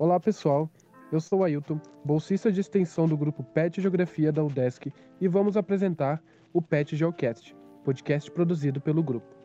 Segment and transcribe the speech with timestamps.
[0.00, 0.66] Olá pessoal,
[1.12, 6.22] eu sou Ailton, bolsista de extensão do grupo PET Geografia da UDESC e vamos apresentar
[6.54, 7.54] o PET Geocast,
[7.84, 9.36] podcast produzido pelo grupo.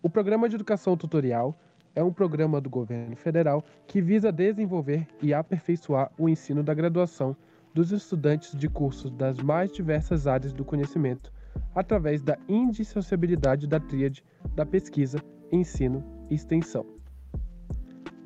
[0.00, 1.58] O Programa de Educação Tutorial
[1.96, 7.36] é um programa do governo federal que visa desenvolver e aperfeiçoar o ensino da graduação
[7.74, 11.32] dos estudantes de cursos das mais diversas áreas do conhecimento,
[11.74, 14.22] através da indissociabilidade da tríade
[14.54, 15.18] da pesquisa,
[15.50, 16.86] ensino e extensão.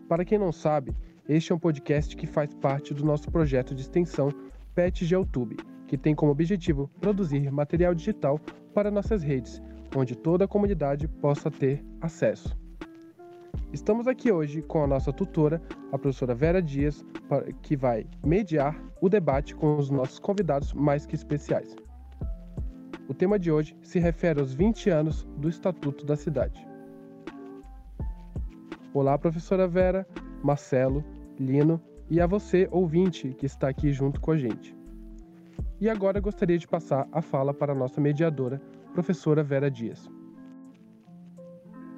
[0.07, 0.93] Para quem não sabe,
[1.37, 4.31] este é um podcast que faz parte do nosso projeto de extensão
[4.75, 8.37] PET GeoTube, que tem como objetivo produzir material digital
[8.75, 9.63] para nossas redes,
[9.95, 12.59] onde toda a comunidade possa ter acesso.
[13.73, 15.63] Estamos aqui hoje com a nossa tutora,
[15.93, 17.05] a professora Vera Dias,
[17.63, 21.77] que vai mediar o debate com os nossos convidados mais que especiais.
[23.09, 26.67] O tema de hoje se refere aos 20 anos do Estatuto da Cidade.
[28.93, 30.05] Olá, professora Vera,
[30.43, 31.05] Marcelo,
[31.41, 34.77] Lino e a você, ouvinte, que está aqui junto com a gente.
[35.81, 38.61] E agora gostaria de passar a fala para a nossa mediadora,
[38.93, 40.07] professora Vera Dias.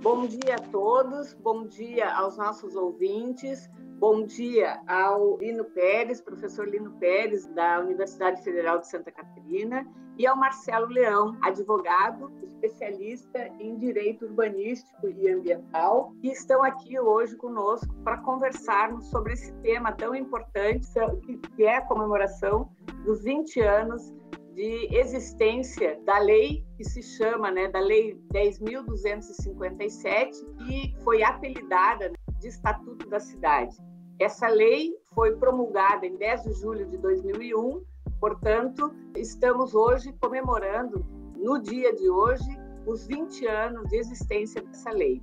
[0.00, 3.68] Bom dia a todos, bom dia aos nossos ouvintes,
[4.02, 9.86] bom dia ao Lino Pérez, professor Lino Pérez, da Universidade Federal de Santa Catarina,
[10.18, 17.36] e ao Marcelo Leão, advogado, especialista em direito urbanístico e ambiental, que estão aqui hoje
[17.36, 20.88] conosco para conversarmos sobre esse tema tão importante,
[21.54, 22.68] que é a comemoração
[23.04, 24.12] dos 20 anos
[24.52, 30.32] de existência da lei que se chama, né, da lei 10.257,
[30.66, 33.76] que foi apelidada né, de Estatuto da Cidade.
[34.22, 37.82] Essa lei foi promulgada em 10 de julho de 2001,
[38.20, 41.04] portanto, estamos hoje comemorando,
[41.36, 42.56] no dia de hoje,
[42.86, 45.20] os 20 anos de existência dessa lei.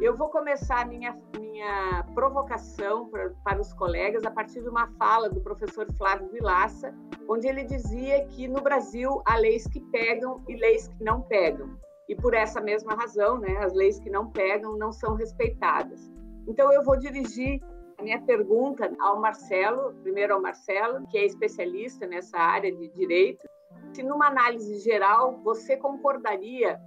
[0.00, 5.30] Eu vou começar minha, minha provocação para, para os colegas a partir de uma fala
[5.30, 6.92] do professor Flávio Vilaça,
[7.28, 11.78] onde ele dizia que no Brasil há leis que pegam e leis que não pegam.
[12.08, 16.10] E por essa mesma razão, né, as leis que não pegam não são respeitadas.
[16.48, 17.60] Então eu vou dirigir
[18.00, 23.46] a minha pergunta ao Marcelo, primeiro ao Marcelo, que é especialista nessa área de direito.
[23.92, 26.80] Se numa análise geral você concordaria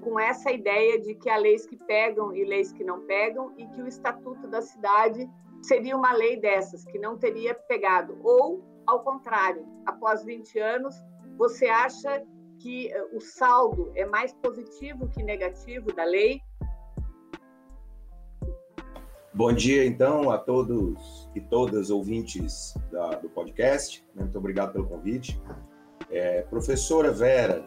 [0.00, 3.66] com essa ideia de que há leis que pegam e leis que não pegam e
[3.66, 5.28] que o Estatuto da Cidade
[5.62, 8.16] seria uma lei dessas, que não teria pegado.
[8.22, 10.94] Ou, ao contrário, após 20 anos,
[11.36, 12.22] você acha
[12.60, 16.40] que eh, o saldo é mais positivo que negativo da lei?
[19.34, 24.06] Bom dia, então, a todos e todas ouvintes da, do podcast.
[24.14, 25.40] Muito obrigado pelo convite.
[26.10, 27.64] É, professora Vera,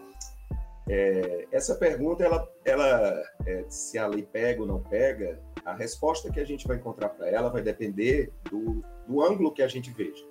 [0.88, 6.32] é, essa pergunta, ela, ela é, se a lei pega ou não pega, a resposta
[6.32, 9.90] que a gente vai encontrar para ela vai depender do, do ângulo que a gente
[9.90, 10.24] veja.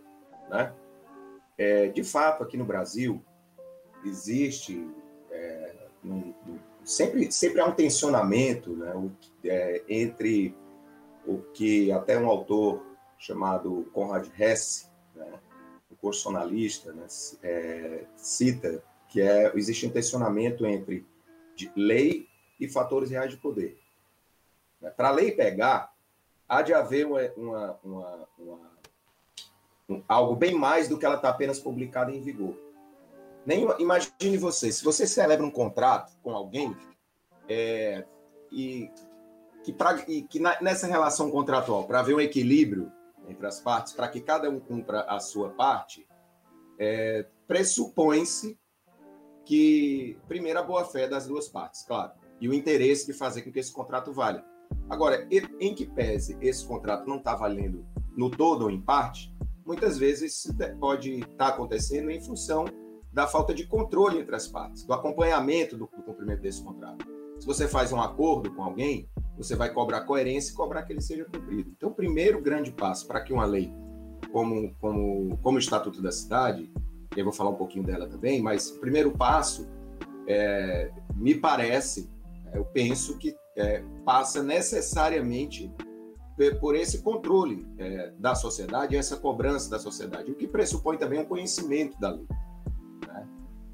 [0.48, 0.72] Né?
[1.58, 3.20] É, de fato, aqui no Brasil,
[4.04, 4.88] existe
[5.32, 5.74] é,
[6.04, 6.32] um,
[6.84, 8.92] sempre, sempre há um tensionamento né,
[9.46, 10.54] é, entre
[11.26, 12.84] o que até um autor
[13.18, 15.40] chamado Conrad Hesse, né,
[15.90, 17.06] um constitucionalista, né,
[17.42, 21.06] é, cita que é existe um tensionamento entre
[21.76, 23.78] lei e fatores reais de poder.
[24.80, 24.90] Né?
[24.90, 25.94] Para a lei pegar,
[26.48, 28.74] há de haver uma, uma, uma, uma
[29.88, 32.56] um, algo bem mais do que ela está apenas publicada em vigor.
[33.46, 36.74] Nem, imagine você, se você celebra um contrato com alguém
[37.48, 38.04] é,
[38.50, 38.90] e
[39.64, 42.92] que, pra, que na, nessa relação contratual, para haver um equilíbrio
[43.26, 46.06] entre as partes, para que cada um cumpra a sua parte,
[46.78, 48.58] é, pressupõe-se
[49.44, 53.58] que, primeiro, a boa-fé das duas partes, claro, e o interesse de fazer com que
[53.58, 54.44] esse contrato valha.
[54.88, 59.96] Agora, em que pese esse contrato não está valendo no todo ou em parte, muitas
[59.96, 60.46] vezes
[60.78, 62.66] pode estar tá acontecendo em função
[63.10, 67.06] da falta de controle entre as partes, do acompanhamento do, do cumprimento desse contrato.
[67.38, 71.00] Se você faz um acordo com alguém, você vai cobrar coerência e cobrar que ele
[71.00, 71.70] seja cumprido.
[71.76, 73.72] Então, o primeiro grande passo para que uma lei,
[74.32, 76.72] como, como, como o Estatuto da Cidade,
[77.16, 79.68] eu vou falar um pouquinho dela também, mas o primeiro passo,
[80.26, 82.10] é, me parece,
[82.46, 85.70] é, eu penso que é, passa necessariamente
[86.60, 91.24] por esse controle é, da sociedade, essa cobrança da sociedade, o que pressupõe também um
[91.24, 92.26] conhecimento da lei.
[93.06, 93.28] Né?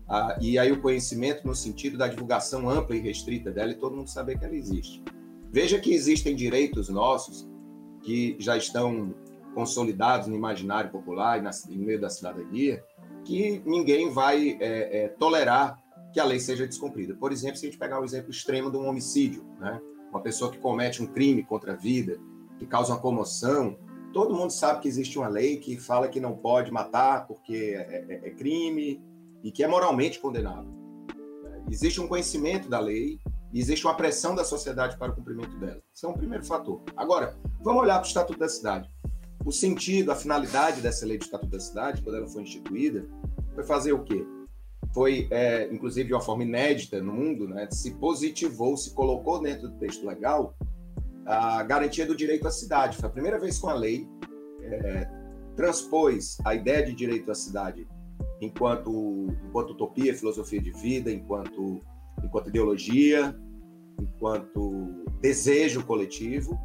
[0.07, 3.97] Ah, e aí o conhecimento no sentido da divulgação ampla e restrita dela e todo
[3.97, 5.03] mundo saber que ela existe.
[5.53, 7.49] Veja que existem direitos nossos
[8.03, 9.15] que já estão
[9.55, 12.85] consolidados no imaginário popular e no meio da cidadania,
[13.25, 15.79] que ninguém vai é, é, tolerar
[16.13, 17.15] que a lei seja descumprida.
[17.15, 19.81] Por exemplo, se a gente pegar o exemplo extremo de um homicídio, né?
[20.11, 22.19] uma pessoa que comete um crime contra a vida,
[22.59, 23.77] que causa uma comoção,
[24.13, 28.07] todo mundo sabe que existe uma lei que fala que não pode matar porque é,
[28.09, 29.01] é, é crime
[29.43, 30.71] e que é moralmente condenável.
[31.71, 33.21] Existe um conhecimento da lei
[33.53, 35.81] e existe uma pressão da sociedade para o cumprimento dela.
[35.93, 36.83] Isso é um primeiro fator.
[36.97, 38.91] Agora, vamos olhar para o Estatuto da Cidade.
[39.45, 43.07] O sentido, a finalidade dessa lei do Estatuto da Cidade, quando ela foi instituída,
[43.55, 44.25] foi fazer o quê?
[44.93, 49.69] Foi, é, inclusive, de uma forma inédita no mundo, né, se positivou, se colocou dentro
[49.69, 50.57] do texto legal
[51.27, 52.97] a garantia do direito à cidade.
[52.97, 54.09] Foi a primeira vez que a lei
[54.63, 55.09] é,
[55.57, 57.87] transpôs a ideia de direito à cidade
[58.41, 61.83] enquanto, enquanto utopia, filosofia de vida, enquanto,
[62.25, 63.37] enquanto ideologia,
[63.99, 66.59] enquanto desejo coletivo,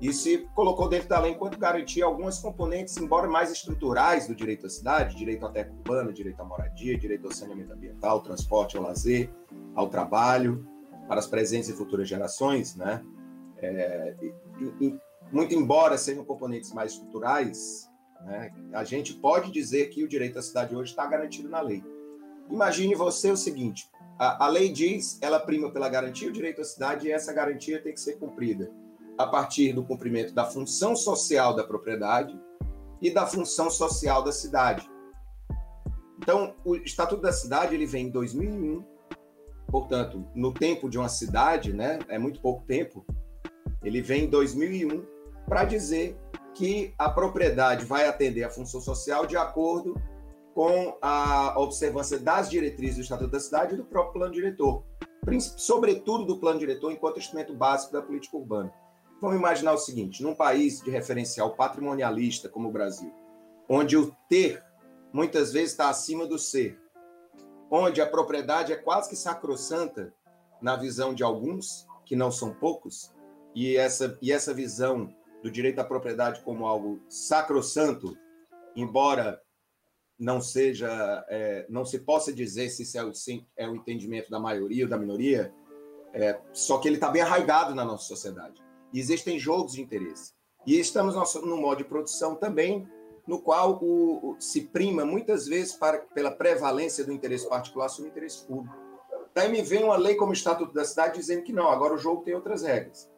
[0.00, 4.66] e se colocou dentro da lei enquanto garantia algumas componentes, embora mais estruturais, do direito
[4.66, 8.82] à cidade, direito à terra urbana, direito à moradia, direito ao saneamento ambiental, transporte, ao
[8.82, 9.30] lazer,
[9.74, 10.66] ao trabalho,
[11.08, 13.02] para as presentes e futuras gerações, né?
[13.58, 14.98] É, e, e,
[15.32, 17.90] muito embora sejam componentes mais estruturais,
[18.26, 21.82] né, a gente pode dizer que o direito à cidade hoje está garantido na lei.
[22.50, 26.64] Imagine você o seguinte: a, a lei diz, ela prima pela garantia do direito à
[26.64, 28.70] cidade e essa garantia tem que ser cumprida
[29.16, 32.38] a partir do cumprimento da função social da propriedade
[33.00, 34.88] e da função social da cidade.
[36.18, 38.82] Então, o Estatuto da Cidade ele vem em 2001,
[39.68, 43.04] portanto, no tempo de uma cidade, né, é muito pouco tempo,
[43.82, 45.04] ele vem em 2001
[45.46, 46.16] para dizer
[46.54, 50.00] que a propriedade vai atender a função social de acordo
[50.54, 54.84] com a observância das diretrizes do Estatuto da Cidade e do próprio plano diretor,
[55.56, 58.72] sobretudo do plano diretor enquanto instrumento básico da política urbana.
[59.20, 63.12] Vamos imaginar o seguinte: num país de referencial patrimonialista como o Brasil,
[63.68, 64.62] onde o ter
[65.12, 66.78] muitas vezes está acima do ser,
[67.70, 70.14] onde a propriedade é quase que sacrossanta
[70.62, 73.12] na visão de alguns, que não são poucos,
[73.54, 75.12] e essa, e essa visão
[75.42, 78.16] do direito à propriedade como algo sacrossanto,
[78.74, 79.40] embora
[80.18, 83.12] não seja, é, não se possa dizer se isso é o,
[83.56, 85.52] é o entendimento da maioria ou da minoria,
[86.12, 88.62] é, só que ele está bem arraigado na nossa sociedade.
[88.92, 90.32] E existem jogos de interesse.
[90.66, 92.88] E estamos no modo de produção também,
[93.26, 98.08] no qual o, o, se prima muitas vezes para, pela prevalência do interesse particular sobre
[98.08, 98.76] o interesse público.
[99.34, 101.98] Daí me vem uma lei como o Estatuto da Cidade dizendo que não, agora o
[101.98, 103.10] jogo tem outras regras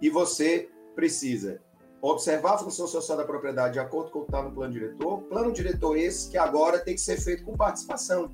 [0.00, 1.62] e você precisa
[2.02, 5.22] observar a função social da propriedade de acordo com o que está no plano diretor.
[5.22, 8.30] Plano diretor esse que agora tem que ser feito com participação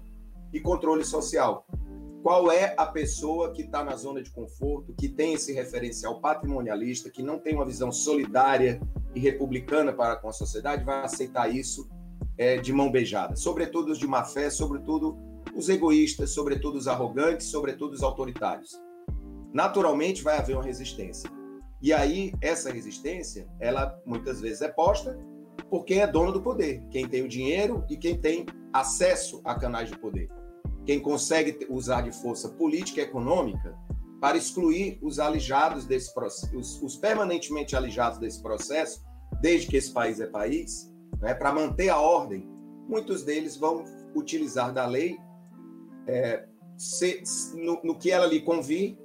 [0.53, 1.67] e controle social.
[2.23, 7.11] Qual é a pessoa que está na zona de conforto, que tem esse referencial patrimonialista,
[7.11, 8.81] que não tem uma visão solidária
[9.15, 11.89] e republicana para com a sociedade, vai aceitar isso
[12.37, 13.37] é, de mão beijada?
[13.37, 15.17] Sobretudo os de má fé, sobretudo
[15.55, 18.73] os egoístas, sobretudo os arrogantes, sobretudo os autoritários.
[19.53, 21.36] Naturalmente vai haver uma resistência.
[21.81, 25.19] E aí, essa resistência, ela muitas vezes é posta
[25.71, 29.55] por quem é dono do poder, quem tem o dinheiro e quem tem acesso a
[29.55, 30.29] canais de poder.
[30.85, 33.77] Quem consegue usar de força política e econômica
[34.21, 39.05] para excluir os alijados desse processo, os, os permanentemente alijados desse processo,
[39.41, 40.91] desde que esse país é país,
[41.21, 42.49] né, para manter a ordem,
[42.89, 43.85] muitos deles vão
[44.15, 45.19] utilizar da lei
[46.07, 46.47] é,
[46.77, 47.23] se,
[47.55, 48.97] no, no que ela lhe convir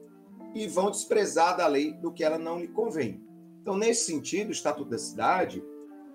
[0.53, 3.24] e vão desprezar da lei do que ela não lhe convém.
[3.62, 5.63] Então, nesse sentido, o Estatuto da Cidade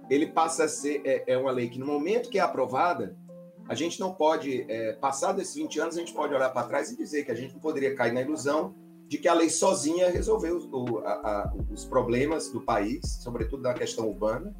[0.08, 3.16] ele passa a ser é, é uma lei que, no momento que é aprovada,
[3.68, 6.90] a gente não pode, é, passar desses 20 anos, a gente pode olhar para trás
[6.90, 8.74] e dizer que a gente não poderia cair na ilusão
[9.08, 13.74] de que a lei sozinha resolveu o, a, a, os problemas do país, sobretudo da
[13.74, 14.54] questão urbana,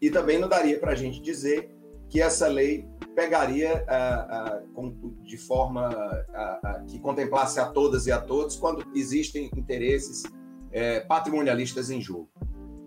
[0.00, 1.70] e também não daria para a gente dizer
[2.08, 8.20] que essa lei pegaria uh, uh, de forma uh, que contemplasse a todas e a
[8.20, 10.22] todos quando existem interesses
[10.70, 12.28] eh, patrimonialistas em jogo.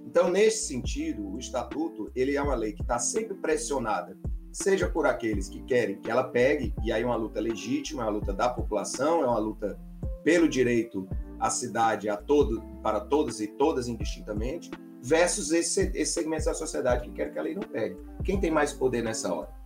[0.06, 4.16] Então, nesse sentido, o estatuto ele é uma lei que está sempre pressionada,
[4.52, 8.06] seja por aqueles que querem que ela pegue, e aí é uma luta legítima, é
[8.06, 9.80] uma luta da população, é uma luta
[10.24, 11.08] pelo direito
[11.40, 14.70] à cidade a todo, para todos e todas indistintamente,
[15.02, 17.98] versus esse, esse segmento da sociedade que quer que a lei não pegue.
[18.24, 19.62] Quem tem mais poder nessa hora?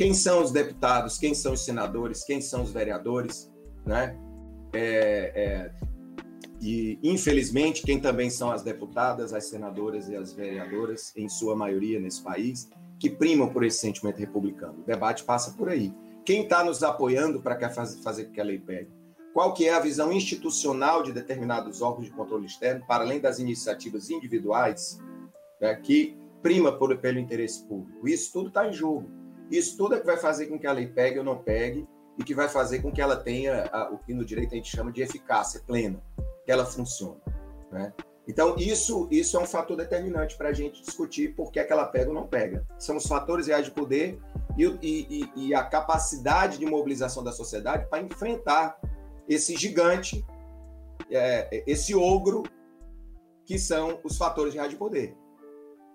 [0.00, 3.52] quem são os deputados, quem são os senadores, quem são os vereadores,
[3.84, 4.18] né?
[4.72, 5.70] É, é,
[6.58, 12.00] e, infelizmente, quem também são as deputadas, as senadoras e as vereadoras, em sua maioria
[12.00, 14.80] nesse país, que primam por esse sentimento republicano.
[14.80, 15.92] O debate passa por aí.
[16.24, 18.90] Quem está nos apoiando para fazer com que a lei pegue?
[19.32, 23.38] Qual que é a visão institucional de determinados órgãos de controle externo, para além das
[23.38, 24.98] iniciativas individuais,
[25.60, 28.08] né, que prima por, pelo interesse público?
[28.08, 29.08] Isso tudo está em jogo.
[29.50, 31.86] Isso tudo é que vai fazer com que a lei pegue ou não pegue
[32.18, 34.70] e que vai fazer com que ela tenha a, o que no direito a gente
[34.70, 36.02] chama de eficácia plena,
[36.44, 37.20] que ela funcione.
[37.70, 37.92] Né?
[38.26, 41.72] Então, isso, isso é um fator determinante para a gente discutir por que, é que
[41.72, 42.64] ela pega ou não pega.
[42.78, 44.20] São os fatores reais de poder
[44.56, 48.78] e, e, e a capacidade de mobilização da sociedade para enfrentar
[49.30, 50.26] esse gigante,
[51.08, 52.42] é, esse ogro,
[53.44, 55.16] que são os fatores de poder.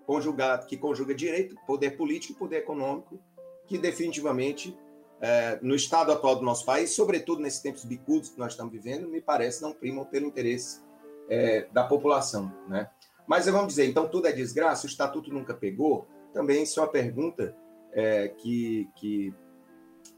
[0.06, 3.20] Conjugado, que conjuga direito, poder político e poder econômico,
[3.68, 4.78] que definitivamente,
[5.20, 9.10] é, no estado atual do nosso país, sobretudo nesses tempos bicudos que nós estamos vivendo,
[9.10, 10.82] me parece não primam pelo interesse
[11.30, 12.54] é, da população.
[12.70, 12.90] Né?
[13.28, 16.08] Mas vamos dizer, então tudo é desgraça, o estatuto nunca pegou?
[16.34, 17.54] Também isso é uma pergunta
[17.92, 19.34] é, que, que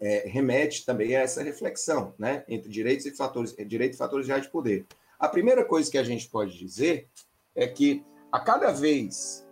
[0.01, 2.43] é, remete também a essa reflexão né?
[2.47, 4.85] entre direitos e fatores, direito e fatores reais de poder.
[5.19, 7.09] A primeira coisa que a gente pode dizer
[7.55, 9.47] é que a cada vez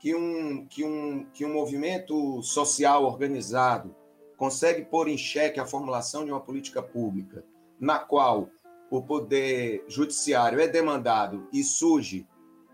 [0.00, 3.94] que um, que um, que um movimento social organizado
[4.36, 7.44] consegue pôr em xeque a formulação de uma política pública
[7.78, 8.48] na qual
[8.90, 12.26] o poder judiciário é demandado e surge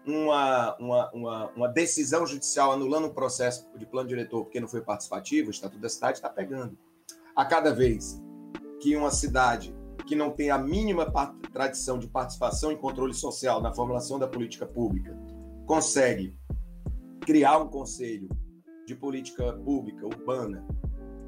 [0.06, 4.80] uma, uma, uma, uma, decisão judicial anulando um processo de plano diretor porque não foi
[4.80, 6.76] participativo, o Estatuto da Cidade está pegando.
[7.34, 8.20] A cada vez
[8.80, 9.74] que uma cidade
[10.06, 11.10] que não tem a mínima
[11.52, 15.16] tradição de participação e controle social na formulação da política pública
[15.66, 16.36] consegue
[17.20, 18.28] criar um conselho
[18.86, 20.66] de política pública urbana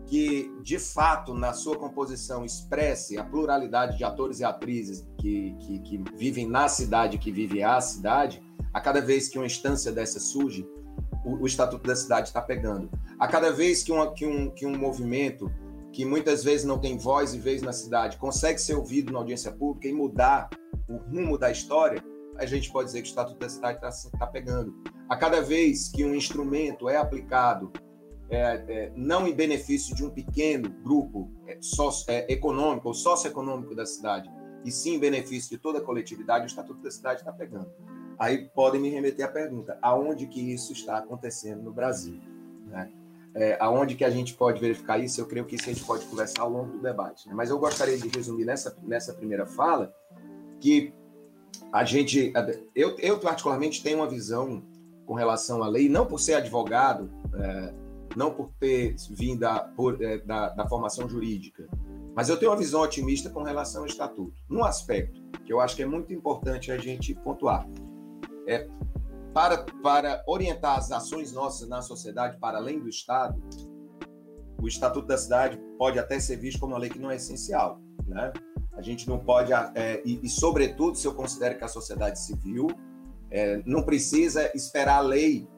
[0.06, 5.78] que, de fato, na sua composição, expresse a pluralidade de atores e atrizes que, que,
[5.78, 8.42] que vivem na cidade, que vivem a cidade,
[8.72, 10.68] a cada vez que uma instância dessa surge,
[11.24, 12.90] o, o Estatuto da Cidade está pegando.
[13.18, 15.50] A cada vez que, uma, que, um, que um movimento
[15.94, 19.52] que muitas vezes não tem voz e vez na cidade consegue ser ouvido na audiência
[19.52, 20.50] pública e mudar
[20.88, 22.04] o rumo da história,
[22.36, 24.74] a gente pode dizer que o Estatuto da Cidade está tá pegando.
[25.08, 27.72] A cada vez que um instrumento é aplicado
[28.28, 31.58] é, é, não em benefício de um pequeno grupo é,
[32.08, 34.28] é, econômico ou socioeconômico da cidade,
[34.64, 37.70] e sim em benefício de toda a coletividade, o Estatuto da Cidade está pegando.
[38.18, 42.20] Aí podem me remeter à pergunta, aonde que isso está acontecendo no Brasil?
[42.66, 42.90] Né?
[43.34, 45.20] É, aonde que a gente pode verificar isso?
[45.20, 47.28] Eu creio que isso a gente pode conversar ao longo do debate.
[47.28, 47.34] Né?
[47.34, 49.92] Mas eu gostaria de resumir nessa, nessa primeira fala
[50.60, 50.94] que
[51.72, 52.32] a gente,
[52.74, 54.62] eu, eu particularmente tenho uma visão
[55.06, 57.74] com relação à lei, não por ser advogado, é,
[58.16, 61.68] não por ter vindo da, por, é, da, da, formação jurídica,
[62.14, 64.40] mas eu tenho uma visão otimista com relação ao estatuto.
[64.48, 67.68] Num aspecto que eu acho que é muito importante a gente pontuar,
[68.46, 68.68] é
[69.34, 73.42] para, para orientar as ações nossas na sociedade para além do Estado,
[74.62, 77.80] o Estatuto da Cidade pode até ser visto como uma lei que não é essencial,
[78.06, 78.32] né?
[78.72, 82.68] A gente não pode, é, e, e, sobretudo se eu considero que a sociedade civil
[83.30, 85.48] é, não precisa esperar a lei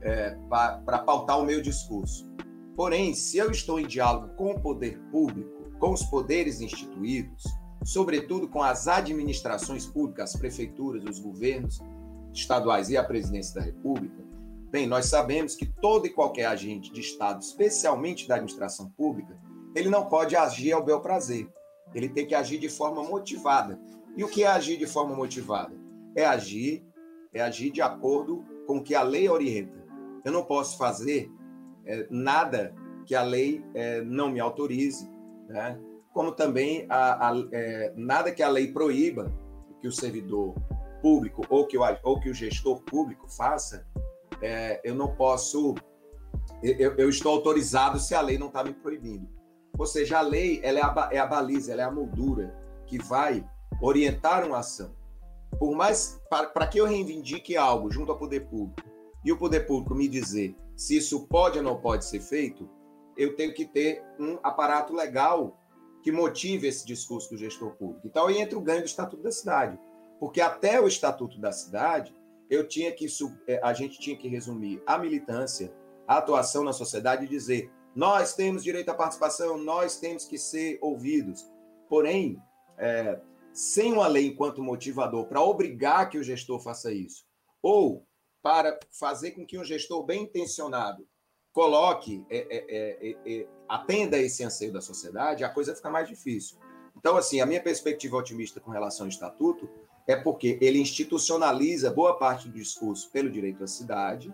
[0.00, 2.28] é, para pautar o meu discurso.
[2.76, 7.44] Porém, se eu estou em diálogo com o poder público, com os poderes instituídos,
[7.84, 11.80] sobretudo com as administrações públicas, as prefeituras, os governos
[12.40, 14.24] estaduais e a presidência da República,
[14.70, 19.38] bem, nós sabemos que todo e qualquer agente de Estado, especialmente da administração pública,
[19.74, 21.48] ele não pode agir ao bel prazer.
[21.94, 23.78] Ele tem que agir de forma motivada.
[24.16, 25.74] E o que é agir de forma motivada?
[26.14, 26.84] É agir,
[27.32, 29.84] é agir de acordo com o que a lei orienta.
[30.24, 31.30] Eu não posso fazer
[31.84, 32.74] é, nada
[33.04, 35.08] que a lei é, não me autorize,
[35.48, 35.78] né?
[36.12, 39.32] como também a, a, é, nada que a lei proíba
[39.80, 40.54] que o servidor
[41.06, 43.86] público ou que o, ou que o gestor público faça,
[44.42, 45.76] é, eu não posso,
[46.60, 49.28] eu, eu, estou autorizado se a lei não está me proibindo.
[49.78, 52.52] Ou seja, a lei ela é, a, é a baliza, ela é a moldura
[52.88, 53.48] que vai
[53.80, 54.96] orientar uma ação.
[55.60, 58.82] Por mais, para que eu reivindique algo junto ao poder público,
[59.24, 62.68] e o poder público me dizer se isso pode ou não pode ser feito,
[63.16, 65.56] eu tenho que ter um aparato legal
[66.02, 68.08] que motive esse discurso do gestor público.
[68.08, 69.78] Então, aí entra o ganho do Estatuto da Cidade.
[70.18, 72.14] Porque até o Estatuto da Cidade,
[72.48, 73.06] eu tinha que
[73.46, 75.72] é, a gente tinha que resumir a militância,
[76.06, 80.78] a atuação na sociedade e dizer: nós temos direito à participação, nós temos que ser
[80.80, 81.46] ouvidos.
[81.88, 82.40] Porém,
[82.78, 83.20] é,
[83.52, 87.24] sem uma lei enquanto motivador para obrigar que o gestor faça isso,
[87.62, 88.06] ou
[88.42, 91.06] para fazer com que um gestor bem intencionado
[91.52, 96.58] coloque, é, é, é, é, atenda esse anseio da sociedade, a coisa fica mais difícil.
[96.94, 99.66] Então, assim, a minha perspectiva otimista com relação ao estatuto
[100.06, 104.32] é porque ele institucionaliza boa parte do discurso pelo direito à cidade,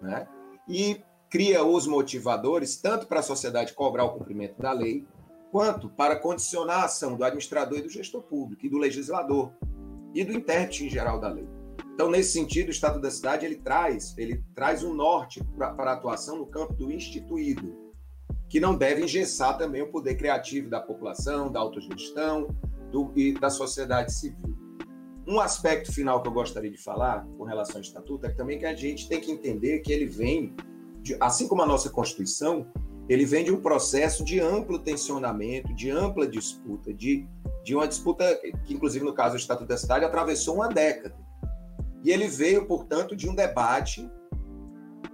[0.00, 0.28] né?
[0.68, 5.06] E cria os motivadores tanto para a sociedade cobrar o cumprimento da lei,
[5.50, 9.52] quanto para condicionar a ação do administrador e do gestor público, e do legislador,
[10.14, 11.48] e do intérprete em geral da lei.
[11.94, 15.92] Então, nesse sentido, o Estado da Cidade ele traz, ele traz um norte para a
[15.92, 17.92] atuação no campo do instituído,
[18.48, 22.48] que não deve engessar também o poder criativo da população, da autogestão
[22.90, 24.59] do, e da sociedade civil.
[25.30, 28.66] Um aspecto final que eu gostaria de falar com relação ao estatuto é também que
[28.66, 30.56] a gente tem que entender que ele vem,
[31.00, 32.66] de, assim como a nossa Constituição,
[33.08, 37.28] ele vem de um processo de amplo tensionamento, de ampla disputa, de,
[37.62, 41.16] de uma disputa que, inclusive no caso do Estatuto da Cidade, atravessou uma década.
[42.02, 44.10] E ele veio, portanto, de um debate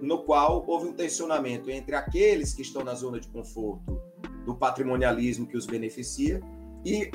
[0.00, 4.00] no qual houve um tensionamento entre aqueles que estão na zona de conforto
[4.46, 6.40] do patrimonialismo que os beneficia
[6.84, 7.10] e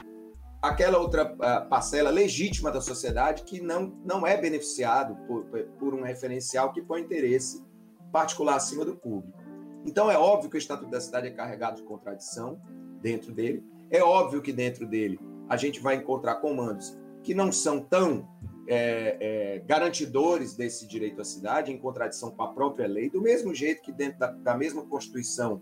[0.62, 5.46] aquela outra uh, parcela legítima da sociedade que não, não é beneficiado por,
[5.80, 7.66] por um referencial que põe interesse
[8.12, 9.40] particular acima do público.
[9.86, 12.62] Então é óbvio que o Estatuto da Cidade é carregado de contradição
[13.02, 13.64] dentro dele.
[13.90, 18.28] É óbvio que dentro dele a gente vai encontrar comandos que não são tão
[18.68, 23.54] é, é, garantidores desse direito à cidade, em contradição com a própria lei, do mesmo
[23.54, 25.62] jeito que dentro da, da mesma Constituição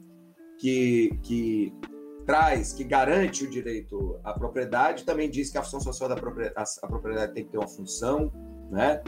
[0.57, 1.73] que, que
[2.25, 6.69] traz, que garante o direito à propriedade, também diz que a função social da propriedade,
[6.81, 8.31] a propriedade tem que ter uma função,
[8.71, 9.01] né?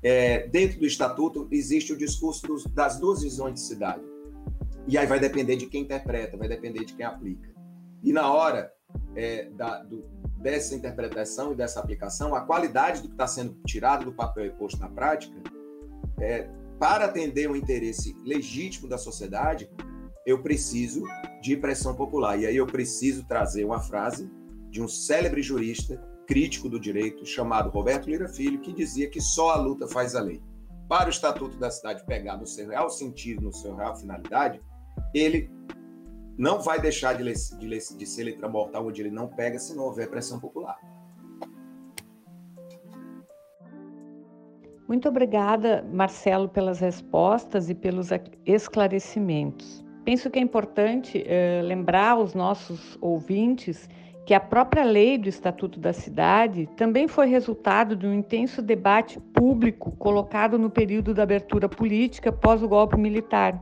[0.00, 4.02] É, dentro do estatuto existe o discurso dos, das duas visões de cidade.
[4.86, 7.48] E aí vai depender de quem interpreta, vai depender de quem aplica.
[8.02, 8.72] E na hora
[9.16, 10.04] é, da, do,
[10.36, 14.50] dessa interpretação e dessa aplicação, a qualidade do que está sendo tirado do papel e
[14.50, 15.36] posto na prática,
[16.20, 16.48] é,
[16.78, 19.68] para atender o interesse legítimo da sociedade,
[20.28, 21.04] eu preciso
[21.40, 22.38] de pressão popular.
[22.38, 24.30] E aí eu preciso trazer uma frase
[24.68, 29.52] de um célebre jurista crítico do direito chamado Roberto Lira Filho, que dizia que só
[29.52, 30.42] a luta faz a lei.
[30.86, 34.60] Para o Estatuto da Cidade pegar no seu real sentido, no seu real finalidade,
[35.14, 35.50] ele
[36.36, 39.84] não vai deixar de, de, de ser letra mortal onde ele não pega se não
[39.84, 40.78] houver pressão popular.
[44.86, 48.08] Muito obrigada, Marcelo, pelas respostas e pelos
[48.44, 49.87] esclarecimentos.
[50.08, 53.90] Penso que é importante eh, lembrar aos nossos ouvintes
[54.24, 59.20] que a própria lei do Estatuto da Cidade também foi resultado de um intenso debate
[59.34, 63.60] público colocado no período da abertura política pós o golpe militar,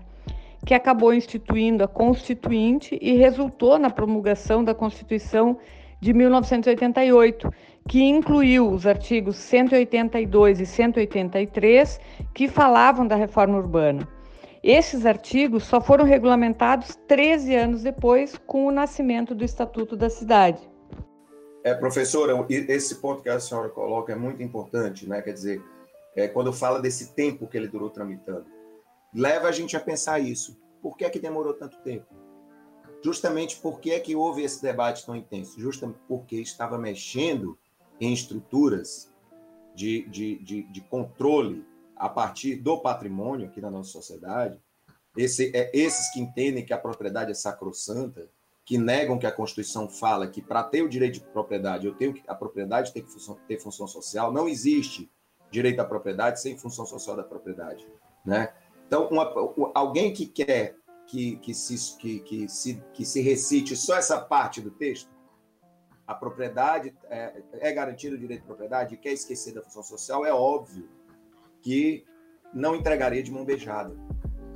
[0.65, 5.59] que acabou instituindo a Constituinte e resultou na promulgação da Constituição
[6.01, 7.53] de 1988,
[7.89, 12.01] que incluiu os artigos 182 e 183
[12.33, 14.07] que falavam da reforma urbana.
[14.69, 20.69] Esses artigos só foram regulamentados 13 anos depois, com o nascimento do Estatuto da Cidade.
[21.63, 25.23] É, professora, esse ponto que a senhora coloca é muito importante, né?
[25.23, 25.63] Quer dizer,
[26.17, 28.47] é, quando fala desse tempo que ele durou tramitando,
[29.15, 30.61] leva a gente a pensar isso.
[30.83, 32.13] Por que é que demorou tanto tempo?
[33.05, 35.61] Justamente porque é que houve esse debate tão intenso?
[35.61, 37.57] Justamente porque estava mexendo
[38.01, 39.15] em estruturas
[39.77, 41.65] de, de, de, de controle
[41.97, 44.61] a partir do patrimônio aqui na nossa sociedade,
[45.17, 48.29] esse, é, esses que entendem que a propriedade é sacrossanta,
[48.65, 52.13] que negam que a Constituição fala que para ter o direito de propriedade, eu tenho
[52.13, 55.11] que, a propriedade tem que função, ter função social, não existe
[55.51, 57.87] direito à propriedade sem função social da propriedade,
[58.25, 58.53] né?
[58.87, 59.33] Então, uma,
[59.75, 64.61] alguém que quer que, que, se, que, que, se, que se recite só essa parte
[64.61, 65.09] do texto,
[66.07, 70.33] a propriedade é, é garantido o direito de propriedade quer esquecer da função social, é
[70.33, 70.89] óbvio
[71.67, 72.05] que
[72.55, 73.93] não entregaria de mão beijada.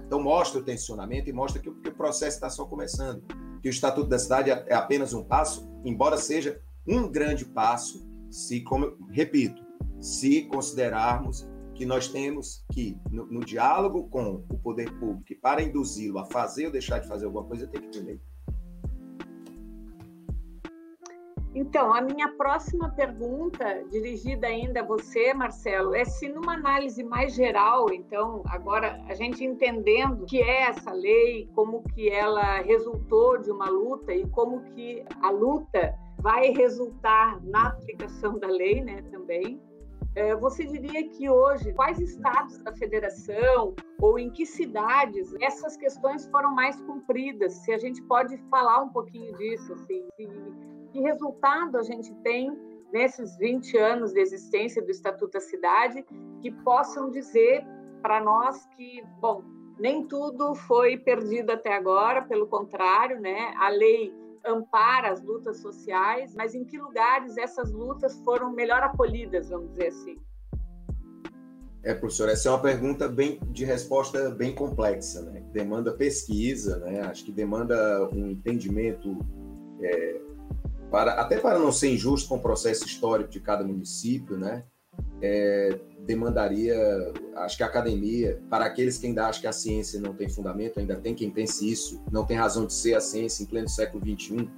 [0.06, 3.24] Então, mostra o tensionamento e mostra que, que o processo está só começando.
[3.60, 8.60] Que o Estatuto da Cidade é apenas um passo, embora seja um grande passo, se,
[8.60, 9.60] como repito,
[10.00, 16.20] se considerarmos que nós temos que, no, no diálogo com o poder público, para induzi-lo
[16.20, 18.20] a fazer ou deixar de fazer alguma coisa, tem que ter lei.
[21.52, 27.34] Então, a minha próxima pergunta, dirigida ainda a você, Marcelo, é se numa análise mais
[27.34, 33.36] geral, então, agora a gente entendendo o que é essa lei, como que ela resultou
[33.38, 39.02] de uma luta e como que a luta vai resultar na aplicação da lei, né,
[39.10, 39.60] também.
[40.14, 46.26] É, você diria que hoje, quais estados da federação ou em que cidades essas questões
[46.26, 47.54] foram mais cumpridas?
[47.54, 50.28] Se a gente pode falar um pouquinho disso, assim, se
[50.90, 52.56] que resultado a gente tem
[52.92, 56.04] nesses 20 anos de existência do Estatuto da Cidade
[56.40, 57.64] que possam dizer
[58.02, 59.42] para nós que, bom,
[59.78, 63.54] nem tudo foi perdido até agora, pelo contrário, né?
[63.56, 64.12] A lei
[64.44, 69.88] ampara as lutas sociais, mas em que lugares essas lutas foram melhor acolhidas, vamos dizer
[69.88, 70.18] assim?
[71.82, 75.42] É, professor, essa é uma pergunta bem de resposta bem complexa, né?
[75.52, 77.00] Demanda pesquisa, né?
[77.02, 79.18] Acho que demanda um entendimento
[79.80, 80.20] é,
[80.90, 84.64] para, até para não ser injusto com o processo histórico de cada município, né?
[85.22, 86.76] É, demandaria,
[87.36, 90.80] acho que a academia, para aqueles que ainda acham que a ciência não tem fundamento,
[90.80, 94.02] ainda tem quem pense isso, não tem razão de ser a ciência em pleno século
[94.04, 94.50] XXI,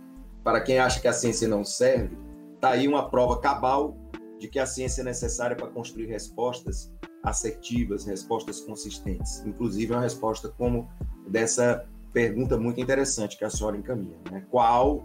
[0.42, 2.16] para quem acha que a ciência não serve,
[2.55, 3.97] está aí uma prova cabal
[4.38, 6.92] de que a ciência é necessária para construir respostas
[7.23, 9.45] assertivas, respostas consistentes.
[9.47, 10.88] Inclusive, uma resposta como
[11.29, 14.16] dessa pergunta muito interessante que a senhora encaminha.
[14.31, 14.45] Né?
[14.51, 15.05] Qual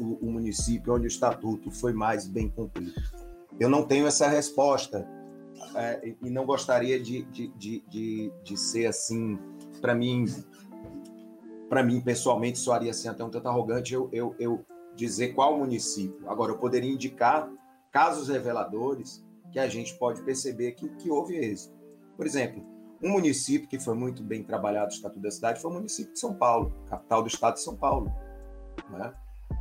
[0.00, 2.92] o, o, município onde o estatuto foi mais bem cumprido?
[3.58, 5.06] Eu não tenho essa resposta
[5.74, 9.38] é, e não gostaria de, de, de, de, de ser assim,
[9.80, 10.24] para mim,
[11.68, 16.28] para mim pessoalmente soaria assim até um tanto arrogante eu, eu, eu dizer qual município.
[16.28, 17.50] Agora, eu poderia indicar
[17.90, 21.74] casos reveladores que a gente pode perceber que, que houve êxito.
[22.16, 22.64] Por exemplo,
[23.02, 26.18] um município que foi muito bem trabalhado o Estatuto da Cidade foi o município de
[26.18, 28.12] São Paulo, capital do estado de São Paulo.
[28.90, 29.12] Né?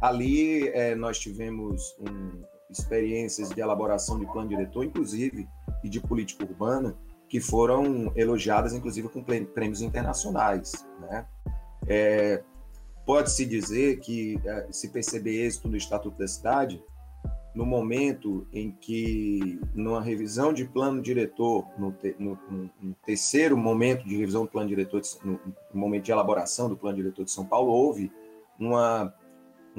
[0.01, 5.47] Ali é, nós tivemos um, experiências de elaboração de plano diretor, inclusive,
[5.83, 10.85] e de política urbana, que foram elogiadas, inclusive, com prêmios internacionais.
[11.01, 11.25] Né?
[11.87, 12.43] É,
[13.07, 16.83] Pode-se dizer que é, se perceber êxito no Estatuto da Cidade,
[17.55, 24.05] no momento em que, numa revisão de plano diretor, no, te, no, no terceiro momento
[24.05, 25.39] de revisão do plano diretor, no,
[25.73, 28.11] no, momento de elaboração do plano diretor de São Paulo, houve
[28.59, 29.13] uma,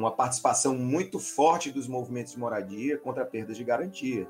[0.00, 4.28] uma participação muito forte dos movimentos de moradia contra perdas de garantia,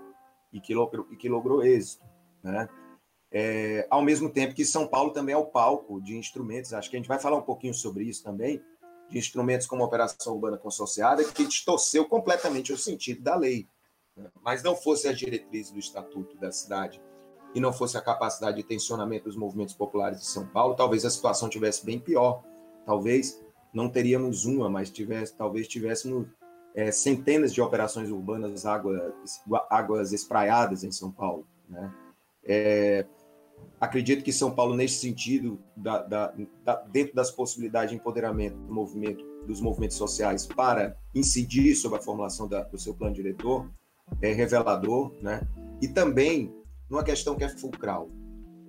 [0.52, 2.04] e que logrou, e que logrou êxito.
[2.42, 2.68] Né?
[3.30, 6.96] É, ao mesmo tempo que São Paulo também é o palco de instrumentos, acho que
[6.96, 8.62] a gente vai falar um pouquinho sobre isso também,
[9.10, 13.68] de instrumentos como a operação urbana consorciada, que distorceu completamente o sentido da lei.
[14.16, 14.30] Né?
[14.42, 17.00] Mas não fosse a diretriz do Estatuto da cidade
[17.54, 21.10] e não fosse a capacidade de tensionamento dos movimentos populares de São Paulo, talvez a
[21.10, 22.42] situação tivesse bem pior.
[22.84, 26.26] Talvez não teríamos uma, mas tivesse, talvez tivéssemos
[26.74, 29.12] é, centenas de operações urbanas águas,
[29.70, 31.46] águas espraiadas em São Paulo.
[31.68, 31.92] Né?
[32.44, 33.06] É,
[33.80, 38.72] acredito que São Paulo, nesse sentido, da, da, da, dentro das possibilidades de empoderamento do
[38.72, 43.68] movimento, dos movimentos sociais para incidir sobre a formulação do seu plano diretor,
[44.22, 45.46] é revelador, né?
[45.80, 46.52] E também
[46.88, 48.08] numa questão que é fulcral.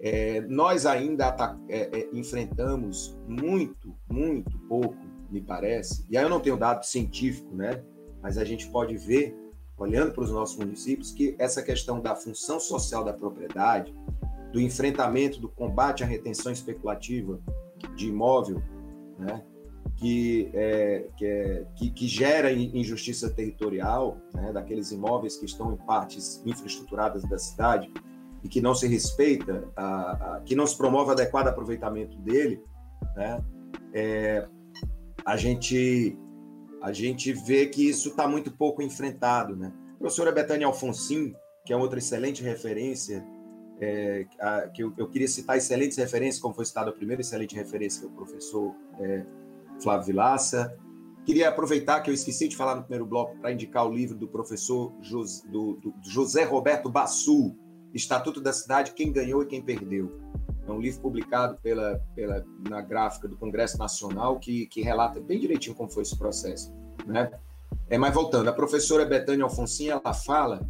[0.02, 1.36] É, nós ainda
[1.68, 4.98] é, é, enfrentamos muito, muito pouco,
[5.30, 7.84] me parece, e aí eu não tenho dado científico, né?
[8.22, 9.36] Mas a gente pode ver,
[9.78, 13.94] olhando para os nossos municípios, que essa questão da função social da propriedade,
[14.52, 17.40] do enfrentamento, do combate à retenção especulativa
[17.96, 18.62] de imóvel,
[19.18, 19.44] né,
[19.96, 25.78] que, é, que, é, que, que, gera injustiça territorial, né, daqueles imóveis que estão em
[25.78, 27.92] partes infraestruturadas da cidade
[28.44, 32.64] e que não se respeita, a, a que não se promove adequado aproveitamento dele,
[33.16, 33.44] né,
[33.94, 34.48] é,
[35.26, 36.18] a gente
[36.82, 39.74] a gente vê que isso está muito pouco enfrentado, né?
[39.96, 43.22] A professora Betânia Alfonsin, que é outra excelente referência
[43.80, 47.56] é, a, que eu, eu, queria citar excelentes referências, como foi citado a primeira excelente
[47.56, 49.26] referência, que é o professor é,
[49.82, 50.76] Flávio Vilaça.
[51.26, 54.28] Queria aproveitar que eu esqueci de falar no primeiro bloco para indicar o livro do
[54.28, 57.56] professor José, do, do José Roberto Bassu,
[57.94, 60.20] Estatuto da Cidade, Quem Ganhou e Quem Perdeu.
[60.68, 65.40] É um livro publicado pela, pela, na gráfica do Congresso Nacional que, que relata bem
[65.40, 66.74] direitinho como foi esse processo.
[67.06, 67.32] Né?
[67.90, 70.68] É, mas voltando, a professora Betânia Alfonsin, ela fala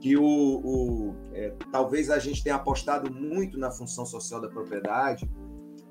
[0.00, 5.30] que o, o é, talvez a gente tenha apostado muito na função social da propriedade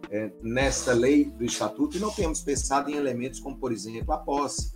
[0.10, 4.17] é, nessa lei do estatuto e não temos pensado em elementos como, por exemplo, a
[4.17, 4.74] posse.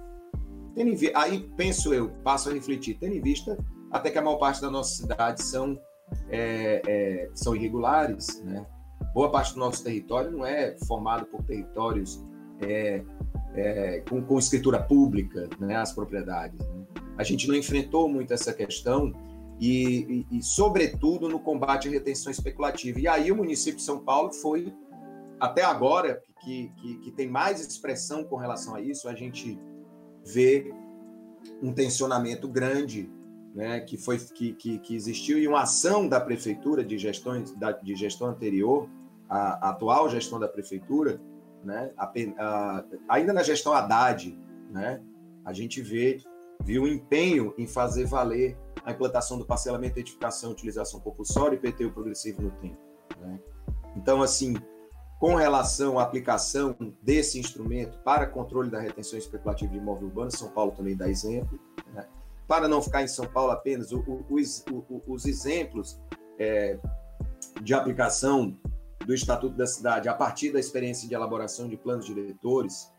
[0.74, 3.58] Tendo aí penso eu, passo a refletir, tendo em vista
[3.92, 5.80] até que a maior parte das nossas cidades são,
[6.30, 8.66] é, é são irregulares, né?
[9.14, 12.22] boa parte do nosso território não é formado por territórios
[12.60, 13.02] é,
[13.54, 16.60] é, com, com, escritura pública, né, as propriedades.
[16.60, 16.86] Né?
[17.18, 19.14] A gente não enfrentou muito essa questão
[19.60, 23.00] e, e, e, sobretudo, no combate à retenção especulativa.
[23.00, 24.74] E aí o município de São Paulo foi,
[25.40, 29.58] até agora, que, que, que tem mais expressão com relação a isso, a gente
[30.26, 30.74] vê
[31.62, 33.10] um tensionamento grande
[33.56, 37.72] né, que foi que, que, que, existiu e uma ação da prefeitura de gestão da,
[37.72, 38.90] de gestão anterior
[39.30, 41.22] a, a, atual gestão da prefeitura
[41.64, 44.38] né, a, a, ainda na gestão Haddad
[44.70, 45.02] né,
[45.46, 46.20] a gente vê
[46.62, 51.92] viu um empenho em fazer valer a implantação do parcelamento, edificação utilização compulsória e PTU
[51.92, 52.78] progressivo no tempo.
[53.20, 53.40] Né?
[53.96, 54.56] Então, assim,
[55.20, 60.50] com relação à aplicação desse instrumento para controle da retenção especulativa de imóvel urbano, São
[60.50, 61.60] Paulo também dá exemplo.
[62.48, 66.00] Para não ficar em São Paulo apenas, o, o, os, o, os, exemplos
[66.38, 66.78] é,
[67.62, 68.58] de aplicação
[69.06, 72.92] do Estatuto da Cidade a partir da experiência de elaboração de planos diretores,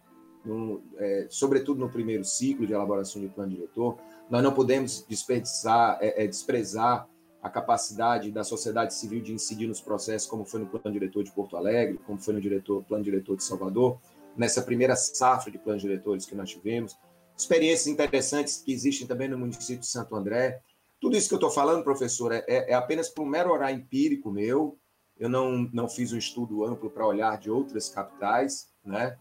[0.44, 3.98] no, é, sobretudo no primeiro ciclo de elaboração de plano diretor,
[4.30, 7.09] nós não podemos desperdiçar, é, é, desprezar
[7.42, 11.30] a capacidade da sociedade civil de incidir nos processos, como foi no plano diretor de
[11.30, 13.98] Porto Alegre, como foi no diretor, plano diretor de Salvador,
[14.37, 16.96] nessa primeira safra de planos diretores que nós tivemos.
[17.37, 20.61] Experiências interessantes que existem também no município de Santo André,
[20.99, 24.31] Tudo isso que eu estou falando, professor, é, é apenas por um mero orar empírico
[24.31, 24.79] meu.
[25.18, 29.16] Eu não, não fiz um estudo amplo para olhar de outras capitais, né?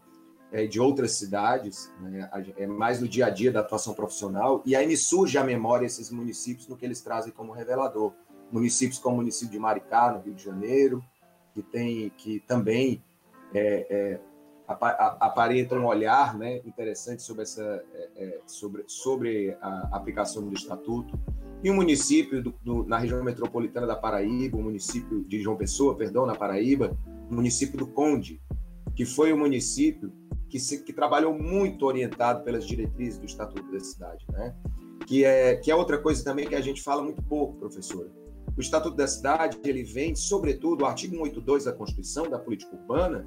[0.52, 2.30] É, de outras cidades, né?
[2.56, 5.84] é mais no dia a dia da atuação profissional, e aí me surge à memória
[5.84, 8.12] esses municípios no que eles trazem como revelador.
[8.52, 11.04] Municípios como o município de Maricá, no Rio de Janeiro,
[11.52, 13.02] que tem que também
[13.52, 14.20] é, é,
[14.66, 17.62] aparenta um olhar né, interessante sobre, essa,
[17.94, 21.18] é, é, sobre, sobre a aplicação do Estatuto.
[21.62, 25.96] E o município do, do, na região metropolitana da Paraíba, o município de João Pessoa,
[25.96, 26.96] perdão, na Paraíba,
[27.30, 28.40] o município do Conde,
[28.94, 30.12] que foi o município
[30.48, 34.54] que, se, que trabalhou muito orientado pelas diretrizes do Estatuto da Cidade, né?
[35.06, 38.10] que, é, que é outra coisa também que a gente fala muito pouco, professora.
[38.56, 43.26] O Estatuto da Cidade, ele vem, sobretudo, o artigo 182 da Constituição, da política urbana,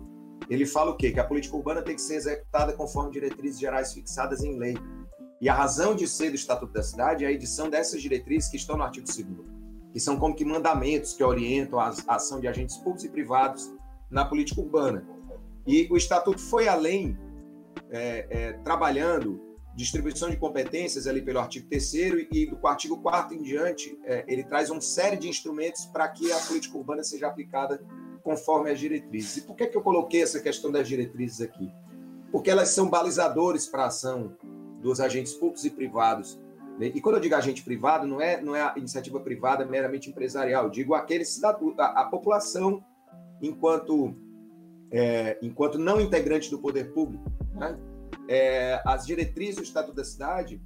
[0.50, 1.12] ele fala o quê?
[1.12, 4.76] Que a política urbana tem que ser executada conforme diretrizes gerais fixadas em lei.
[5.42, 8.58] E a razão de ser do Estatuto da Cidade é a edição dessas diretrizes que
[8.58, 9.60] estão no artigo 2
[9.92, 13.74] que são como que mandamentos que orientam a ação de agentes públicos e privados
[14.10, 15.06] na política urbana.
[15.66, 17.18] E o Estatuto foi além,
[17.90, 19.42] é, é, trabalhando
[19.76, 21.94] distribuição de competências ali pelo artigo 3
[22.32, 26.32] e do artigo 4 em diante, é, ele traz uma série de instrumentos para que
[26.32, 27.82] a política urbana seja aplicada
[28.30, 29.38] conforme as diretrizes.
[29.38, 31.74] E por que, que eu coloquei essa questão das diretrizes aqui?
[32.32, 34.38] Porque elas são balizadores para a ação
[34.80, 36.40] dos agentes públicos e privados.
[36.78, 36.92] Né?
[36.94, 40.66] E quando eu digo agente privado, não é, não é a iniciativa privada meramente empresarial,
[40.66, 42.86] eu digo aquele cidadão, a, a população
[43.42, 44.14] enquanto,
[44.92, 47.24] é, enquanto não integrante do poder público.
[47.56, 47.80] Né?
[48.28, 50.62] É, as diretrizes do Estatuto da Cidade,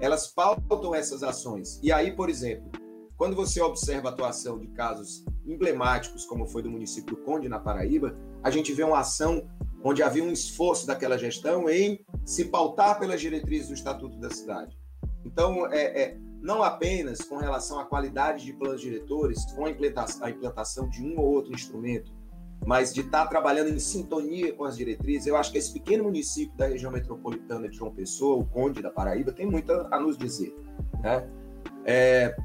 [0.00, 1.78] elas pautam essas ações.
[1.82, 2.72] E aí, por exemplo,
[3.22, 8.18] quando você observa a atuação de casos emblemáticos, como foi do município Conde, na Paraíba,
[8.42, 9.48] a gente vê uma ação
[9.84, 14.76] onde havia um esforço daquela gestão em se pautar pelas diretrizes do Estatuto da Cidade.
[15.24, 20.26] Então, é, é não apenas com relação à qualidade de planos diretores, com a implantação,
[20.26, 22.12] a implantação de um ou outro instrumento,
[22.66, 26.56] mas de estar trabalhando em sintonia com as diretrizes, eu acho que esse pequeno município
[26.56, 30.52] da região metropolitana de João Pessoa, o Conde da Paraíba, tem muito a nos dizer.
[31.00, 31.30] Né?
[31.84, 32.36] É,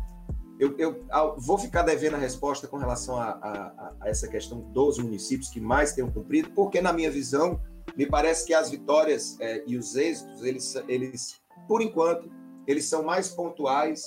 [0.59, 1.05] eu, eu,
[1.37, 5.59] vou ficar devendo a resposta com relação a, a, a, essa questão dos municípios que
[5.59, 7.61] mais tenham cumprido, porque, na minha visão,
[7.95, 12.31] me parece que as vitórias é, e os êxitos, eles, eles, por enquanto,
[12.65, 14.03] eles são mais pontuais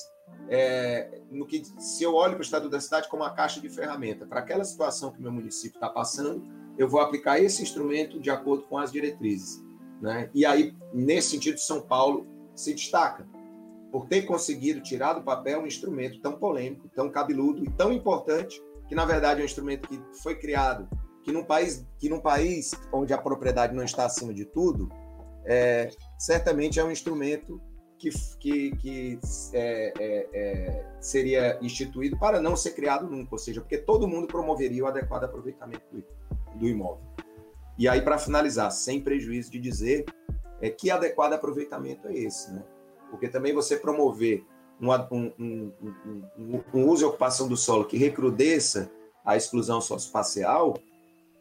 [0.48, 3.68] é, no que se eu olho para o estado da cidade como uma caixa de
[3.68, 4.26] ferramenta.
[4.26, 6.42] Para aquela situação que meu município está passando,
[6.76, 9.62] eu vou aplicar esse instrumento de acordo com as diretrizes.
[10.00, 10.30] Né?
[10.34, 13.26] E aí, nesse sentido, São Paulo se destaca
[13.90, 18.62] por ter conseguido tirar do papel um instrumento tão polêmico, tão cabeludo e tão importante,
[18.88, 20.88] que na verdade é um instrumento que foi criado,
[21.22, 24.88] que num país, que num país onde a propriedade não está acima de tudo,
[25.44, 27.60] é, certamente é um instrumento
[27.98, 29.18] que, que, que
[29.52, 34.26] é, é, é, seria instituído para não ser criado nunca, ou seja, porque todo mundo
[34.26, 36.02] promoveria o adequado aproveitamento do,
[36.58, 37.04] do imóvel.
[37.76, 40.04] E aí, para finalizar, sem prejuízo de dizer
[40.60, 42.62] é, que adequado aproveitamento é esse, né?
[43.10, 44.44] Porque também você promover
[44.80, 44.90] um,
[45.38, 45.72] um,
[46.38, 48.90] um, um, uso e ocupação do solo que recrudesça
[49.24, 50.78] a exclusão socioespacial,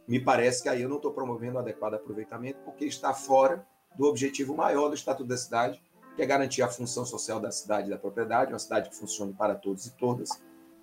[0.08, 3.66] me parece que aí eu não estou promovendo o adequado aproveitamento, porque está fora
[3.98, 5.82] do objetivo maior do Estatuto da Cidade,
[6.16, 9.34] que é garantir a função social da cidade e da propriedade, uma cidade que funcione
[9.34, 10.30] para todos e todas,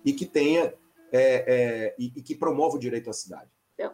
[0.03, 0.73] e que tenha
[1.11, 1.43] é,
[1.91, 3.49] é, e, e que promova o direito à cidade.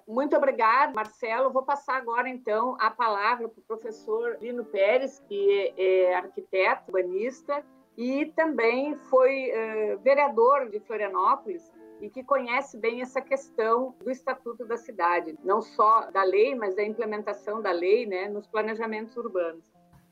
[0.08, 1.52] Muito obrigada, Marcelo.
[1.52, 7.64] Vou passar agora, então, a palavra para o professor Lino Pérez, que é arquiteto, urbanista
[7.98, 14.66] e também foi uh, vereador de Florianópolis e que conhece bem essa questão do Estatuto
[14.66, 19.64] da Cidade, não só da lei, mas da implementação da lei né, nos planejamentos urbanos.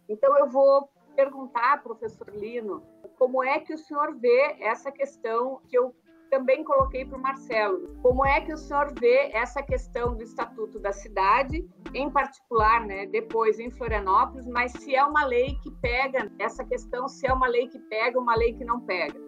[0.08, 2.84] Então, eu vou perguntar, professor Lino,
[3.18, 5.94] como é que o senhor vê essa questão que eu
[6.32, 7.90] também coloquei para o Marcelo.
[8.02, 13.06] Como é que o senhor vê essa questão do Estatuto da Cidade, em particular, né,
[13.06, 17.48] depois em Florianópolis, mas se é uma lei que pega essa questão, se é uma
[17.48, 19.20] lei que pega, uma lei que não pega?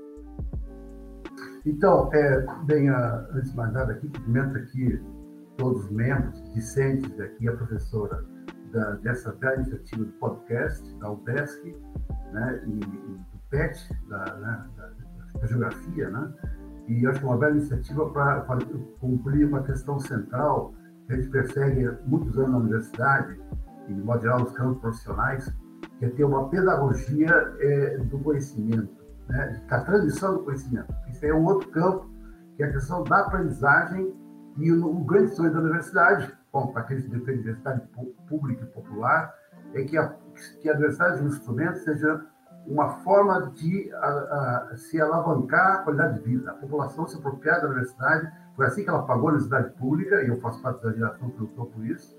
[1.66, 5.04] Então, é, bem, antes de mais nada, aqui, cumprimento aqui
[5.58, 8.26] todos os membros, discentes aqui, a professora
[8.72, 11.76] da, dessa da iniciativa do podcast, da UDESC,
[12.32, 16.34] né, e, e do PET, da, né, da, da geografia, né,
[16.88, 18.46] e acho que é uma bela iniciativa para
[19.00, 20.74] cumprir uma questão central
[21.08, 23.40] que a gente persegue há muitos anos na universidade,
[23.88, 25.54] e de modo geral nos campos profissionais,
[26.00, 28.90] que é ter uma pedagogia é, do conhecimento,
[29.28, 29.62] né?
[29.70, 30.94] da transmissão do conhecimento.
[31.10, 32.10] Isso é um outro campo,
[32.56, 34.14] que é a questão da aprendizagem
[34.58, 37.82] e o, o grande sonho da universidade, bom, para aqueles que defendem universidade
[38.28, 39.34] pública e popular,
[39.74, 40.16] é que a,
[40.62, 42.26] que a universidade, um instrumento, seja
[42.68, 47.62] uma forma de a, a, se alavancar a qualidade de vida, a população se apropriar
[47.62, 48.32] da universidade.
[48.56, 51.40] Foi assim que ela pagou a universidade pública, e eu faço parte da geração que
[51.40, 52.18] lutou por isso,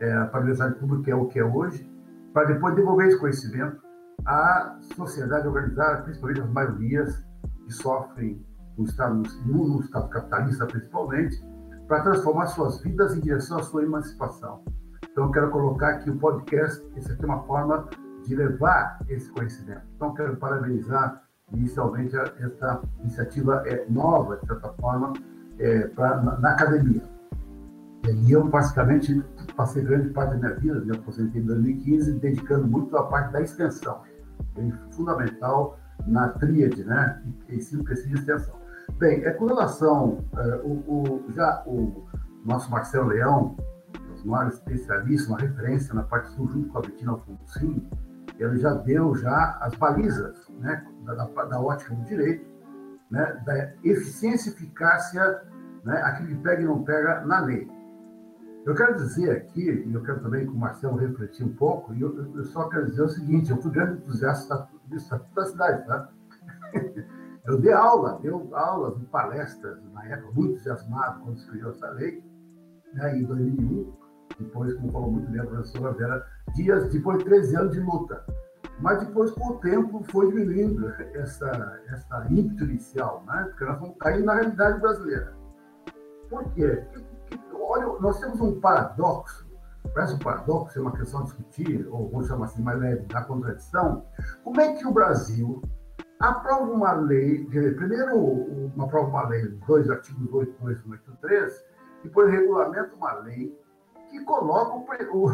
[0.00, 1.90] é, para a universidade pública é o que é hoje,
[2.32, 3.80] para depois devolver esse conhecimento
[4.24, 7.26] à sociedade organizada, principalmente as maiorias
[7.64, 8.44] que sofrem
[8.76, 11.42] no Estado, no, no Estado capitalista principalmente,
[11.88, 14.62] para transformar suas vidas em direção à sua emancipação.
[15.10, 17.88] Então, eu quero colocar aqui o podcast, isso aqui é uma forma
[18.26, 19.82] de levar esse conhecimento.
[19.96, 25.12] Então, quero parabenizar inicialmente essa iniciativa é, nova, de certa forma,
[25.58, 27.02] é, pra, na, na, academia.
[28.08, 29.22] E eu, basicamente,
[29.56, 33.42] passei grande parte da minha vida, me aposentei em 2015, dedicando muito à parte da
[33.42, 34.02] extensão.
[34.56, 37.22] É fundamental na tríade, né?
[37.48, 38.54] Ensino, pesquisa e extensão.
[38.98, 42.06] Bem, é com relação, é, o, o, já o
[42.44, 43.56] nosso Marcelo Leão,
[44.14, 47.86] os maiores especialistas, uma referência na parte sul, junto com a Bettina Alfonsin,
[48.40, 52.44] ele já deu já as balizas né, da, da, da ótica do direito,
[53.10, 55.42] né, da eficiência e eficácia,
[55.84, 57.68] né, aquilo que pega e não pega na lei.
[58.64, 62.00] Eu quero dizer aqui, e eu quero também que o Marcelo refletir um pouco, e
[62.00, 65.86] eu, eu só quero dizer o seguinte, eu fui grande entusiasta do Estatuto da Cidade,
[65.86, 66.08] tá?
[67.46, 72.22] Eu dei aula, deu aulas em palestras, na época, muito entusiasmado quando escreveu essa lei,
[72.92, 73.92] né, em 2001,
[74.38, 78.24] depois, como falou muito bem a professora Vera Dias, depois de 13 anos de luta.
[78.80, 83.44] Mas depois, com o tempo, foi diminuindo essa, essa ímpeto inicial, né?
[83.50, 85.34] porque nós vamos cair na realidade brasileira.
[86.30, 86.82] Por quê?
[87.52, 89.46] Olha, nós temos um paradoxo,
[89.94, 93.22] parece um paradoxo, é uma questão a discutir, ou vamos chamar assim mais leve, da
[93.22, 94.04] contradição.
[94.42, 95.62] Como é que o Brasil
[96.18, 101.64] aprova uma lei, primeiro uma aprova uma lei, dois artigos 82 e 83,
[102.04, 103.58] depois regulamenta uma lei
[104.10, 104.74] que coloca
[105.12, 105.30] o,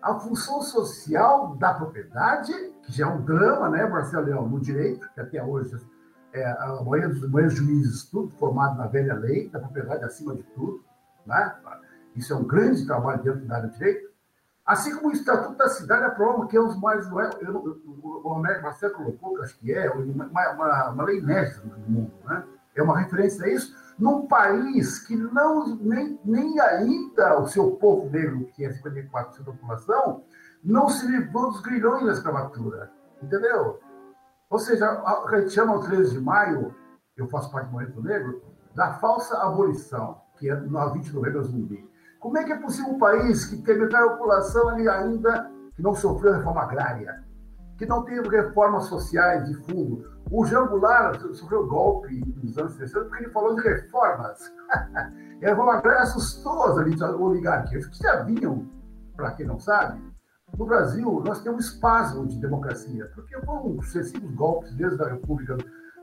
[0.00, 5.08] a função social da propriedade, que já é um drama, né, Marcelo Leão, no direito,
[5.12, 5.76] que até hoje
[6.32, 10.34] é, a maioria dos, maioria dos juízes, tudo formado na velha lei, da propriedade acima
[10.34, 10.84] de tudo,
[11.26, 11.54] né?
[12.14, 14.08] isso é um grande trabalho dentro da área de direito,
[14.64, 17.06] assim como o Estatuto da Cidade aprova, que é os mais.
[17.06, 17.80] Eu, eu,
[18.24, 22.44] o Marcelo colocou, que acho que é, uma, uma, uma lei inédita do mundo, né?
[22.74, 28.08] é uma referência a isso, num país que não nem, nem ainda o seu povo
[28.10, 30.22] negro, que é 54% da população,
[30.62, 32.90] não se livrou dos grilhões da escravatura.
[33.22, 33.80] Entendeu?
[34.48, 36.74] Ou seja, a gente chama o 13 de maio,
[37.16, 38.42] eu faço parte do movimento negro,
[38.74, 41.90] da falsa abolição, que é no 20 de novembro zumbi.
[42.20, 45.82] Como é que é possível um país que tem metade da população ali ainda que
[45.82, 47.24] não sofreu reforma agrária,
[47.78, 53.04] que não teve reformas sociais de fundo, o Jean Goulart sofreu golpe nos anos 60
[53.04, 54.52] porque ele falou de reformas.
[55.40, 58.68] e a reforma agrária assustou as oligarquias, que já vinham,
[59.16, 60.02] para quem não sabe,
[60.58, 65.56] no Brasil nós temos um espasmo de democracia, porque foram sucessivos golpes desde a República,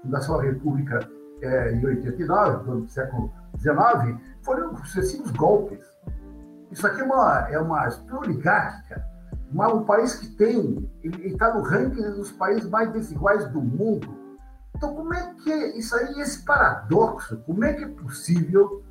[0.06, 1.00] da sua República
[1.42, 5.84] é, em 89, do século XIX, foram sucessivos golpes.
[6.72, 9.14] Isso aqui é uma, é uma estrutura oligárquica
[9.54, 14.26] um país que tem, ele está no ranking dos países mais desiguais do mundo.
[14.76, 18.84] Então, como é que é isso aí, esse paradoxo, como é que é possível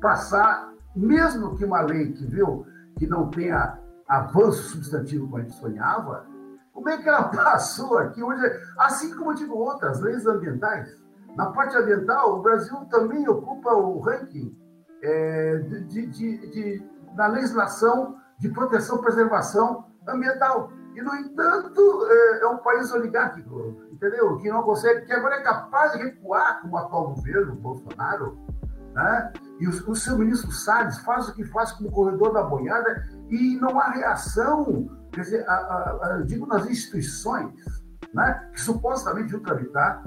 [0.00, 2.66] passar, mesmo que uma lei que viu
[2.96, 6.26] que não tenha avanço substantivo como a gente sonhava,
[6.72, 8.42] como é que ela passou aqui hoje,
[8.78, 10.88] assim como eu digo outras leis ambientais?
[11.36, 14.56] Na parte ambiental, o Brasil também ocupa o ranking
[15.02, 20.72] é, de, de, de, de, na legislação de proteção e preservação ambiental.
[20.94, 24.36] E, no entanto, é, é um país oligárquico, entendeu?
[24.38, 28.38] Que não consegue, que agora é capaz de recuar como o atual governo, Bolsonaro,
[28.94, 29.32] né?
[29.60, 33.56] E o, o seu ministro Salles faz o que faz como corredor da boiada e
[33.56, 37.54] não há reação, quer dizer, a, a, a, digo nas instituições,
[38.12, 38.48] né?
[38.52, 40.02] que supostamente vão tramitar,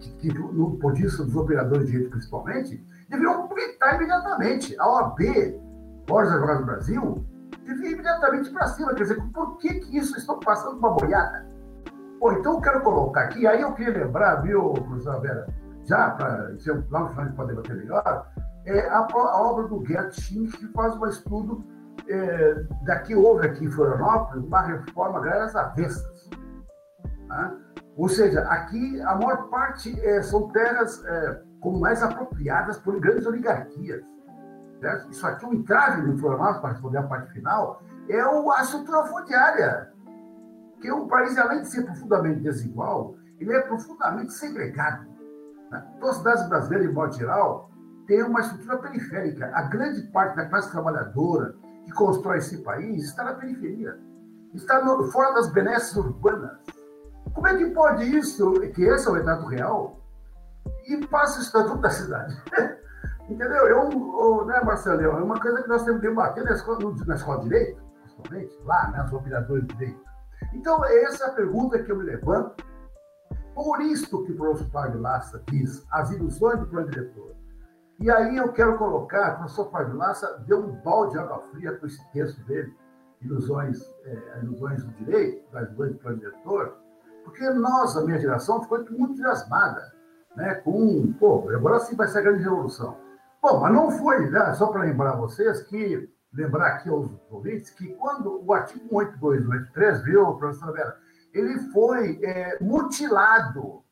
[0.00, 4.78] que, que, que no ponto dos operadores de direito principalmente, deveriam gritar imediatamente.
[4.78, 5.18] A OAB,
[6.06, 7.26] Borges Advogados do Brasil,
[7.66, 8.94] devia imediatamente para cima.
[8.94, 11.46] Quer dizer, por que, que isso está passando uma boiada?
[12.18, 15.46] Bom, então eu quero colocar aqui, aí eu queria lembrar, viu, professora Vera,
[15.84, 16.52] já para
[16.90, 18.26] lá no final de poder bater melhor,
[18.64, 21.64] é a, a, obra do Gert Schinck, que faz um estudo
[22.08, 26.30] é, daqui houve aqui em Florianópolis uma reforma agrária às avessas.
[27.28, 27.56] Né?
[27.96, 31.42] Ou seja, aqui a maior parte é, são terras é,
[31.80, 34.02] mais apropriadas por grandes oligarquias.
[34.80, 35.10] Certo?
[35.10, 39.04] Isso aqui, o entrave do Florianópolis, para responder a parte final, é o, a estrutura
[39.04, 39.92] fundiária.
[40.80, 45.06] Que o país, além de ser profundamente desigual, ele é profundamente segregado.
[45.70, 45.86] Né?
[46.00, 47.70] Todas as cidades brasileiras, em modo geral,
[48.06, 49.50] têm uma estrutura periférica.
[49.54, 51.54] A grande parte da classe trabalhadora
[51.84, 53.98] que constrói esse país está na periferia.
[54.54, 56.58] Está no, fora das benesses urbanas.
[57.32, 60.00] Como é que pode isso, que esse é o retrato real,
[60.86, 62.34] e passa o estatuto da cidade?
[63.28, 63.66] Entendeu?
[63.66, 67.38] Eu, né, Marcelo, é uma coisa que nós temos que debater na escola, na escola
[67.38, 70.00] de direito, principalmente, lá, né, os operadores de direito.
[70.54, 72.64] Então, essa é a pergunta que eu me levanto.
[73.54, 77.34] Por isso que o professor Fábio Lassa diz as ilusões do plano diretor.
[77.98, 81.72] E aí eu quero colocar, o professor Fábio Lassa deu um balde de água fria
[81.76, 82.72] com esse texto dele,
[83.22, 86.76] Ilusões, é, ilusões do Direito, das ilusões do plano diretor,
[87.24, 89.90] porque nós, a minha geração, ficou muito entusiasmada
[90.36, 92.96] né, com, pô, agora sim vai ser a grande revolução.
[93.42, 94.54] Bom, mas não foi, né?
[94.54, 100.34] só para lembrar vocês que, lembrar aqui aos ouvintes, que quando o artigo 18283, viu,
[100.34, 100.96] professora Vera,
[101.32, 103.82] ele foi é, mutilado.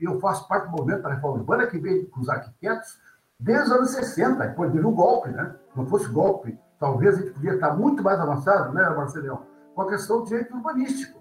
[0.00, 2.98] Eu faço parte do movimento da reforma urbana que veio com os arquitetos
[3.38, 5.54] desde os anos 60, depois teve um golpe, né?
[5.74, 9.44] Não fosse golpe, talvez a gente podia estar muito mais avançado, né, Marcelão,
[9.74, 11.20] com a questão do direito urbanístico.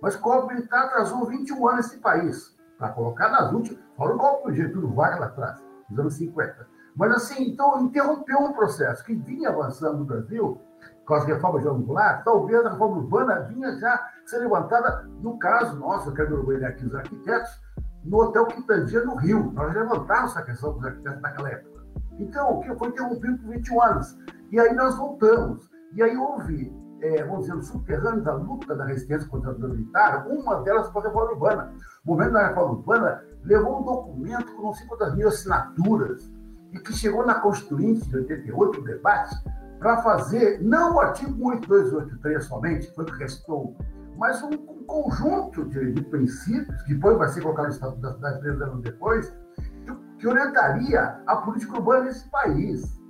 [0.00, 4.18] Mas o golpe militar atrasou 21 anos esse país, para colocar nas últimas, fora o
[4.18, 6.68] golpe do Getúlio Vargas lá atrás, nos anos 50.
[6.96, 10.58] Mas, assim, então, interrompeu um processo que vinha avançando no Brasil,
[11.04, 15.78] com as reformas de angular, talvez a reforma urbana vinha já ser levantada, no caso
[15.78, 17.60] nosso, eu quero orgulhar aqui os arquitetos,
[18.04, 19.52] no Hotel Quintanilha, no Rio.
[19.52, 21.84] Nós levantamos essa questão dos arquitetos naquela época.
[22.18, 24.18] Então, o que foi interrompido por 21 anos.
[24.50, 25.70] E aí nós voltamos.
[25.92, 30.62] E aí houve, é, vamos dizer, subterrâneo da luta da resistência contra a militar, uma
[30.62, 31.72] delas foi a reforma urbana.
[32.04, 36.32] O movimento da reforma urbana levou um documento com não sei quantas mil assinaturas,
[36.76, 39.34] e que chegou na Constituinte de 88, o debate,
[39.78, 43.76] para fazer, não o artigo 8283 somente, foi o que restou,
[44.18, 48.12] mas um, um conjunto de, de, princípios, que depois vai ser colocado no Estatuto da
[48.12, 53.00] Cidade três anos depois, que, que, orientaria a política urbana nesse país.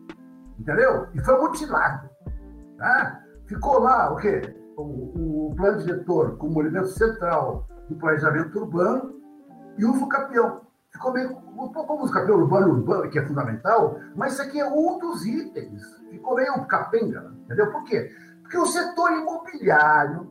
[0.58, 1.06] Entendeu?
[1.14, 2.08] E foi mutilado.
[2.78, 3.20] Tá?
[3.46, 4.56] Ficou lá o quê?
[4.76, 9.14] O, o plano diretor como elemento central do planejamento urbano
[9.78, 10.65] e o campeão
[10.96, 11.34] ficou meio.
[11.34, 15.82] Como os campeão urbano, urbano, que é fundamental, mas isso aqui é um dos itens.
[16.10, 17.70] Ficou meio capenga, entendeu?
[17.70, 18.10] Por quê?
[18.42, 20.30] Porque o setor imobiliário,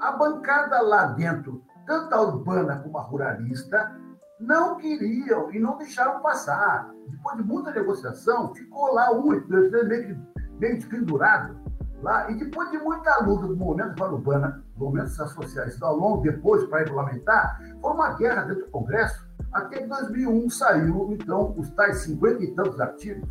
[0.00, 3.96] a bancada lá dentro, tanto a urbana como a ruralista,
[4.40, 6.90] não queriam e não deixaram passar.
[7.08, 10.26] Depois de muita negociação, ficou lá um, meio,
[10.58, 11.56] meio pendurado
[12.02, 12.30] lá.
[12.30, 17.60] E depois de muita luta do movimento urbana, movimentos sociais, ao longo, depois, para regulamentar,
[17.80, 19.23] foi uma guerra dentro do Congresso
[19.54, 23.28] até que em 2001 saiu, então, os tais 50 e tantos artigos,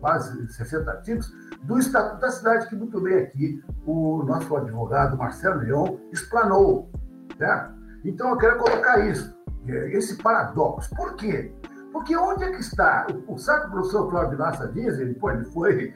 [0.00, 1.32] quase 60 artigos,
[1.62, 6.90] do Estatuto da Cidade, que muito bem aqui o nosso advogado Marcelo Leão explanou.
[7.36, 7.74] Certo?
[8.04, 9.36] Então, eu quero colocar isso,
[9.66, 10.92] esse paradoxo.
[10.96, 11.54] Por quê?
[11.92, 13.06] Porque onde é que está?
[13.28, 15.94] O, sabe que o professor Flávio Lassa diz, ele, pô, ele foi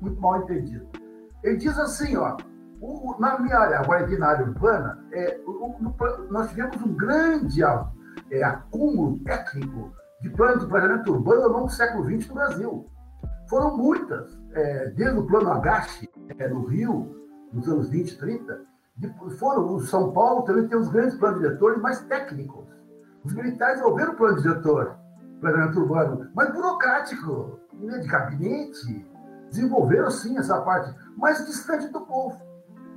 [0.00, 0.88] muito mal entendido.
[1.42, 2.36] Ele diz assim, ó,
[2.80, 5.76] o, na minha área, agora aqui na área urbana, é, o,
[6.30, 7.62] nós tivemos um grande
[8.30, 12.90] é, acúmulo técnico de planos de planejamento urbano ao longo do século XX no Brasil.
[13.48, 16.08] Foram muitas, é, desde o plano Agache,
[16.38, 17.14] é, no Rio,
[17.52, 18.60] nos anos 20 e 30,
[19.38, 22.64] foram o São Paulo também tem os grandes planos diretores mais técnicos.
[23.24, 24.96] Os militares ouviram o plano diretor,
[25.40, 29.06] planejamento urbano, mas burocrático, né, de gabinete.
[29.48, 32.40] Desenvolveram sim essa parte, mas distante do povo.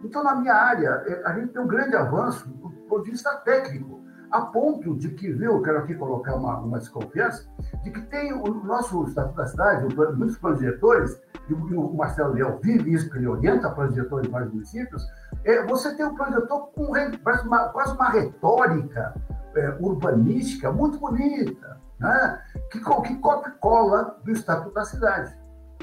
[0.03, 3.36] Então, na minha área, é, a gente tem um grande avanço do ponto de vista
[3.38, 7.47] técnico a ponto de que, viu, quero aqui colocar uma, uma desconfiança,
[7.84, 12.59] de que tem o nosso Estatuto da Cidade, muitos planos diretores, e o Marcelo Leal
[12.61, 15.05] vive isso, porque ele orienta planos diretores em vários municípios,
[15.43, 16.88] é, você tem um plano diretor com
[17.23, 19.13] quase uma, quase uma retórica
[19.55, 22.41] é, urbanística muito bonita, né?
[22.69, 25.36] que, que copia e cola do Estatuto da Cidade.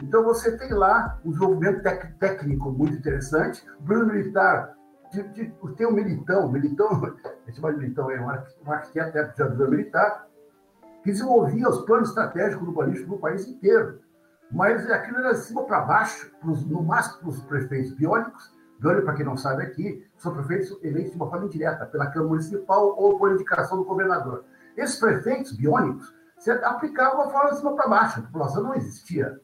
[0.03, 1.83] Então, você tem lá um desenvolvimento
[2.19, 4.75] técnico muito interessante, o plano militar
[5.77, 7.15] tem um militão, militão,
[7.47, 10.27] esse mais militão é um arquiteto de ditadura militar,
[11.03, 14.01] que desenvolvia os planos estratégicos urbanísticos no país inteiro.
[14.51, 18.53] Mas aquilo era de cima para baixo, pros, no máximo para os prefeitos biônicos.
[18.79, 22.29] Biônico, para quem não sabe aqui, são prefeitos eleitos de uma forma indireta, pela Câmara
[22.29, 24.45] Municipal ou por indicação do governador.
[24.77, 26.13] Esses prefeitos biônicos
[26.63, 29.41] aplicavam a forma de cima para baixo, a população não existia.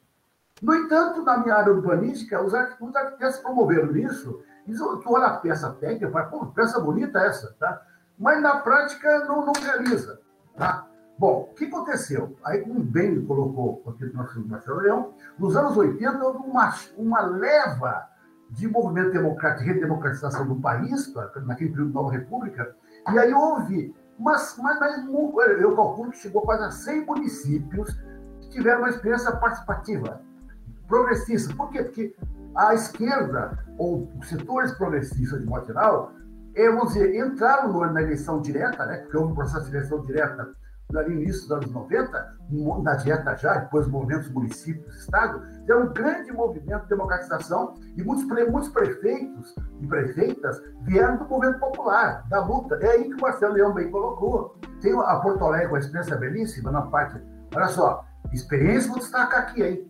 [0.61, 6.11] No entanto, na minha área urbanística, os arquitetos promoveram isso tu olha a peça técnica
[6.11, 7.83] fala, pô, peça bonita essa, tá?
[8.19, 10.21] Mas na prática não, não realiza,
[10.57, 10.87] tá?
[11.19, 12.35] Bom, o que aconteceu?
[12.43, 18.09] Aí, como bem colocou o nosso Marcelo Leão, nos anos 80 houve uma, uma leva
[18.51, 21.31] de movimento democrático, de redemocratização do país, tá?
[21.43, 22.75] naquele período da Nova República,
[23.13, 25.07] e aí houve, mas, mas, mas
[25.61, 27.95] eu calculo que chegou quase a 100 municípios
[28.41, 30.21] que tiveram uma experiência participativa,
[30.89, 31.55] progressista.
[31.55, 31.85] Por quê?
[31.85, 32.17] Porque
[32.57, 36.13] a esquerda, ou setores progressistas de modo geral,
[36.55, 40.51] é, vamos dizer, entraram na eleição direta, né, porque houve um processo de eleição direta
[40.93, 42.37] no início dos anos 90,
[42.83, 48.27] na dieta já, depois movimentos municípios, estado, deu um grande movimento de democratização e muitos,
[48.49, 52.77] muitos prefeitos e prefeitas vieram do movimento popular, da luta.
[52.83, 54.59] É aí que o Marcelo Leão bem colocou.
[54.81, 57.23] Tem a Porto Alegre, uma experiência belíssima na parte.
[57.55, 59.90] Olha só, experiência vou destacar aqui, hein?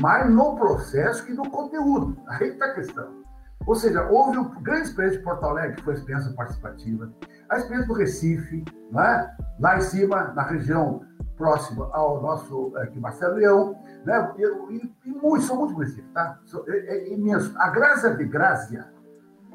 [0.00, 2.16] Mais no processo que no conteúdo.
[2.28, 3.18] Aí está a questão.
[3.66, 7.12] Ou seja, houve uma grande experiência de Porto Alegre, que foi a experiência participativa,
[7.50, 9.36] a experiência do Recife, né?
[9.60, 11.02] lá em cima, na região
[11.36, 14.34] próxima ao nosso aqui, Marcelo Leão, né?
[14.38, 16.38] e, e, e muitos, são muitos municípios, tá?
[16.68, 17.54] É, é, imenso.
[17.58, 18.88] A Grácia de Grácia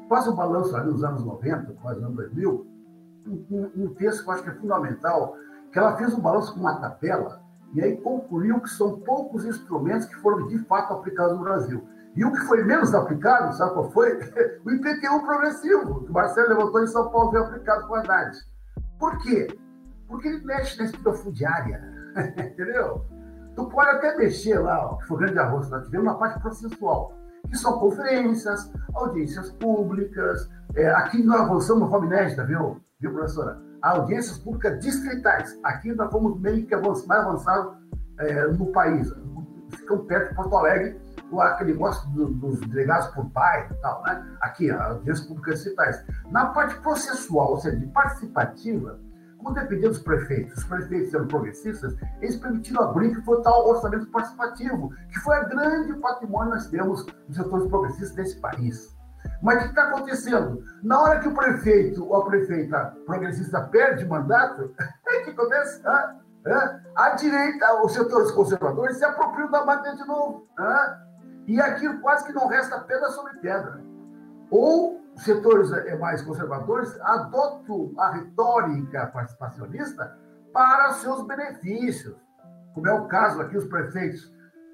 [0.08, 2.66] faz um balanço ali nos anos 90, quase nos anos 2000,
[3.26, 5.36] um, um, texto que eu acho que é fundamental,
[5.72, 7.42] que ela fez um balanço com uma tabela,
[7.74, 11.84] e aí concluiu que são poucos instrumentos que foram de fato aplicados no Brasil.
[12.14, 14.18] E o que foi menos aplicado, sabe qual foi?
[14.64, 18.38] O IPTU progressivo, que o Marcelo levantou em São Paulo, foi aplicado com a Haddad.
[18.98, 19.58] Por quê?
[20.06, 21.82] Porque ele mexe na estrutura fundiária,
[22.38, 23.04] entendeu?
[23.56, 27.14] Tu pode até mexer lá, ó, que foi grande arroz nós tivemos, na parte processual,
[27.48, 30.48] que são conferências, audiências públicas.
[30.74, 33.60] É, aqui nós avançamos de forma inédita, viu, viu, professora?
[33.84, 35.58] Audiências públicas distritais.
[35.62, 37.74] Aqui nós fomos meio que mais avançados
[38.18, 39.12] é, no país.
[39.68, 40.98] Ficamos perto de Porto Alegre,
[41.38, 44.26] aquele negócio do, dos delegados por bairro e tal, né?
[44.40, 46.02] Aqui, audiências públicas citais.
[46.30, 48.98] Na parte processual, ou seja, de participativa,
[49.36, 54.06] como dependia dos prefeitos, os prefeitos eram progressistas, eles permitiram abrir que foi tal orçamento
[54.06, 58.96] participativo, que foi a grande patrimônio que nós temos dos setores progressistas desse país.
[59.42, 60.62] Mas o que está acontecendo?
[60.82, 65.34] Na hora que o prefeito ou a prefeita progressista perde mandato, o que
[65.86, 66.14] ah,
[66.96, 70.46] a direita, os setores conservadores se apropriam da máquina de novo.
[71.46, 73.80] E aquilo quase que não resta pedra sobre pedra.
[74.50, 80.18] Ou os setores eh, mais conservadores adotam a retórica participacionista
[80.52, 82.16] para seus benefícios,
[82.74, 84.32] como é o caso aqui os prefeitos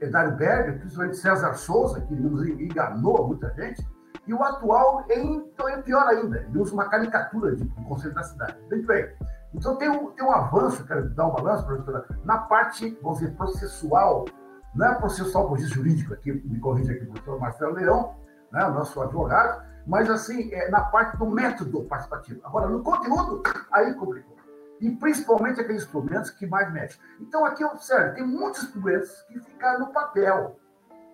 [0.09, 3.87] Dário Berger, principalmente César Souza, que nos enganou muita gente,
[4.31, 8.23] e o atual então é pior ainda, ele usa uma caricatura de, do Conselho da
[8.23, 8.57] Cidade.
[8.71, 9.13] Muito bem.
[9.53, 13.35] Então tem um, tem um avanço, quero dar um balanço, professora, na parte, vamos dizer,
[13.35, 14.25] processual
[14.73, 18.15] não é processual por jurídico, aqui, me corrige aqui o professor Marcelo Leão,
[18.53, 22.41] né, o nosso advogado, mas assim, é na parte do método participativo.
[22.45, 24.37] Agora, no conteúdo, aí complicou.
[24.81, 27.01] E principalmente aqueles instrumentos que mais mexem.
[27.21, 30.60] Então, aqui, observe, tem muitos instrumentos que ficaram no papel.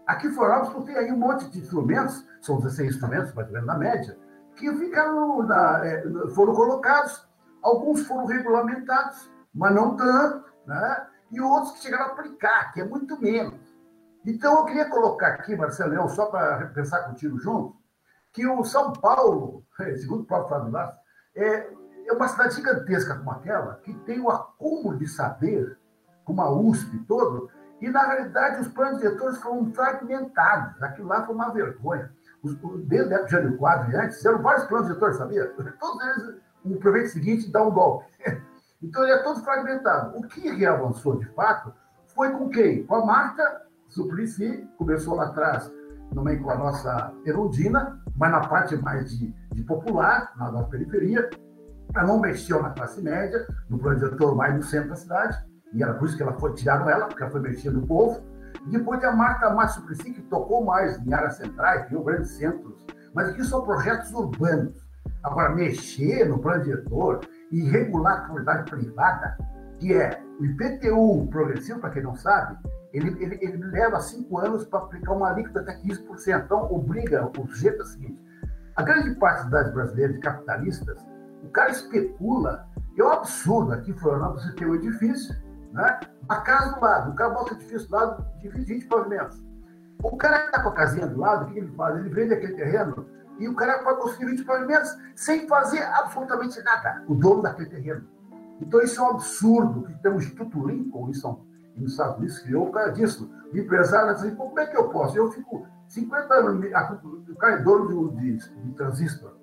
[0.06, 3.66] Aqui foram porque tem aí um monte de instrumentos, são 16 instrumentos, mais ou menos
[3.66, 4.16] na média,
[4.54, 6.02] que ficaram na, é,
[6.34, 7.28] foram colocados,
[7.60, 11.06] alguns foram regulamentados, mas não tanto, né?
[11.30, 13.58] e outros que chegaram a aplicar, que é muito menos.
[14.24, 17.76] Então, eu queria colocar aqui, Marcelo Leão, só para pensar contigo junto,
[18.32, 19.64] que o São Paulo,
[19.98, 20.98] segundo o próprio Fábio Lasso,
[21.34, 21.72] é,
[22.06, 25.78] é uma cidade gigantesca como aquela, que tem o acúmulo de saber,
[26.24, 27.50] como a USP todo,
[27.80, 30.82] e, na realidade, os planos diretores foram fragmentados.
[30.82, 32.10] Aquilo lá foi uma vergonha.
[32.42, 32.56] Os,
[32.86, 35.46] desde a época de Jânio Quadro e antes, fizeram vários planos diretores, sabia?
[35.78, 38.06] Todos eles, o prefeito seguinte dá um golpe.
[38.82, 40.18] Então ele é todo fragmentado.
[40.18, 41.72] O que avançou de fato
[42.14, 42.84] foi com quem?
[42.84, 45.72] Com a Marta Suplicy, começou lá atrás,
[46.12, 50.68] no meio com a nossa Erundina, mas na parte mais de, de popular, na nossa
[50.68, 51.28] periferia.
[51.94, 55.42] Ela não mexeu na classe média, no plano diretor mais no centro da cidade,
[55.76, 58.20] e era por isso que ela foi, tiraram ela, porque ela foi mexendo no povo.
[58.66, 63.44] Depois a Marta Suplicy, que tocou mais em áreas centrais, criou grandes centros, mas aqui
[63.44, 64.84] são projetos urbanos.
[65.22, 67.20] Agora, mexer no plano diretor,
[67.50, 69.36] e regular a comunidade privada,
[69.78, 72.58] que é o IPTU progressivo, para quem não sabe,
[72.92, 76.44] ele, ele, ele leva cinco anos para aplicar uma alíquota até 15%.
[76.44, 78.20] Então, obriga o sujeito é o seguinte:
[78.74, 80.98] a grande parte das brasileiras capitalistas,
[81.42, 82.66] o cara especula,
[82.98, 83.72] é um absurdo.
[83.72, 85.36] Aqui Florianópolis você tem um edifício,
[85.72, 86.00] né?
[86.28, 89.44] a casa do lado, o cara bota o edifício do lado, divide 20 pavimentos.
[90.02, 91.96] O cara que está com a casinha do lado, o que ele faz?
[91.96, 93.06] Ele vende aquele terreno
[93.38, 98.06] e o cara pode construir 20 pavimentos sem fazer absolutamente nada, o dono daquele terreno.
[98.60, 99.82] Então, isso é um absurdo.
[99.82, 101.46] Que tem o Instituto Lincoln, isso,
[101.76, 103.30] nos Estados Unidos, criou por causa disso.
[103.52, 105.16] O empresário assim, como é que eu posso?
[105.16, 106.66] Eu fico 50 anos,
[107.28, 109.36] o cara é dono de, de, de transistor.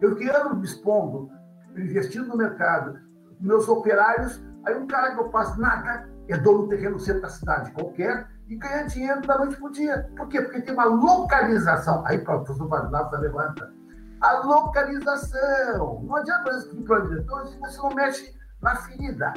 [0.00, 1.30] Eu que ano me expondo,
[1.76, 2.98] investindo no mercado,
[3.40, 7.22] meus operários, aí um cara que eu faço nada, é dono do terreno no centro
[7.22, 10.10] da cidade qualquer, e ganhar dinheiro da noite para o dia.
[10.16, 10.42] Por quê?
[10.42, 12.04] Porque tem uma localização.
[12.06, 13.72] Aí, o professor Varnata levanta.
[14.20, 16.02] A localização.
[16.04, 19.32] Não adianta isso plano diretor se você não mexe na ferida,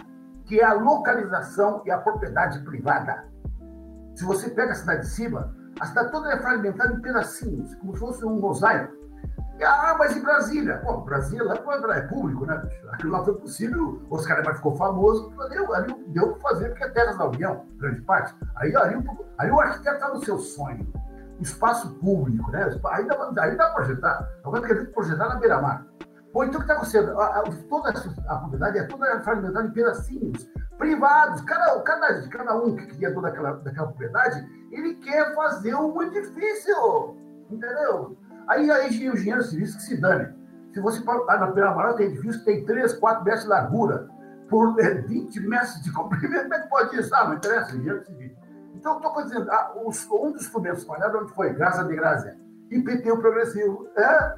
[0.46, 3.26] que é a localização e a propriedade privada.
[4.16, 7.94] Se você pega a cidade de cima, a cidade toda é fragmentada em pedacinhos, como
[7.94, 8.95] se fosse um mosaico.
[9.64, 10.82] Ah, mas em Brasília?
[10.84, 11.54] Pô, Brasília
[11.94, 12.62] é público, né?
[12.92, 16.84] Aquilo lá foi possível, o Oscar Niemeyer ficou famoso, deu, ali deu para fazer, porque
[16.84, 18.36] é terras da União, grande parte.
[18.58, 19.04] Aí, ali,
[19.38, 20.86] aí o arquiteto está no seu sonho,
[21.40, 22.64] o espaço público, né?
[22.92, 24.30] Aí dá, aí dá para projetar.
[24.44, 25.86] Agora tem que projetar na beira-mar.
[26.34, 27.18] Pô, então o que está acontecendo?
[27.18, 27.90] A, a, toda
[28.28, 31.42] a propriedade é toda fragmentada em pedacinhos privados.
[31.42, 37.16] Cada, cada, cada um que cria toda aquela, propriedade, ele quer fazer um edifício,
[37.50, 38.18] entendeu?
[38.48, 40.34] Aí, aí o engenheiro civil que se dane.
[40.74, 44.10] Se você para na Beira Mar, tem edifício que tem 3, 4 metros de largura,
[44.50, 47.16] por é, 20 metros de comprimento, como é que pode isso?
[47.16, 48.36] Ah, não interessa, engenheiro civil.
[48.76, 51.54] Então, estou dizendo, ah, os, um dos instrumentos espalhados onde foi?
[51.54, 52.36] Graça de Graça.
[52.70, 53.88] IPTU progressivo.
[53.96, 54.36] É?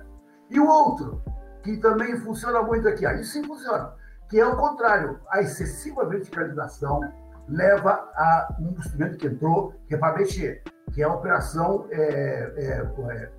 [0.49, 1.21] E o outro,
[1.63, 3.93] que também funciona muito aqui, aí sim funciona,
[4.29, 7.01] que é o contrário, a excessiva verticalização
[7.47, 10.63] leva a um instrumento que entrou, que é para mexer,
[10.97, 12.71] que é a operação é, é,
[13.11, 13.31] é,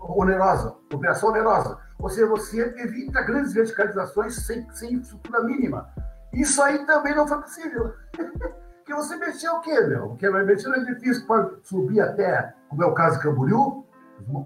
[0.00, 1.78] onerosa, operação onerosa.
[1.98, 5.86] Ou seja, você evita grandes verticalizações sem, sem estrutura mínima.
[6.32, 7.92] Isso aí também não foi possível.
[8.86, 10.08] que você mexeu o quê, meu?
[10.08, 13.84] Porque vai mexer no edifício para subir até, como é o caso de Camboriú,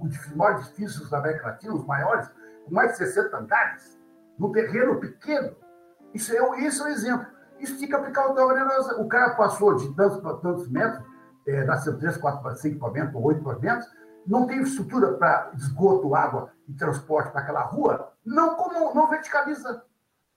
[0.02, 2.28] os maiores edifícios da América Latina, os maiores,
[2.64, 4.00] com mais de 60 andares,
[4.36, 5.54] num terreno pequeno.
[6.12, 7.26] Isso é, isso é um exemplo.
[7.60, 9.00] Isso tinha que aplicar o onerosa.
[9.00, 11.11] O cara passou de tantos para tantos metros,
[11.46, 13.88] é, nasceu 3, 4, 5 pavimentos, 8 pavimentos,
[14.26, 19.84] não tem estrutura para esgoto, água e transporte para aquela rua, não, como, não verticaliza.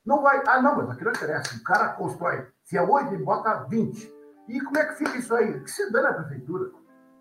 [0.06, 0.42] Não vai.
[0.48, 1.56] Ah, não, mas aqui não interessa.
[1.56, 4.14] O cara constrói, se é 8, ele bota 20.
[4.48, 5.60] E como é que fica isso aí?
[5.62, 6.72] que se dá a prefeitura?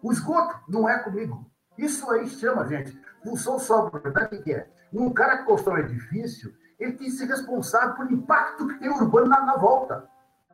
[0.03, 1.51] O esgoto não é comigo.
[1.79, 3.97] Isso aí chama, gente, função sobre.
[3.99, 4.69] O que é?
[4.93, 8.91] Um cara que constrói um edifício, ele tem que ser responsável pelo impacto que tem
[8.91, 10.09] urbano na, na volta.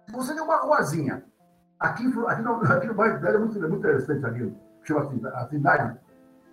[0.07, 1.25] Se você tem uma ruazinha,
[1.81, 5.99] aqui, aqui, no, aqui no bairro é muito, é muito interessante ali, chama a Trindade,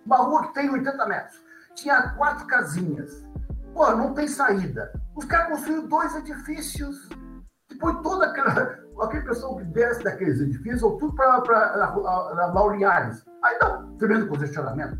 [0.04, 1.40] uma rua que tem 80 metros.
[1.74, 3.22] Tinha quatro casinhas.
[3.72, 4.90] Pô, não tem saída.
[5.14, 7.08] Os caras construíram dois edifícios
[7.78, 8.86] põe toda aquela.
[9.00, 11.36] Aquele pessoal que desce daqueles edifícios, ou tudo para
[12.52, 13.24] Laureares.
[13.44, 14.98] Aí não, tremendo congestionamento.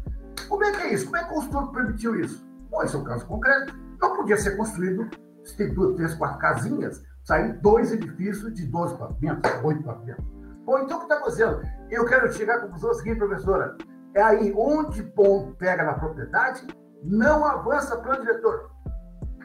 [0.48, 1.06] Como é que é isso?
[1.06, 2.46] Como é que o construtor permitiu isso?
[2.70, 3.74] Bom, esse é um caso concreto.
[4.00, 5.10] Não podia ser construído,
[5.44, 10.24] se tem duas, três, quatro casinhas, sair dois edifícios de 12 pavimentos, oito pavimentos.
[10.64, 11.60] Bom, então o que está acontecendo?
[11.90, 13.76] Eu quero chegar à conclusão seguinte, professora.
[14.14, 16.66] É aí onde ponto pega na propriedade,
[17.04, 18.70] não avança plano diretor.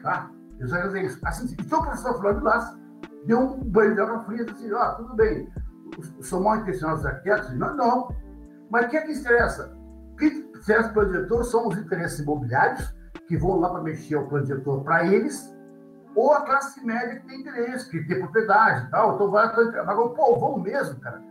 [0.02, 0.30] Tá?
[0.58, 1.20] Eu só dizer isso.
[1.26, 2.74] Assim, então o professor Flávio Lass
[3.26, 5.52] deu um banho de água fria e disse, ó, oh, tudo bem,
[6.22, 7.54] são mal intencionados arquitetos?
[7.54, 8.08] Não, não.
[8.70, 9.76] Mas o que é que interessa?
[10.12, 12.94] O que interessa plano diretor são os interesses imobiliários,
[13.28, 15.53] que vão lá para mexer o plano diretor para eles,
[16.14, 19.14] ou a classe média que tem interesse, que tem propriedade e tal.
[19.14, 21.22] Então vai agora o povão mesmo, cara.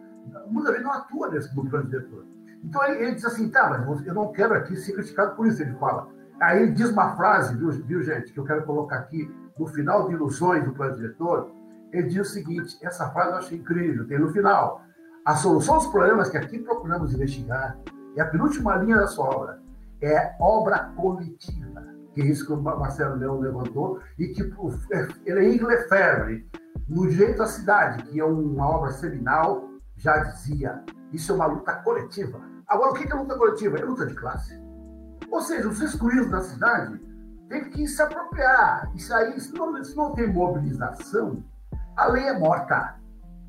[0.47, 2.25] Muitas vezes não atua nesse no plano diretor.
[2.63, 5.61] Então ele, ele diz assim, tá, mas eu não quero aqui ser criticado por isso,
[5.61, 6.07] ele fala.
[6.41, 10.07] Aí ele diz uma frase, viu, viu, gente, que eu quero colocar aqui no final
[10.07, 11.51] de Ilusões do Plano Diretor.
[11.91, 14.81] Ele diz o seguinte: essa frase eu achei incrível, tem no final.
[15.25, 17.77] A solução dos problemas que aqui procuramos investigar,
[18.15, 19.59] é a penúltima linha da sua obra,
[20.01, 21.72] é obra coletiva,
[22.13, 24.43] que isso que o Marcelo Leão levantou, e que
[24.91, 26.47] é, ele é Ingle Ferry,
[26.87, 31.73] no Direito à Cidade, que é uma obra seminal, já dizia, isso é uma luta
[31.75, 32.39] coletiva.
[32.67, 33.77] Agora, o que é luta coletiva?
[33.77, 34.59] É luta de classe.
[35.29, 36.99] Ou seja, os excluídos da cidade
[37.49, 38.91] têm que se apropriar.
[38.95, 41.43] Isso aí, se não, se não tem mobilização,
[41.95, 42.95] a lei é morta,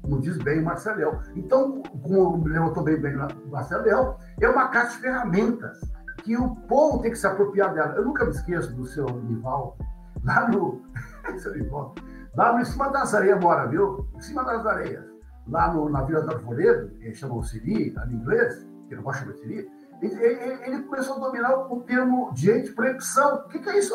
[0.03, 1.21] como diz bem o Marcelão.
[1.35, 5.81] Então, como levantou bem, bem o Marcelão, é uma caixa de ferramentas
[6.25, 7.95] que o povo tem que se apropriar dela.
[7.95, 9.77] Eu nunca me esqueço do seu Nival,
[10.25, 10.83] lá no.
[11.55, 11.95] Nival,
[12.35, 14.09] lá em cima das areias mora, viu?
[14.17, 15.15] Em cima das areias
[15.49, 19.25] lá no, na Vila do Arvoredo, que chama o Siri, em inglês, que não gosta
[19.27, 19.71] de Siri,
[20.03, 23.37] ele, ele, ele, começou a dominar o, termo de proibição.
[23.37, 23.95] O que, que é isso,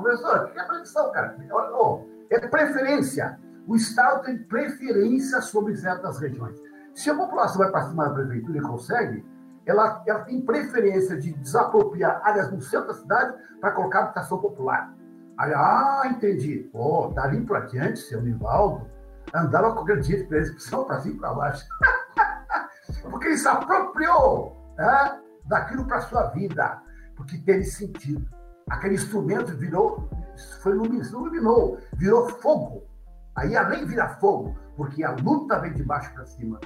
[0.00, 0.46] professor?
[0.46, 1.36] O que é proibição, cara?
[1.72, 3.38] Ô, é preferência.
[3.66, 6.60] O Estado tem preferência sobre certas regiões.
[6.94, 9.24] Se a população vai para cima da prefeitura e consegue,
[9.66, 14.94] ela, ela tem preferência de desapropriar áreas no centro da cidade para colocar habitação popular.
[15.38, 16.68] Aí, ah, entendi.
[16.72, 18.86] Pô, dali para diante, seu Nivaldo,
[19.34, 21.66] andava aquele jeito para eles, para cima e para baixo.
[23.10, 26.82] porque ele se apropriou né, daquilo para sua vida,
[27.16, 28.24] porque teve sentido.
[28.68, 30.08] Aquele instrumento virou,
[30.62, 32.84] foi iluminou, virou fogo.
[33.36, 36.60] Aí a lei vira fogo, porque a luta vem de baixo para cima.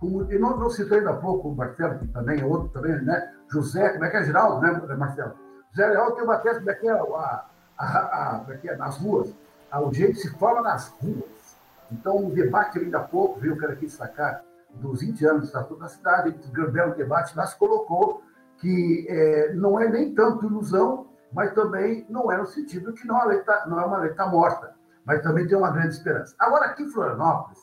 [0.00, 3.00] Como, e não, não citou ainda há pouco o Marcelo, que também é outro também,
[3.02, 3.34] né?
[3.52, 5.34] José, como é que é Geraldo, né, Marcelo?
[5.70, 7.46] José Leal tem uma tese, como é que é, a, a,
[7.78, 9.34] a, a, é, nas ruas.
[9.72, 11.56] O jeito se fala nas ruas.
[11.92, 15.46] Então, o debate ainda há pouco, viu, eu quero aqui destacar, dos 20 anos do
[15.46, 18.22] Estatuto da Cidade, um belo debate, mas colocou
[18.58, 23.16] que é, não é nem tanto ilusão, mas também não é no sentido que não,
[23.16, 24.74] a lei tá, não é uma está morta,
[25.04, 26.34] mas também tem uma grande esperança.
[26.38, 27.58] Agora, aqui em Florianópolis,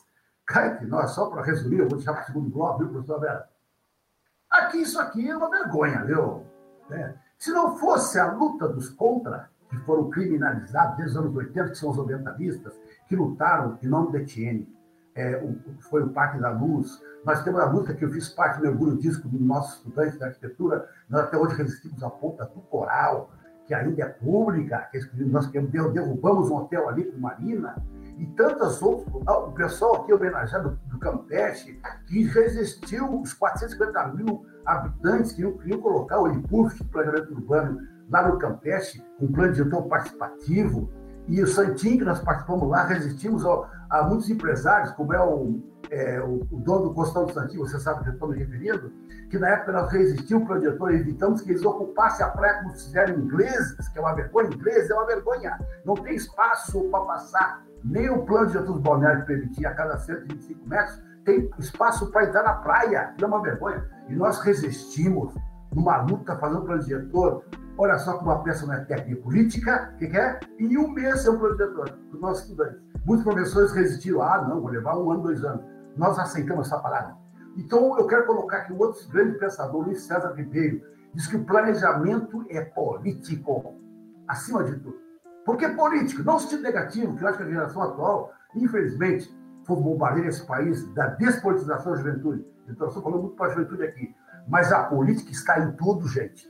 [0.48, 3.20] cá entre nós, só para resumir, eu vou deixar para o segundo bloco, viu, professor
[3.20, 3.48] Vera?
[4.50, 6.42] Aqui, isso aqui é uma vergonha, viu?
[6.90, 7.14] É.
[7.38, 11.78] Se não fosse a luta dos contra, que foram criminalizados desde os anos 80, que
[11.78, 12.74] são os ambientalistas,
[13.06, 14.66] que lutaram em nome da Etienne,
[15.14, 15.58] é, o,
[15.90, 16.98] foi o Parque da Luz.
[17.24, 20.26] Nós temos a luta que eu fiz parte, me orgulho disso, dos nossos estudantes da
[20.26, 20.88] arquitetura.
[21.10, 23.30] Nós até hoje resistimos à ponta do coral,
[23.66, 27.76] que ainda é pública, que nós derrubamos um hotel ali com Marina,
[28.18, 29.08] e tantas outras.
[29.26, 36.20] O pessoal aqui homenageado do Campeche, que resistiu os 450 mil habitantes que queriam colocar
[36.20, 40.90] o impulso do planejamento urbano lá no Campeche, com um plano de gestão participativo,
[41.28, 45.60] e o Santinho, que nós participamos lá, resistimos ao, a muitos empresários, como é o,
[45.90, 48.90] é, o, o, dono do Costão do Santinho, você sabe que eu estou me referindo,
[49.28, 52.70] que na época nós resistimos para o diretor evitamos que eles ocupassem a praia como
[52.72, 55.58] fizeram ingleses, que é uma vergonha, inglês é uma vergonha.
[55.84, 57.67] Não tem espaço para passar.
[57.84, 62.26] Nem o plano de gestão balneário que permitia a cada 125 metros tem espaço para
[62.26, 63.14] entrar na praia.
[63.20, 63.84] Não é uma vergonha.
[64.08, 65.34] E nós resistimos
[65.74, 67.44] numa luta fazendo plano diretor
[67.80, 70.40] Olha só como a peça não é técnica política, o que, que, é?
[70.58, 72.82] Em um mês é um projetor dos nossos estudantes.
[73.06, 75.64] Muitos professores resistiram, ah, não, vou levar um ano, dois anos.
[75.96, 77.16] Nós aceitamos essa parada.
[77.56, 80.82] Então, eu quero colocar aqui um outro grande pensador, Luiz César Ribeiro,
[81.14, 83.76] diz que o planejamento é político,
[84.26, 84.98] acima de tudo.
[85.48, 86.22] Por que político?
[86.22, 89.34] Não sentido negativo, que eu acho que a geração atual, infelizmente,
[89.66, 92.44] foi bombardear esse país da despolitização da juventude.
[92.68, 94.14] Então, estou falando muito para a juventude aqui.
[94.46, 96.46] Mas a política está em tudo, gente.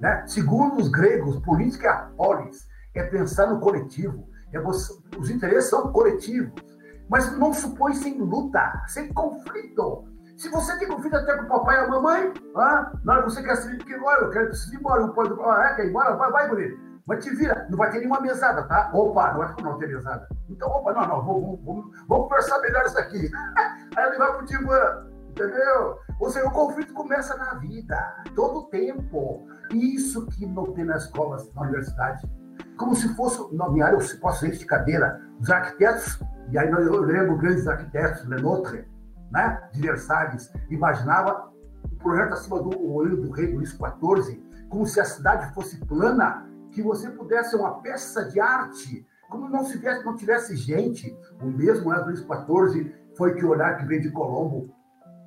[0.00, 0.24] Né?
[0.28, 4.28] Segundo os gregos, política é a polis, é pensar no coletivo.
[4.52, 6.62] É você, os interesses são coletivos.
[7.10, 10.04] Mas não supõe sem luta, sem conflito.
[10.36, 13.30] Se você tem conflito até com o papai e a mamãe, ah, na hora que
[13.32, 15.34] você quer se ir embora, eu quero ir embora, não pode.
[15.42, 16.14] Ah, é, quer ir embora?
[16.14, 16.87] Vai, vai, bonito.
[17.08, 18.90] Mas te vira, não vai ter nenhuma mesada, tá?
[18.92, 20.28] Opa, não vai não ter mesada.
[20.46, 23.30] Então, opa, não, não, vamos, vamos, vamos conversar melhor isso aqui.
[23.96, 25.98] Aí ele vai pro divã, entendeu?
[26.20, 27.96] Ou seja, o conflito começa na vida,
[28.34, 29.48] todo o tempo.
[29.72, 32.30] Isso que não tem nas escolas, na universidade.
[32.76, 36.70] Como se fosse, na minha área, eu posso ir de cadeira, os arquitetos, e aí
[36.70, 38.86] eu lembro grandes arquitetos, Lenotre,
[39.30, 41.50] né, de Versalhes, imaginava
[41.84, 46.46] o projeto acima do olho do rei Luís XIV, como se a cidade fosse plana,
[46.72, 51.16] que você pudesse ser uma peça de arte, como não, se tivesse, não tivesse gente.
[51.40, 54.74] O mesmo né, Luís XIV foi que olhar que veio de Colombo,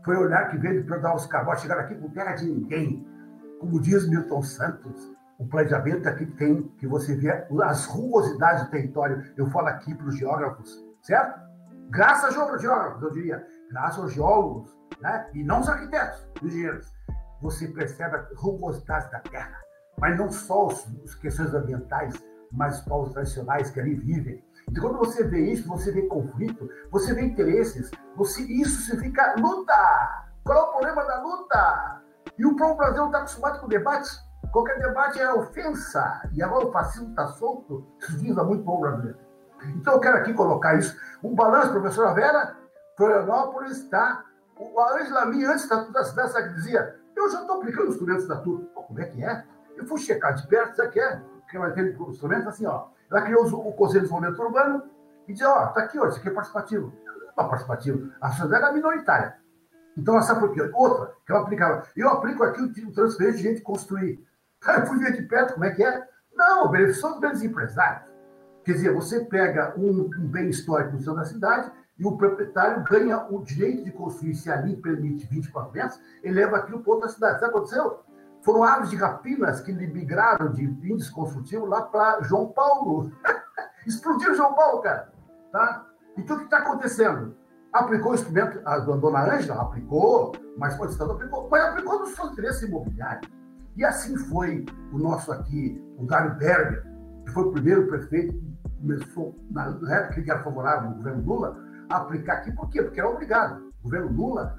[0.04, 3.06] foi olhar que veio de Pedro os Cabral, chegaram aqui com terra de ninguém,
[3.60, 7.32] como diz Milton Santos, o planejamento aqui tem que você vê
[7.64, 9.24] as rugosidades do território.
[9.36, 11.40] Eu falo aqui para os geógrafos, certo?
[11.90, 15.30] Graças aos geógrafos, eu diria, graças aos geólogos, né?
[15.34, 16.94] e não os arquitetos, os engenheiros.
[17.42, 19.61] Você percebe a rugosidade da terra,
[20.02, 22.16] mas não só as questões ambientais,
[22.52, 24.44] mas os povos tradicionais que ali vivem.
[24.68, 30.26] Então, quando você vê isso, você vê conflito, você vê interesses, você, isso significa luta.
[30.44, 32.02] Qual é o problema da luta?
[32.38, 34.20] E o povo brasileiro está acostumado com debates.
[34.52, 36.30] Qualquer debate é ofensa.
[36.34, 37.86] E agora o fascismo está solto.
[38.00, 39.20] Isso diz muito povo brasileiro.
[39.76, 40.98] Então eu quero aqui colocar isso.
[41.24, 42.56] Um balanço, professora Vera.
[42.98, 44.26] Florianópolis está.
[44.60, 48.66] A Angela Minha, antes da da cidade, dizia: Eu já estou aplicando os do Estatuto.
[48.74, 49.44] Pô, como é que é?
[49.78, 51.22] Eu fui checar de perto, isso aqui é.
[51.42, 52.88] Porque vai ter instrumentos assim, ó.
[53.10, 54.84] Ela criou o Conselho de Desenvolvimento Urbano
[55.28, 56.94] e dizia: Ó, está aqui, ó, isso aqui é participativo.
[57.06, 58.12] Não é participativo.
[58.22, 59.36] A sociedade é minoritária.
[59.98, 60.62] Então, ela sabe por quê?
[60.74, 61.84] Outra, que ela aplicava.
[61.96, 64.26] Eu aplico aqui o transferência de gente construir.
[64.66, 66.08] eu fui ver de perto como é que é.
[66.34, 68.10] Não, o benefício são dos bens empresários.
[68.64, 72.84] Quer dizer, você pega um, um bem histórico no centro da cidade e o proprietário
[72.84, 77.10] ganha o direito de construir, se ali permite 24 metros, ele leva aquilo para outra
[77.10, 77.40] cidade.
[77.40, 78.00] Sabe o que aconteceu?
[78.42, 83.12] Foram aves de rapinas que migraram de índice construtivo lá para João Paulo.
[83.86, 85.12] Explodiu João Paulo, cara.
[85.52, 85.86] Tá?
[86.18, 87.36] Então, o que está acontecendo?
[87.72, 92.32] Aplicou o instrumento, a dona Ângela aplicou, mas o Estado aplicou, mas aplicou nos seus
[92.32, 93.32] interesses imobiliários.
[93.78, 96.84] E assim foi o nosso aqui, o Dário Berger,
[97.26, 101.58] que foi o primeiro prefeito que começou, na época que era favorável ao governo Lula,
[101.90, 102.52] a aplicar aqui.
[102.52, 102.82] Por quê?
[102.82, 103.72] Porque era obrigado.
[103.80, 104.58] O governo Lula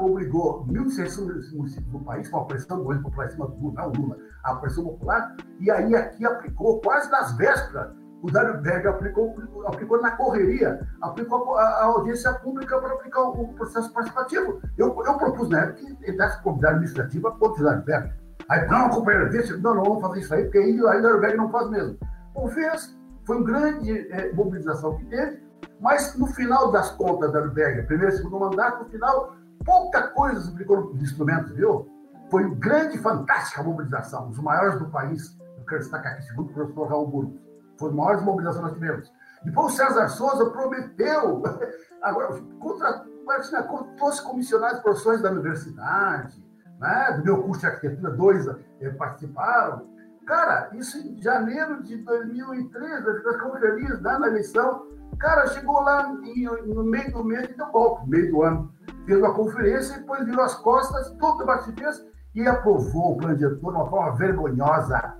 [0.00, 3.92] obrigou 1.600 municípios do país, com a pressão do popular em cima do Lula, não
[3.92, 7.92] Lula, a pressão popular, e aí aqui aplicou quase nas vésperas
[8.22, 9.34] o Dário Berg aplicou,
[9.66, 14.62] aplicou na correria, aplicou a, a audiência pública para aplicar o, o, processo participativo.
[14.78, 18.12] Eu, eu propus na época que ele desse comunidade administrativa contra o Dário Berg.
[18.48, 21.20] Aí, não, companheiro, disse, não, não vamos fazer isso aí, porque aí, aí o Dário
[21.20, 21.98] Berg não faz mesmo.
[22.32, 22.96] Bom, fez,
[23.26, 25.42] foi uma grande é, mobilização que teve,
[25.80, 29.34] mas no final das contas, Dário Berg, primeiro e segundo mandato, no final,
[29.64, 31.92] pouca coisa nos instrumentos, viu?
[32.32, 35.38] foi grande, fantástica mobilização, os maiores do país.
[35.58, 37.38] Eu quero destacar aqui, segundo o professor Raul Burgos.
[37.78, 39.12] Foi a maior mobilização que nós tivemos.
[39.44, 41.42] Depois o César Souza prometeu,
[42.00, 43.62] agora, contra, imagina,
[43.98, 46.42] trouxe comissionados professores da universidade,
[46.80, 48.48] né, do meu curso de arquitetura, dois
[48.80, 49.86] eh, participaram.
[50.26, 54.86] Cara, isso em janeiro de 2013, nós ficamos felizes né, na eleição.
[55.22, 58.74] Cara, chegou lá em, no meio do mês e deu golpe, no meio do ano.
[59.06, 61.46] Fez uma conferência e depois virou as costas, todo
[61.78, 62.04] fez
[62.34, 65.16] e aprovou o plano diretor de uma forma vergonhosa,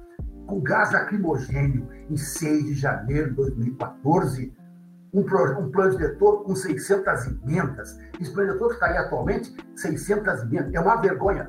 [0.48, 4.52] com gás lacrimogênio, em 6 de janeiro de 2014.
[5.14, 7.96] Um, um plano diretor com 600 emendas.
[8.20, 10.74] Esse plano diretor está aí atualmente, 600 emendas.
[10.74, 11.48] É uma vergonha.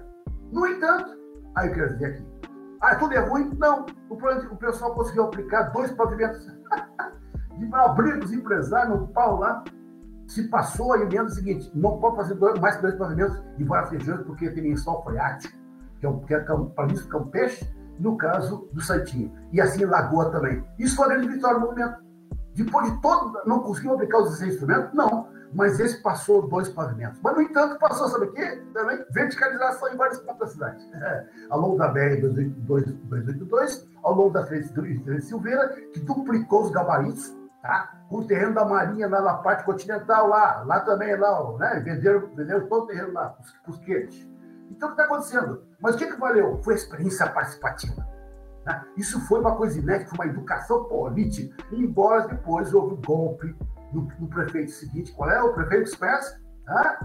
[0.51, 1.17] No entanto,
[1.55, 2.25] aí eu quero dizer aqui,
[2.81, 3.49] ah, tudo é ruim?
[3.57, 3.87] Não.
[4.09, 6.45] O, plano, o pessoal conseguiu aplicar dois pavimentos.
[7.57, 9.63] de abrir os empresários no pau lá,
[10.27, 14.21] se passou a emenda seguinte: não pode fazer dois, mais dois pavimentos de várias regiões,
[14.21, 15.57] porque tem lençol freático,
[15.99, 19.31] que é, um, que é para isso que é um peixe, no caso do Santinho.
[19.51, 20.63] E assim Lagoa também.
[20.79, 22.03] Isso foi a grande vitória do movimento.
[22.55, 23.41] Depois de todo.
[23.45, 24.93] Não conseguiu aplicar os 16 instrumentos?
[24.93, 25.27] Não.
[25.53, 27.19] Mas esse passou dois pavimentos.
[27.23, 28.63] Mas, no entanto, passou, sabe o quê?
[28.73, 30.89] Também verticalização em vários pontos da cidade.
[30.95, 34.63] É, ao longo da BR 282, ao longo da Frei
[35.21, 38.05] Silveira, que duplicou os gabaritos tá?
[38.11, 41.79] o terreno da Marinha lá na parte continental, lá, lá também, lá, né?
[41.79, 43.35] venderam, venderam todo o terreno lá,
[43.67, 44.29] os quentes.
[44.69, 45.63] Então, o que está acontecendo?
[45.79, 46.61] Mas o que, que valeu?
[46.63, 48.07] Foi a experiência participativa.
[48.65, 48.85] Né?
[48.97, 53.55] Isso foi uma coisa inédita, foi uma educação política, embora depois houve um golpe
[53.91, 55.13] no, no prefeito seguinte.
[55.13, 56.37] Qual é o prefeito Spence?
[56.65, 56.99] Né?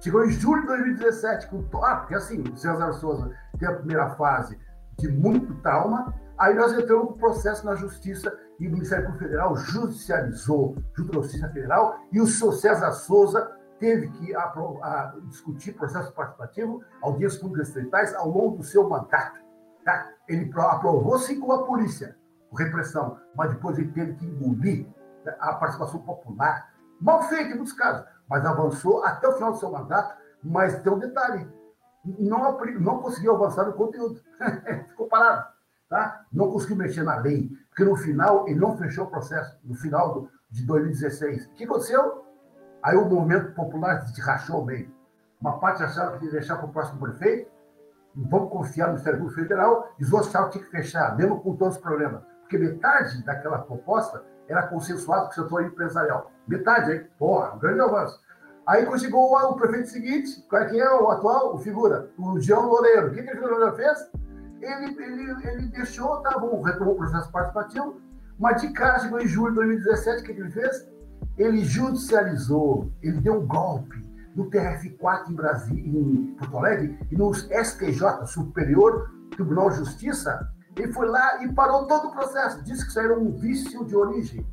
[0.00, 4.10] Chegou em julho de 2017, com, ah, porque assim, o César Souza tem a primeira
[4.10, 4.58] fase
[4.98, 9.56] de muito trauma, aí nós entramos com processo na justiça e o Ministério Público Federal
[9.56, 14.32] judicializou Justiça Federal e o senhor César Souza teve que
[15.26, 19.40] discutir processo participativo, audiências públicas distritais ao longo do seu mandato.
[19.84, 20.08] Tá?
[20.28, 22.16] Ele aprovou sim com a polícia,
[22.48, 24.86] com repressão, mas depois ele teve que engolir
[25.24, 29.58] né, a participação popular, mal feita em muitos casos, mas avançou até o final do
[29.58, 30.16] seu mandato.
[30.40, 31.48] Mas tem um detalhe:
[32.04, 34.22] não, não conseguiu avançar no conteúdo,
[34.88, 35.51] ficou parado.
[35.92, 36.24] Tá?
[36.32, 40.14] Não conseguiu mexer na lei, porque no final ele não fechou o processo, no final
[40.14, 41.44] do, de 2016.
[41.44, 42.24] O que aconteceu?
[42.82, 44.90] Aí o movimento popular se rachou ao meio.
[45.38, 47.50] Uma parte achava que ia deixar para o próximo prefeito,
[48.16, 51.38] vamos confiar no Ministério Público Federal, e os outros achavam que tinha que fechar, mesmo
[51.42, 52.22] com todos os problemas.
[52.40, 56.32] Porque metade daquela proposta era consensuada com o setor empresarial.
[56.48, 57.06] Metade, hein?
[57.18, 58.18] Porra, um grande avanço.
[58.66, 61.54] Aí quando chegou o, prefeito seguinte, qual é que é o atual?
[61.54, 63.08] O figura, o João Loureiro.
[63.08, 64.10] O que, que o João Loureiro fez?
[64.62, 68.00] Ele, ele, ele deixou, tá bom, retomou o processo participativo,
[68.38, 70.88] mas de cara chegou em julho de 2017, o que, ele fez?
[71.36, 74.02] Ele judicializou, ele deu um golpe
[74.36, 80.92] no TRF4 em Brasília, em Porto Alegre, e no STJ, Superior Tribunal de Justiça, ele
[80.92, 82.62] foi lá e parou todo o processo.
[82.62, 84.46] Disse que isso era um vício de origem,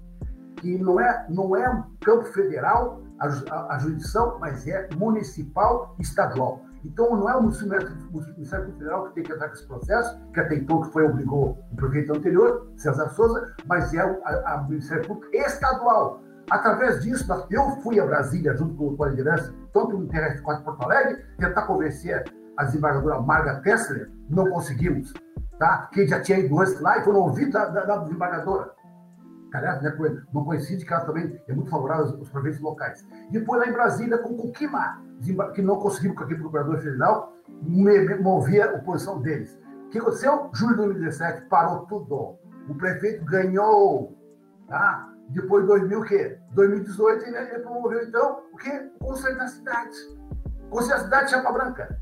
[0.58, 5.96] que não é, não é um campo federal, a, a, a jurisdição, mas é municipal
[5.98, 6.62] e estadual.
[6.84, 10.56] Então, não é o Ministério Federal que tem que entrar com esse processo, que até
[10.56, 16.22] então que foi obrigou o prefeito anterior, César Souza, mas é o Ministério Público Estadual.
[16.50, 20.84] Através disso, eu fui a Brasília, junto com a liderança, tanto no TRF4 de Porto
[20.84, 22.24] Alegre, tentar convencer
[22.58, 25.14] a desembargadora Marga Tessler, não conseguimos,
[25.60, 25.90] tá?
[25.94, 28.72] que já tinha ido antes lá e foram ouvidos da, da, da desembargadora.
[29.54, 29.96] Aliás, né,
[30.34, 33.06] não coincide que ela também é muito favorável aos prefeitos locais.
[33.32, 35.02] Depois, lá em Brasília, com o Kukima,
[35.54, 37.34] que não conseguiu com aquele procurador federal,
[38.22, 39.60] movia a oposição deles.
[39.88, 40.50] O que aconteceu?
[40.54, 42.38] Julho de 2017, parou tudo.
[42.70, 44.16] O prefeito ganhou.
[44.68, 45.10] Tá?
[45.30, 46.38] Depois de 2000, o quê?
[46.54, 48.92] 2018, ele, ele promoveu, então, o quê?
[49.00, 49.98] O Conselho da Cidade.
[50.68, 52.00] O Conselho da Cidade, Chapa Branca.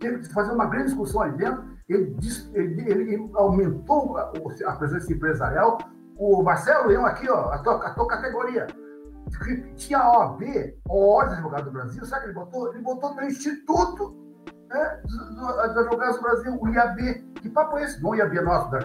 [0.00, 1.64] Teve que fazer uma grande discussão ali dentro.
[1.88, 2.16] Ele,
[2.54, 4.32] ele, ele aumentou a,
[4.66, 5.78] a presença empresarial.
[6.16, 8.66] O Marcelo Leão aqui, ó, a tua, a tua categoria
[9.76, 10.42] tinha a OAB,
[10.88, 12.72] a Ordem dos Advogados do Brasil, sabe que ele botou?
[12.72, 14.16] Ele botou no Instituto
[14.68, 17.32] né, dos Advogados do Brasil, o IAB.
[17.34, 18.02] Que papo é esse?
[18.02, 18.84] Não o IAB nosso, dos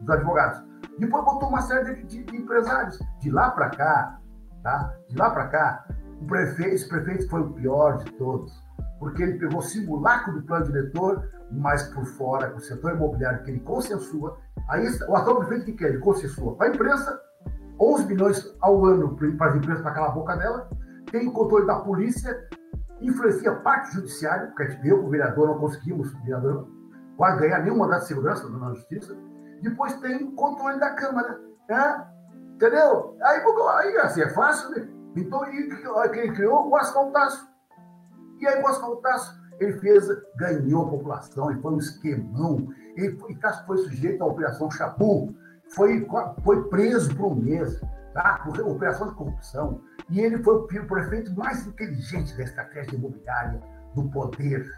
[0.00, 0.62] dos advogados.
[0.98, 2.98] Depois botou uma série de, de, de empresários.
[3.20, 4.18] De lá para cá,
[4.62, 4.94] tá?
[5.08, 5.86] De lá para cá,
[6.20, 8.52] o prefeito, esse prefeito foi o pior de todos,
[8.98, 13.50] porque ele pegou simulacro do plano diretor, mas por fora, com o setor imobiliário que
[13.50, 14.38] ele consensua.
[14.68, 15.88] Aí o atual prefeito que quer?
[15.90, 17.20] Ele consensua com a imprensa,
[17.80, 20.68] 11 milhões ao ano para as empresas para calar a boca dela,
[21.10, 22.48] tem o controle da polícia,
[23.00, 26.68] influencia parte judiciária, porque eu, o vereador, não conseguimos, o vereador,
[27.16, 29.16] quase ganhar nenhum mandato de segurança na justiça.
[29.62, 31.40] Depois tem o controle da Câmara.
[31.68, 32.06] Né?
[32.54, 33.16] Entendeu?
[33.22, 33.42] Aí,
[33.80, 34.88] aí assim, é fácil, né?
[35.16, 35.40] Então,
[36.12, 37.48] quem criou o asfaltaço.
[38.38, 40.06] E aí, o asfaltaço, Ele fez,
[40.36, 43.34] ganhou a população, ele foi um esquemão, ele foi,
[43.66, 45.34] foi sujeito à Operação Chapu,
[45.70, 46.06] foi,
[46.44, 47.80] foi preso por um mês,
[48.14, 48.40] tá?
[48.44, 49.80] por operação de corrupção.
[50.08, 53.60] E ele foi o prefeito mais inteligente da estratégia imobiliária,
[53.94, 54.70] do poder.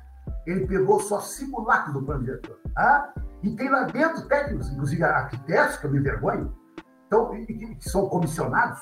[0.46, 2.58] Ele pegou só simulacros do plano diretor.
[2.74, 3.12] Tá?
[3.42, 6.54] E tem lá dentro técnicos, inclusive arquitetos, que eu me vergonho,
[7.08, 8.80] então, que são comissionados,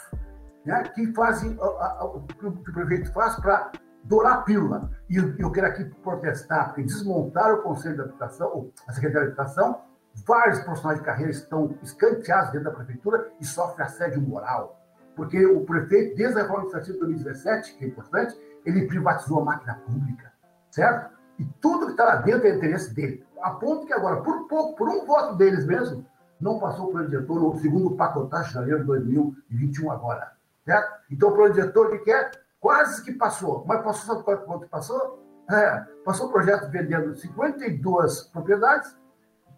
[0.64, 3.70] né, que fazem o que o prefeito faz para
[4.02, 4.90] dourar a pílula.
[5.09, 9.80] E eu quero aqui protestar, porque desmontaram o Conselho de Habitação, a Secretaria de Habitação,
[10.25, 14.81] vários profissionais de carreira estão escanteados dentro da prefeitura e sofrem assédio moral.
[15.14, 19.45] Porque o prefeito, desde a reforma administrativa de 2017, que é importante, ele privatizou a
[19.45, 20.33] máquina pública,
[20.71, 21.17] certo?
[21.39, 23.25] E tudo que está lá dentro é interesse dele.
[23.41, 26.07] A ponto que agora, por pouco, por um voto deles mesmo,
[26.41, 30.33] não passou o plano diretor no segundo pacotagem de janeiro de 2021 agora.
[30.64, 31.01] Certo?
[31.11, 32.31] Então, o plano diretor, o que quer?
[32.61, 33.64] Quase que passou.
[33.67, 35.23] Mas passou, sabe quanto passou?
[35.51, 38.97] É, passou o projeto vendendo 52 propriedades,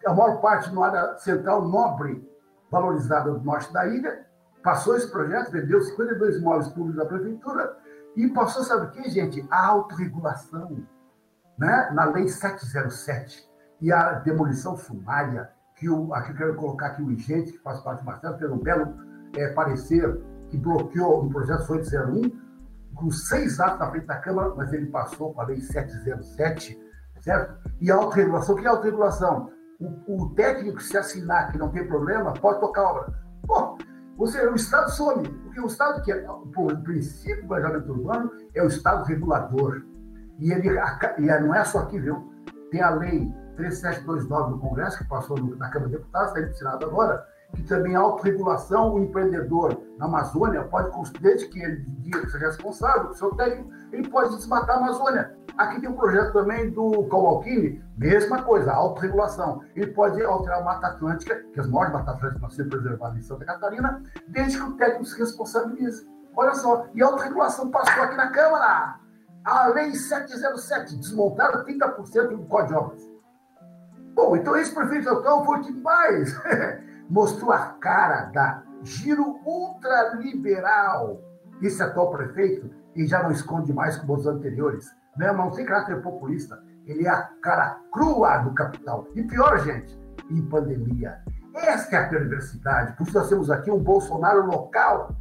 [0.07, 2.27] a maior parte no área central nobre,
[2.71, 4.27] valorizada do norte da ilha.
[4.63, 7.77] Passou esse projeto, vendeu 52 imóveis públicos da prefeitura
[8.17, 9.47] e passou, sabe o que, gente?
[9.51, 10.85] A autorregulação,
[11.57, 11.91] né?
[11.93, 13.49] na Lei 707
[13.81, 17.81] e a demolição sumária, que o, aqui eu quero colocar aqui o Igente, que faz
[17.81, 18.95] parte do Marcelo, fez um belo
[19.37, 22.49] é, parecer que bloqueou o projeto 801,
[22.95, 26.77] com seis atos na frente da Câmara, mas ele passou com a Lei 707,
[27.21, 27.71] certo?
[27.81, 29.53] E a autorregulação, o que é autorregulação?
[29.81, 33.15] O, o técnico, se assinar que não tem problema, pode tocar a obra.
[33.47, 33.79] Pô,
[34.17, 36.21] você, o Estado some, porque o Estado, que é,
[36.53, 39.83] por princípio do planejamento urbano, é o Estado regulador.
[40.41, 40.71] E ele
[41.19, 42.33] e é, não é só aqui, viu?
[42.71, 46.87] Tem a Lei 3729 do Congresso, que passou na Câmara de Deputados, está o Senado
[46.87, 47.25] agora,
[47.55, 50.91] que também a autorregulação, o empreendedor na Amazônia pode,
[51.21, 51.85] desde que ele
[52.31, 55.35] seja responsável, o seu técnico, ele pode desmatar a Amazônia.
[55.57, 59.63] Aqui tem um projeto também do Comalquini, mesma coisa, autorregulação.
[59.75, 63.23] Ele pode alterar a Mata Atlântica, que as maiores Mata Atlânticas vão ser preservadas em
[63.23, 66.07] Santa Catarina, desde que o técnico se responsabilize.
[66.37, 69.01] Olha só, e a autorregulação passou aqui na Câmara.
[69.45, 73.19] A Lei 707, desmontaram 30% do Código de Obras.
[74.15, 76.37] Bom, então esse prefeito então foi o que mais
[77.09, 81.21] mostrou a cara da giro ultraliberal
[81.61, 84.87] esse atual prefeito e já não esconde mais como os anteriores.
[85.17, 85.33] Né?
[85.33, 86.63] Não tem caráter populista.
[86.87, 89.07] Ele é a cara crua do capital.
[89.15, 89.99] E pior, gente,
[90.31, 91.21] em pandemia.
[91.55, 92.97] Essa é a perversidade.
[92.97, 95.15] Por isso nós temos aqui um Bolsonaro local.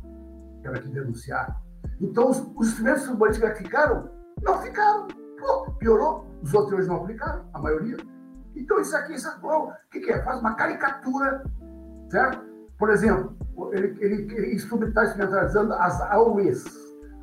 [0.62, 1.60] Quero aqui denunciar.
[2.00, 4.10] Então, os, os instrumentos urbanísticos que ficaram,
[4.42, 5.08] não ficaram.
[5.40, 6.28] Pô, piorou.
[6.42, 7.98] Os outros não aplicaram, a maioria.
[8.56, 10.24] Então, isso aqui, isso atual, o que, que é?
[10.24, 11.44] Faz uma caricatura
[12.10, 12.46] certo?
[12.78, 13.36] Por exemplo,
[13.74, 16.66] ele, ele, ele está instrumentalizando as AUEs,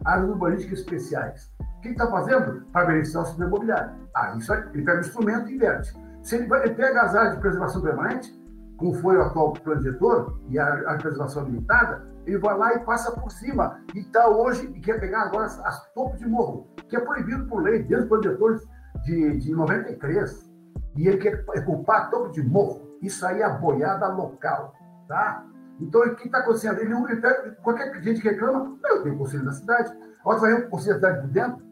[0.04, 1.52] áreas urbanísticas especiais.
[1.60, 2.64] O que ele está fazendo?
[2.72, 3.92] Para beneficiar o setor imobiliário.
[4.16, 5.94] Ah, isso aí, ele pega o instrumento e inverte.
[6.22, 8.34] Se ele, ele pega as áreas de preservação permanente,
[8.76, 12.80] como foi o atual plano diretor, e a, a preservação limitada, ele vai lá e
[12.80, 13.80] passa por cima.
[13.94, 17.46] E está hoje, e quer pegar agora as, as topos de morro, que é proibido
[17.46, 18.60] por lei, desde o plano diretor
[19.04, 20.50] de, de 93.
[20.96, 22.83] E ele quer culpar topo de morro.
[23.04, 24.72] Isso aí é a boiada local,
[25.06, 25.44] tá?
[25.78, 26.80] Então, o que está acontecendo?
[26.80, 29.92] Ele, ele tá, qualquer gente que reclama, eu tenho conselho da cidade,
[30.24, 31.62] a vai o conselho da cidade por dentro,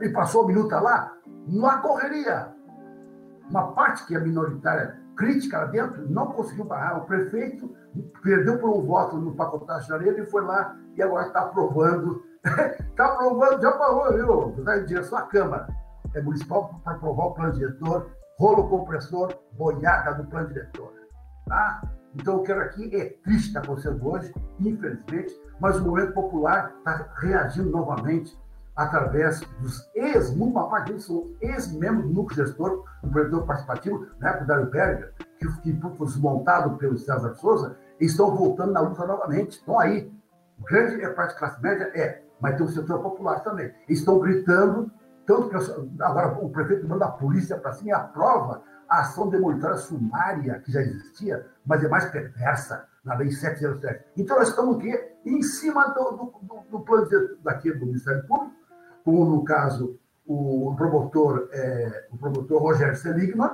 [0.00, 1.12] ele passou a minuta lá,
[1.48, 2.54] não correria.
[3.50, 7.02] Uma parte que é minoritária, crítica lá dentro, não conseguiu barrar.
[7.02, 7.74] O prefeito
[8.22, 12.22] perdeu por um voto no pacotagem de janeiro e foi lá e agora está aprovando.
[12.44, 14.58] Está aprovando, já aprovou, viu?
[14.58, 15.66] Está em direção à Câmara.
[16.14, 20.92] É municipal para aprovar o plano diretor rolo compressor, boiada do plano diretor.
[21.46, 21.82] Tá?
[22.14, 27.70] Então, eu quero aqui, é triste estar hoje, infelizmente, mas o movimento popular está reagindo
[27.70, 28.36] novamente
[28.76, 34.30] através dos ex, uma parte deles são ex-membros do núcleo gestor do provedor participativo, na
[34.30, 35.48] época da Berger, que,
[35.96, 39.52] foi desmontado pelo César Souza, estão voltando na luta novamente.
[39.52, 40.12] Estão aí.
[40.68, 41.90] Grande é parte de classe média?
[41.94, 43.72] É, mas tem o setor popular também.
[43.88, 44.90] Estão gritando
[45.26, 49.76] tanto que agora o prefeito manda a polícia para cima e aprova a ação demolitória
[49.76, 54.04] sumária que já existia, mas é mais perversa na Lei 707.
[54.16, 54.92] Então, nós estamos aqui
[55.24, 57.08] em cima do, do, do plano
[57.42, 58.54] daqui do Ministério Público,
[59.04, 63.50] como no caso o promotor, é, o promotor Rogério Seligman,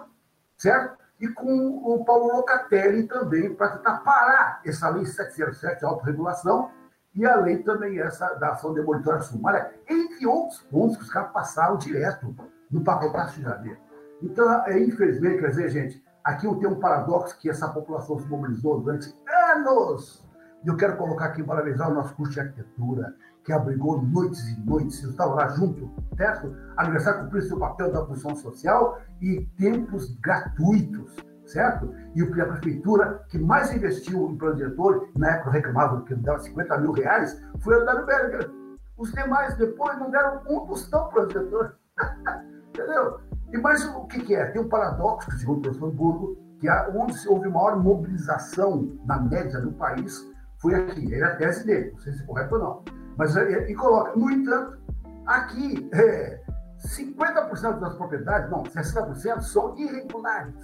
[0.56, 0.96] certo?
[1.20, 1.52] E com
[1.84, 6.70] o Paulo Locatelli também, para tentar parar essa Lei 707 de autorregulação,
[7.14, 11.32] e a lei também essa da ação demolitória sumária, entre outros pontos que os caras
[11.32, 12.34] passaram direto
[12.70, 13.78] no pacotaço de janeiro.
[14.22, 18.26] Então, é, infelizmente, quer dizer, gente, aqui eu tenho um paradoxo que essa população se
[18.26, 20.24] mobilizou durante anos
[20.64, 24.60] E eu quero colocar aqui, valorizar o nosso curso de arquitetura, que abrigou noites e
[24.60, 26.56] noites, eu estava lá junto, certo?
[26.76, 31.16] Aniversário cumpriu seu papel da função social e tempos gratuitos,
[31.47, 31.93] certo?
[32.14, 36.78] E a prefeitura que mais investiu em plano diretor, na época reclamava que dava 50
[36.78, 38.51] mil reais, foi a Berger.
[38.97, 41.76] Os demais depois não deram um tostão para o diretor.
[42.68, 43.20] Entendeu?
[43.53, 44.47] E mais o que, que, é?
[44.47, 49.61] Tem um paradoxo, segundo o professor Burgo, que é onde houve maior mobilização na média
[49.61, 50.32] do país
[50.62, 51.05] foi aqui.
[51.05, 52.84] Ele é a tese dele, não sei se é correto ou não.
[53.18, 54.78] Mas é, e coloca, no entanto,
[55.26, 56.40] aqui é,
[56.86, 60.55] 50% das propriedades, não, 60% são irregulares.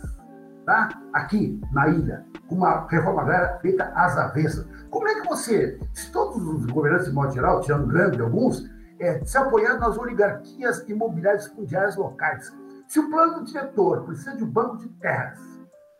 [0.68, 0.90] Tá?
[1.14, 4.68] Aqui na ilha, com uma reforma agrária feita às avessas.
[4.90, 9.24] Como é que você, se todos os governantes, de modo geral, tirando grande alguns, é,
[9.24, 12.54] se apoiar nas oligarquias imobiliárias fundiárias locais,
[12.86, 15.40] se o plano diretor precisa de um banco de terras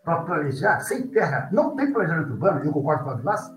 [0.05, 3.51] para planejar, sem terra, não tem planejamento urbano, eu concordo com a Vilas,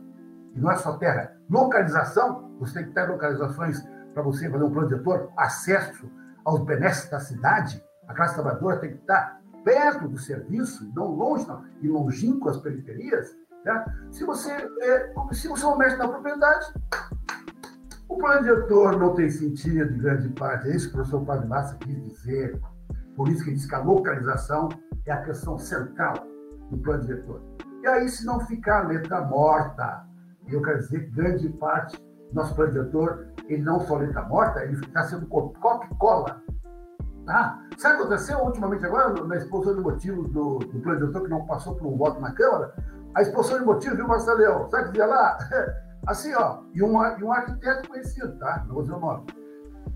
[0.56, 4.72] e não é só terra, localização, você tem que ter localizações para você fazer um
[4.72, 6.10] plano diretor, acesso
[6.46, 11.48] aos benesses da cidade, a classe trabalhadora tem que estar perto do serviço, não longe,
[11.48, 13.36] não, e longínquo às periferias.
[13.66, 13.86] Né?
[14.12, 16.74] Se, você, é, se você não mexe na propriedade,
[18.10, 20.68] o plano diretor não tem sentido, de grande parte.
[20.68, 22.60] É isso que o professor Padre Massa quis dizer.
[23.16, 24.70] Por isso que ele diz que a localização
[25.06, 26.16] é a questão central
[26.70, 27.42] do plano diretor.
[27.82, 30.06] E aí, se não ficar a letra morta,
[30.48, 34.64] eu quero dizer que grande parte do nosso plano diretor, ele não só letra morta,
[34.64, 36.42] ele está sendo copy-cola.
[37.26, 37.62] Tá?
[37.78, 41.76] Sabe o que aconteceu ultimamente agora, na exposição de motivos do, do que não passou
[41.76, 42.74] por um voto na Câmara?
[43.14, 44.70] A exposição de motivos, viu, Marcelo Leão?
[44.70, 45.38] Sabe o que dizia lá?
[46.08, 48.64] Assim, ó, e um, e um arquiteto conhecido, tá?
[48.68, 49.26] Não vou dizer o nome.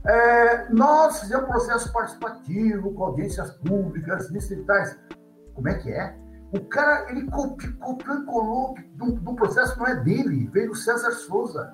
[0.05, 4.99] É, nós fizemos processo participativo, com audiências públicas, distritais.
[5.55, 6.15] Como é que é?
[6.53, 11.73] O cara, ele copiou, colou do, processo que não é dele, veio do César Souza,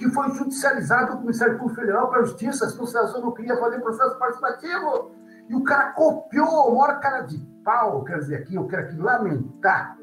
[0.00, 3.80] que foi judicializado do Ministério Público Federal para a Justiça, se o não queria fazer
[3.80, 5.10] processo participativo.
[5.46, 8.96] E o cara copiou, uma hora cara de pau, quer dizer aqui, eu quero aqui
[8.96, 9.98] lamentar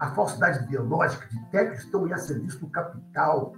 [0.00, 3.52] a falsidade ideológica de técnicos que estão a serviço do capital.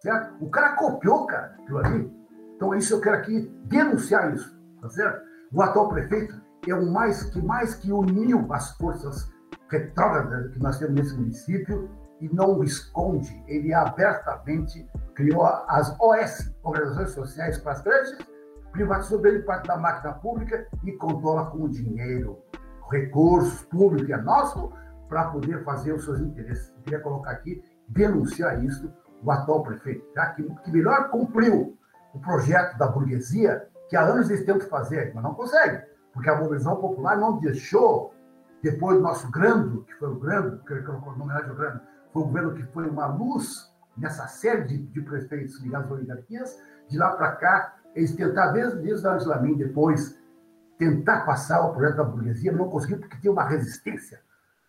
[0.00, 0.34] Certo?
[0.38, 2.12] O cara copiou, cara, aquilo ali.
[2.54, 5.22] Então, isso eu quero aqui denunciar isso, tá certo?
[5.50, 6.38] O atual prefeito
[6.68, 9.32] é o mais que mais que uniu as forças
[9.70, 11.88] retrógradas que nós temos nesse município
[12.20, 13.42] e não o esconde.
[13.46, 18.18] Ele abertamente criou as OS, Organizações Sociais para as Creches,
[18.72, 22.38] privatizou bem parte da máquina pública e controla com o dinheiro,
[22.90, 24.70] recursos públicos, é nosso,
[25.08, 26.72] para poder fazer os seus interesses.
[26.76, 28.92] Eu queria colocar aqui, denunciar isso,
[29.22, 31.76] o atual prefeito, já que, que melhor cumpriu
[32.12, 36.36] o projeto da burguesia, que há anos eles tentam fazer, mas não consegue, porque a
[36.36, 38.14] mobilização popular não deixou,
[38.62, 41.80] depois do nosso Grando, que foi o Grando, que eu coloco homenagem ao Grando,
[42.20, 46.96] o governo que foi uma luz nessa série de, de prefeitos ligados às oligarquias, de
[46.96, 50.18] lá para cá, eles tentaram, desde, desde a Angela Min, depois,
[50.78, 54.20] tentar passar o projeto da burguesia, não conseguiu porque tinha uma resistência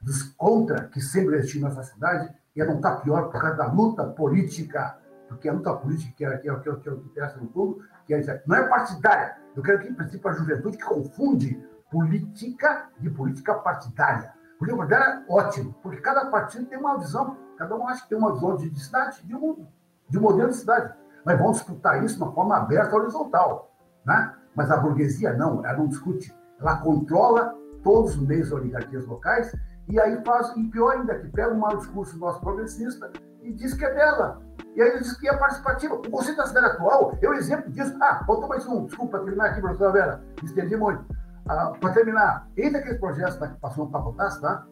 [0.02, 4.06] dos contra que sempre existiam nessa cidade, ia não estar pior por causa da luta
[4.06, 7.48] política, porque a luta política que é, que é, que que o que interessa no
[7.48, 9.38] tudo, que é, não é partidária.
[9.56, 14.37] Eu quero que, em princípio, a juventude que confunde política de política partidária.
[14.58, 18.18] Política partidária é ótimo, porque cada partido tem uma visão, cada um acha que tem
[18.18, 19.68] uma visão de cidade, de mundo,
[20.10, 20.94] de modelo de cidade.
[21.24, 23.72] Mas vão disputar isso de uma forma aberta horizontal.
[24.06, 24.34] Né?
[24.56, 26.36] Mas a burguesia não, ela não discute.
[26.60, 27.54] Ela controla
[27.84, 29.54] todos os meios das oligarquias locais
[29.88, 33.12] e aí faz, e pior ainda, que pega um mau discurso nosso progressista
[33.42, 34.42] e diz que é dela.
[34.76, 35.96] E aí diz que é participativa.
[35.96, 37.96] O conceito da cidade atual é um exemplo disso.
[38.02, 38.86] Ah, faltou mais um.
[38.86, 40.24] Desculpa, terminar aqui, professora Vera.
[40.44, 41.06] Estendi muito.
[41.50, 44.66] Ah, para terminar, entre aqueles projetos que passou no Papotas, tá?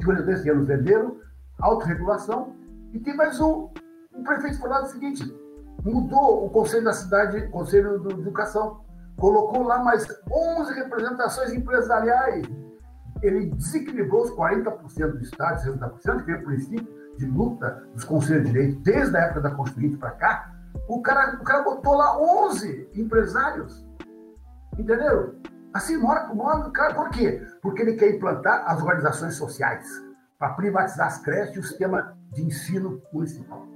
[0.00, 1.16] Que os anos venderam,
[1.60, 2.54] autorregulação,
[2.92, 3.70] e tem mais um.
[4.12, 5.24] O prefeito falou o seguinte:
[5.84, 8.80] mudou o conselho da cidade, conselho de educação,
[9.16, 12.46] colocou lá mais 11 representações empresariais
[13.22, 18.46] ele desequilibrou os 40% do Estado, 60%, que é o princípio de luta dos conselhos
[18.46, 20.54] de direito desde a época da Constituinte para cá.
[20.88, 23.86] O cara, o cara botou lá 11 empresários.
[24.78, 25.34] Entendeu?
[25.78, 26.94] Assim, mora com o cara.
[26.94, 27.40] Por quê?
[27.62, 29.86] Porque ele quer implantar as organizações sociais
[30.36, 33.66] para privatizar as creches e o sistema de ensino municipal.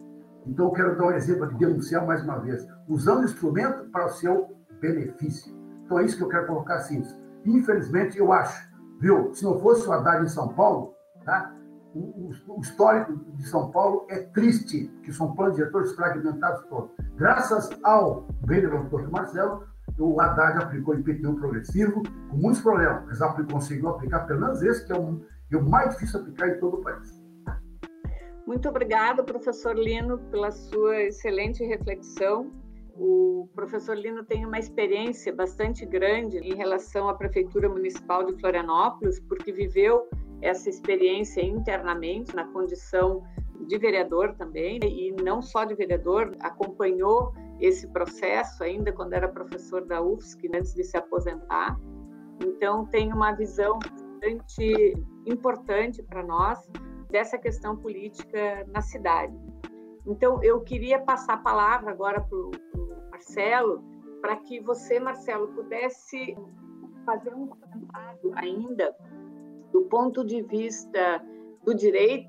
[0.44, 4.06] Então, eu quero dar um exemplo de denunciar mais uma vez, usando o instrumento para
[4.06, 5.56] o seu benefício.
[5.84, 7.02] Então, é isso que eu quero colocar assim.
[7.44, 8.72] Infelizmente, eu acho
[9.02, 9.34] Viu?
[9.34, 11.52] Se não fosse o Haddad em São Paulo, tá?
[11.92, 16.92] o, histórico de São Paulo é triste, que são planos diretores fragmentados todos.
[17.16, 19.64] Graças ao bem do doutor Marcelo,
[20.02, 24.92] o Haddad aplicou IPTU progressivo, com muitos problemas, mas conseguiu aplicar pelo menos esse, que
[24.92, 25.20] é o,
[25.52, 27.22] é o mais difícil aplicar em todo o país.
[28.46, 32.50] Muito obrigada, professor Lino, pela sua excelente reflexão.
[32.94, 39.20] O professor Lino tem uma experiência bastante grande em relação à Prefeitura Municipal de Florianópolis,
[39.20, 40.08] porque viveu
[40.42, 43.22] essa experiência internamente na condição
[43.66, 47.32] de vereador também, e não só de vereador, acompanhou
[47.62, 51.78] esse processo ainda quando era professor da UFSC, antes de se aposentar.
[52.44, 54.94] Então, tem uma visão bastante
[55.24, 56.59] importante para nós
[57.09, 59.32] dessa questão política na cidade.
[60.05, 62.51] Então, eu queria passar a palavra agora para o
[63.12, 63.84] Marcelo,
[64.20, 66.36] para que você, Marcelo, pudesse
[67.06, 68.94] fazer um comentário ainda
[69.72, 71.24] do ponto de vista
[71.64, 72.28] do direito,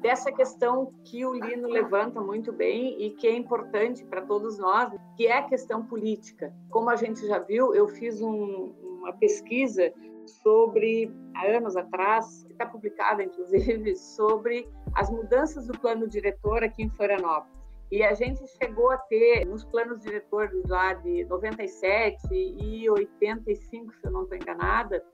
[0.00, 4.92] dessa questão que o Lino levanta muito bem e que é importante para todos nós,
[5.16, 6.52] que é a questão política.
[6.70, 9.92] Como a gente já viu, eu fiz um, uma pesquisa
[10.26, 16.90] sobre, há anos atrás, está publicada inclusive, sobre as mudanças do plano diretor aqui em
[16.90, 17.60] Florianópolis.
[17.90, 24.06] E a gente chegou a ter, nos planos diretores lá de 97 e 85, se
[24.06, 25.04] eu não estou enganada,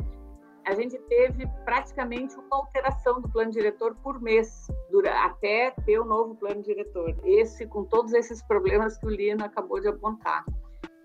[0.66, 4.66] a gente teve praticamente uma alteração do plano diretor por mês,
[5.22, 7.16] até ter o novo plano diretor.
[7.24, 10.44] Esse, com todos esses problemas que o Lino acabou de apontar.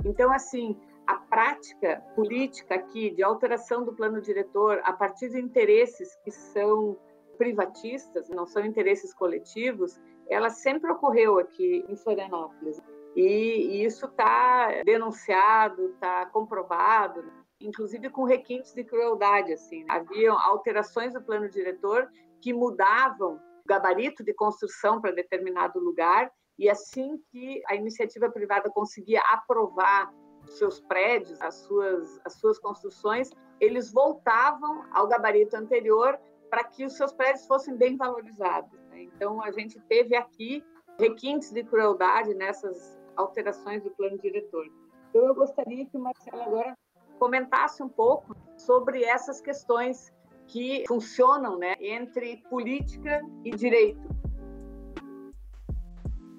[0.04, 0.76] Então, assim,
[1.06, 6.98] a prática política aqui de alteração do plano diretor a partir de interesses que são
[7.38, 12.82] privatistas, não são interesses coletivos, ela sempre ocorreu aqui em Florianópolis.
[13.16, 19.54] E isso está denunciado, está comprovado inclusive com requintes de crueldade.
[19.54, 19.88] Assim, né?
[19.90, 22.10] Haviam alterações do plano diretor
[22.42, 28.70] que mudavam o gabarito de construção para determinado lugar, e assim que a iniciativa privada
[28.70, 30.12] conseguia aprovar
[30.46, 33.30] seus prédios, as suas, as suas construções,
[33.60, 36.20] eles voltavam ao gabarito anterior
[36.50, 38.80] para que os seus prédios fossem bem valorizados.
[38.90, 39.04] Né?
[39.04, 40.64] Então, a gente teve aqui
[41.00, 44.66] requintes de crueldade nessas alterações do plano diretor.
[45.10, 46.78] Então, eu gostaria que o Marcelo agora
[47.22, 50.12] comentasse um pouco sobre essas questões
[50.48, 54.02] que funcionam né, entre política e direito.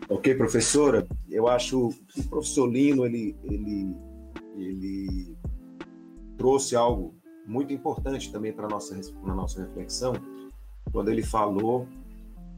[0.08, 1.06] Ok, professora.
[1.30, 3.96] Eu acho que o professor Lino ele, ele,
[4.56, 5.36] ele
[6.36, 7.14] trouxe algo
[7.46, 10.14] muito importante também para nossa nossa reflexão
[10.90, 11.86] quando ele falou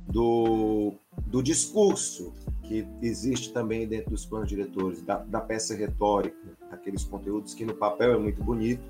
[0.06, 0.94] do,
[1.26, 2.32] do discurso
[2.62, 6.36] que existe também dentro dos planos diretores, da, da peça retórica,
[6.70, 8.82] aqueles conteúdos que no papel é muito bonito,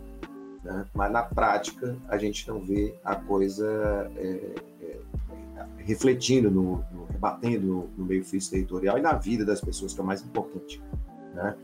[0.62, 0.86] né?
[0.94, 5.00] mas na prática a gente não vê a coisa é, é,
[5.78, 10.00] refletindo, no, no rebatendo no, no, meio físico territorial e na vida das pessoas, que
[10.00, 10.82] é o mais importante.
[11.34, 11.56] Né?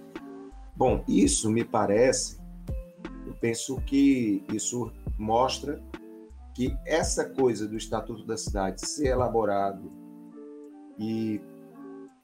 [0.76, 2.38] Bom, isso me parece,
[3.26, 5.80] eu penso que isso mostra
[6.54, 9.90] que essa coisa do Estatuto da Cidade ser elaborado
[10.98, 11.40] e,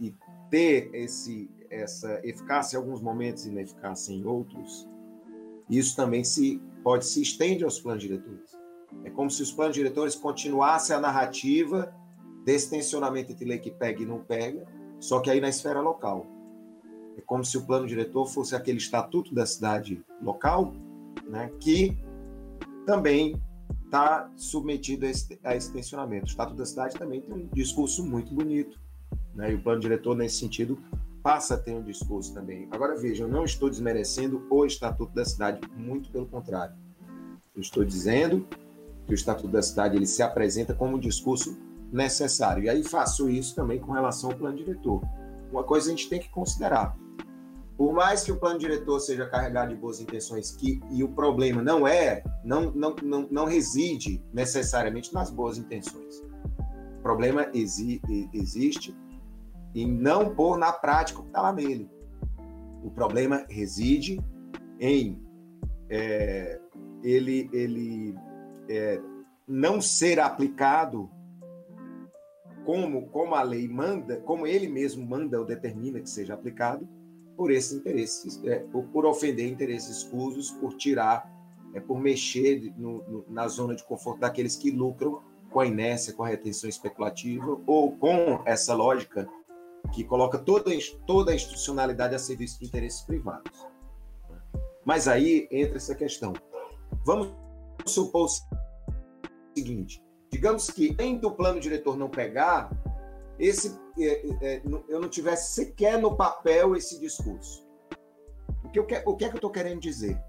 [0.00, 0.14] e
[0.50, 4.88] ter esse, essa eficácia em alguns momentos e ineficácia em outros,
[5.68, 8.56] isso também se pode se estende aos planos diretores.
[9.04, 11.92] É como se os planos diretores continuassem a narrativa
[12.44, 14.66] desse tensionamento entre lei que pega e não pega,
[15.00, 16.26] só que aí na esfera local.
[17.16, 20.74] É como se o plano diretor fosse aquele estatuto da cidade local,
[21.28, 21.96] né, que
[22.84, 23.40] também
[23.86, 26.26] está submetido a esse, a esse tensionamento.
[26.26, 28.78] O estatuto da cidade também tem um discurso muito bonito,
[29.34, 30.78] né, e o plano diretor, nesse sentido,
[31.22, 32.68] passa a ter um discurso também.
[32.70, 36.76] Agora vejam, eu não estou desmerecendo o Estatuto da Cidade, muito pelo contrário.
[37.54, 38.46] Eu estou dizendo
[39.06, 41.56] que o Estatuto da Cidade ele se apresenta como um discurso
[41.92, 42.64] necessário.
[42.64, 45.02] E aí faço isso também com relação ao plano diretor.
[45.50, 46.96] Uma coisa a gente tem que considerar.
[47.76, 51.62] Por mais que o plano diretor seja carregado de boas intenções, que, e o problema
[51.62, 56.24] não é, não, não, não, não reside necessariamente nas boas intenções.
[56.98, 58.00] O problema exi,
[58.32, 58.96] existe
[59.74, 61.90] e não pôr na prática o que está lá nele.
[62.82, 64.18] O problema reside
[64.80, 65.20] em
[65.90, 66.58] é,
[67.02, 68.14] ele, ele
[68.68, 69.00] é,
[69.46, 71.10] não ser aplicado
[72.64, 76.88] como, como a lei manda, como ele mesmo manda ou determina que seja aplicado,
[77.36, 81.30] por esses interesses, é, por, por, ofender interesses escusos, por tirar,
[81.74, 86.12] é, por mexer no, no, na zona de conforto daqueles que lucram com a inércia,
[86.12, 89.28] com a retenção especulativa, ou com essa lógica
[89.92, 90.70] que coloca toda,
[91.06, 93.66] toda a institucionalidade a serviço de interesses privados.
[94.84, 96.32] Mas aí entra essa questão.
[97.04, 97.34] Vamos
[97.84, 102.70] supor o seguinte: digamos que, além do plano diretor não pegar,
[103.38, 107.66] esse, é, é, é eu não tivesse sequer no papel esse discurso.
[108.64, 110.20] O que, eu, o que é que eu estou querendo dizer?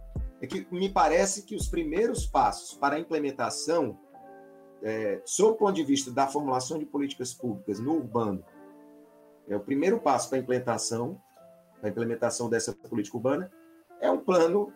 [0.42, 3.98] É que me parece que os primeiros passos para a implementação
[4.82, 8.44] é, sob o ponto de vista da formulação de políticas públicas no urbano,
[9.48, 11.22] é o primeiro passo para a implementação,
[11.82, 13.52] a implementação dessa política urbana,
[14.00, 14.74] é um plano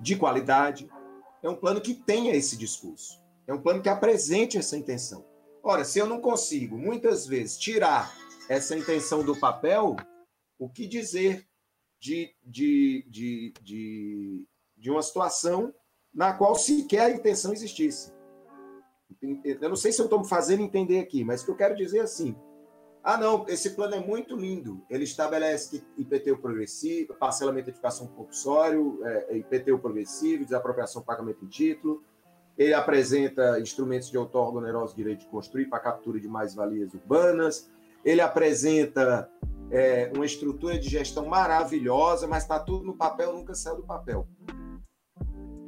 [0.00, 0.88] de qualidade,
[1.42, 5.24] é um plano que tenha esse discurso, é um plano que apresente essa intenção.
[5.62, 8.12] Ora, se eu não consigo, muitas vezes, tirar
[8.48, 9.94] essa intenção do papel,
[10.58, 11.46] o que dizer
[12.00, 15.72] de, de, de, de, de uma situação
[16.12, 18.12] na qual sequer a intenção existisse?
[19.44, 21.76] Eu não sei se eu estou me fazendo entender aqui, mas o que eu quero
[21.76, 22.34] dizer é assim:
[23.04, 24.84] ah, não, esse plano é muito lindo.
[24.90, 32.02] Ele estabelece IPTU progressivo, parcelamento de edificação compulsório, é, IPTU progressivo, desapropriação, pagamento em título.
[32.56, 37.70] Ele apresenta instrumentos de outorga oneroso direito de construir para captura de mais-valias urbanas.
[38.04, 39.28] Ele apresenta
[39.70, 44.26] é, uma estrutura de gestão maravilhosa, mas está tudo no papel, nunca saiu do papel.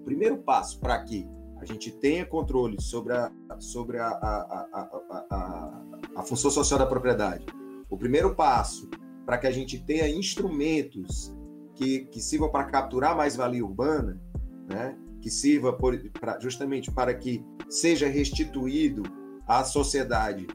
[0.01, 1.27] O primeiro passo para que
[1.59, 4.89] a gente tenha controle sobre a, sobre a, a,
[5.31, 5.83] a,
[6.17, 7.47] a função social da propriedade.
[7.89, 8.91] O primeiro passo
[9.25, 11.35] para que a gente tenha instrumentos
[11.75, 14.21] que, que sirvam para capturar mais-valia urbana,
[14.69, 14.99] né?
[15.25, 19.03] Que sirva por, pra, justamente para que seja restituído
[19.49, 20.47] à sociedade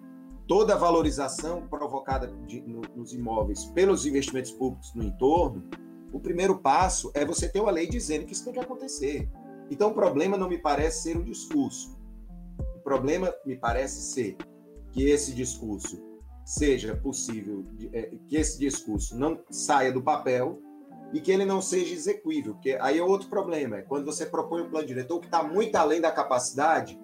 [0.47, 5.67] toda a valorização provocada de, no, nos imóveis pelos investimentos públicos no entorno,
[6.13, 9.27] o primeiro passo é você ter uma lei dizendo que isso tem que acontecer.
[9.71, 11.97] Então, o problema não me parece ser o discurso.
[12.75, 14.37] O problema me parece ser
[14.91, 15.99] que esse discurso
[16.45, 20.61] seja possível, é, que esse discurso não saia do papel
[21.14, 22.53] e que ele não seja execuível.
[22.53, 25.76] Porque aí é outro problema, é quando você propõe um plano diretor que está muito
[25.76, 26.99] além da capacidade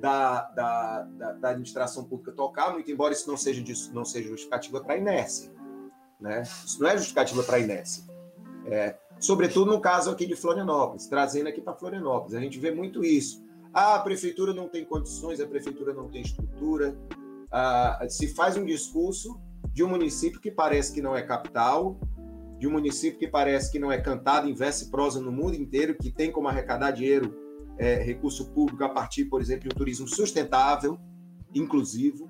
[0.00, 3.62] da, da, da, da, administração pública tocar, muito embora isso não seja,
[3.92, 5.50] não seja justificativa para inércia.
[6.20, 6.42] Né?
[6.42, 8.04] Isso não é justificativa para inércia.
[8.66, 12.34] É, sobretudo no caso aqui de Florianópolis, trazendo aqui para Florianópolis.
[12.34, 13.42] A gente vê muito isso.
[13.72, 16.96] Ah, a prefeitura não tem condições, a prefeitura não tem estrutura.
[17.50, 19.40] Ah, se faz um discurso
[19.72, 21.98] de um município que parece que não é capital,
[22.58, 25.54] de um município que parece que não é cantado em verso e prosa no mundo
[25.54, 27.34] inteiro, que tem como arrecadar dinheiro,
[27.78, 30.98] é, recurso público a partir, por exemplo, de um turismo sustentável,
[31.54, 32.28] inclusivo.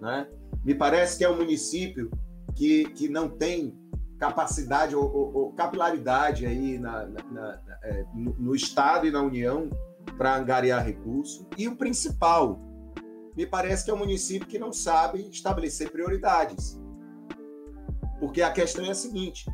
[0.00, 0.28] Né?
[0.64, 2.10] Me parece que é um município
[2.54, 3.76] que, que não tem
[4.18, 9.22] capacidade ou, ou, ou capilaridade aí na, na, na, é, no, no, Estado e na
[9.22, 9.70] União
[10.16, 11.46] para angariar recursos.
[11.56, 12.60] E o principal,
[13.36, 16.80] me parece que é um município que não sabe estabelecer prioridades.
[18.20, 19.46] Porque a questão é a seguinte: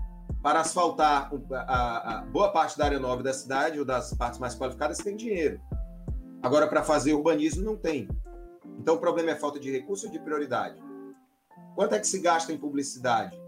[0.43, 4.55] para asfaltar a, a boa parte da área nova da cidade ou das partes mais
[4.55, 5.61] qualificadas, tem dinheiro.
[6.43, 8.09] Agora, para fazer urbanismo, não tem.
[8.79, 10.83] Então, o problema é falta de recurso ou de prioridade?
[11.75, 13.41] Quanto é que se gasta em publicidade?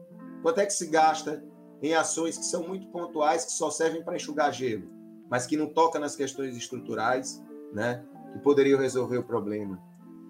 [0.42, 1.44] Quanto é que se gasta
[1.82, 4.88] em ações que são muito pontuais, que só servem para enxugar gelo,
[5.28, 9.78] mas que não tocam nas questões estruturais, né, que poderiam resolver o problema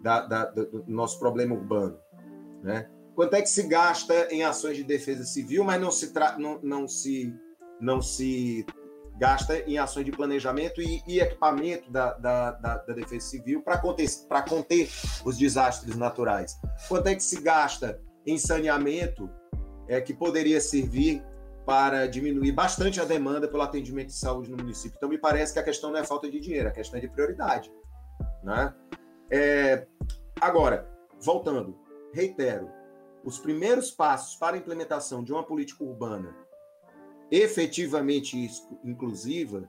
[0.02, 1.98] da, da, do nosso problema urbano,
[2.62, 2.90] né?
[3.16, 6.86] Quanto é que se gasta em ações de defesa civil, mas não se não, não
[6.86, 7.34] se
[7.80, 8.64] não se
[9.18, 13.78] gasta em ações de planejamento e, e equipamento da, da, da, da, defesa civil para
[13.78, 14.06] conter,
[14.46, 14.90] conter
[15.24, 16.58] os desastres naturais?
[16.88, 19.30] Quanto é que se gasta em saneamento
[19.88, 21.24] é, que poderia servir
[21.64, 24.96] para diminuir bastante a demanda pelo atendimento de saúde no município.
[24.96, 27.08] Então, me parece que a questão não é falta de dinheiro, a questão é de
[27.08, 27.72] prioridade.
[28.44, 28.74] Né?
[29.30, 29.86] É,
[30.40, 30.88] agora,
[31.20, 31.76] voltando,
[32.12, 32.70] reitero,
[33.26, 36.32] os primeiros passos para a implementação de uma política urbana
[37.28, 38.48] efetivamente
[38.84, 39.68] inclusiva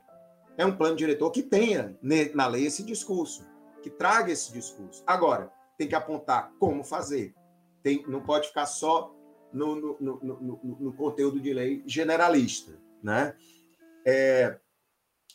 [0.56, 1.98] é um plano diretor que tenha
[2.36, 3.44] na lei esse discurso,
[3.82, 5.04] que traga esse discurso.
[5.08, 7.34] Agora, tem que apontar como fazer.
[7.82, 9.12] Tem, não pode ficar só
[9.52, 12.80] no, no, no, no, conteúdo de lei generalista.
[13.02, 13.36] Né?
[14.06, 14.60] É,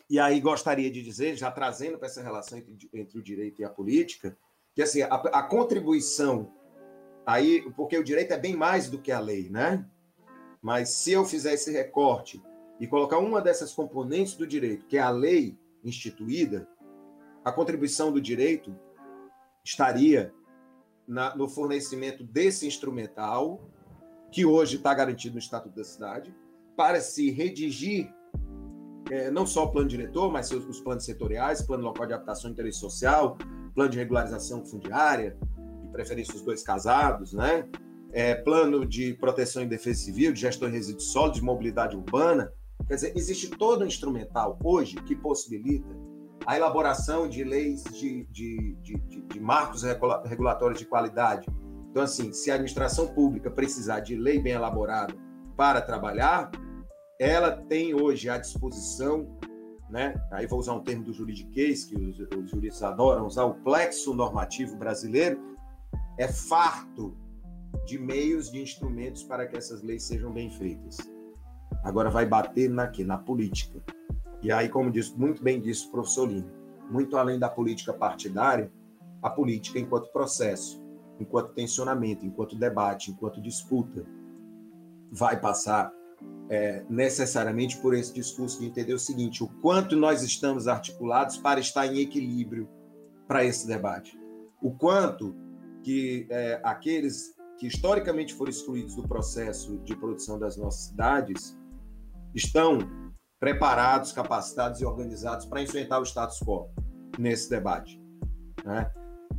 [0.09, 3.65] e aí gostaria de dizer, já trazendo para essa relação entre, entre, o direito e
[3.65, 4.37] a política,
[4.75, 6.53] que assim, a, a, contribuição
[7.27, 9.85] aí, porque o direito é bem mais do que a lei, né?
[10.61, 12.43] Mas se eu fizer esse recorte
[12.79, 16.69] e colocar uma dessas componentes do direito, que é a lei instituída,
[17.45, 18.75] a contribuição do direito
[19.65, 20.33] estaria
[21.07, 23.61] na, no fornecimento desse instrumental
[24.31, 26.35] que hoje está garantido no Estatuto da Cidade,
[26.77, 28.11] para se redigir
[29.11, 32.49] é, não só o plano diretor, mas os, os planos setoriais, plano local de adaptação
[32.49, 33.37] e interesse social,
[33.75, 35.37] plano de regularização fundiária,
[35.93, 37.69] preferência os dois casados, né?
[38.13, 42.53] É, plano de proteção e defesa civil, de gestão de resíduos sólidos, de mobilidade urbana.
[42.87, 45.89] Quer dizer, existe todo um instrumental hoje que possibilita
[46.45, 49.83] a elaboração de leis de, de, de, de marcos
[50.25, 51.47] regulatórios de qualidade,
[51.93, 55.15] então, assim, se a administração pública precisar de lei bem elaborada
[55.55, 56.51] para trabalhar,
[57.21, 59.39] ela tem hoje à disposição
[59.91, 60.15] né?
[60.31, 64.15] Aí vou usar um termo do juridiquês, que os, os juristas adoram usar, o plexo
[64.15, 65.39] normativo brasileiro
[66.19, 67.17] é farto
[67.87, 70.99] de meios, de instrumentos para que essas leis sejam bem feitas.
[71.83, 73.05] Agora vai bater na quê?
[73.05, 73.83] Na política.
[74.43, 76.51] E aí, como disse, muito bem disse o professor Lino,
[76.91, 78.71] muito além da política partidária,
[79.23, 80.83] a política enquanto processo,
[81.19, 84.05] enquanto tensionamento, enquanto debate, enquanto disputa,
[85.11, 85.93] vai passar
[86.49, 91.61] é, necessariamente por esse discurso de entender o seguinte: o quanto nós estamos articulados para
[91.61, 92.69] estar em equilíbrio
[93.29, 94.19] para esse debate,
[94.61, 95.35] o quanto
[95.83, 101.57] que é, aqueles que historicamente foram excluídos do processo de produção das nossas cidades
[102.35, 102.79] estão
[103.39, 106.69] preparados, capacitados e organizados para enfrentar o status quo
[107.19, 108.01] nesse debate.
[108.65, 108.91] Né?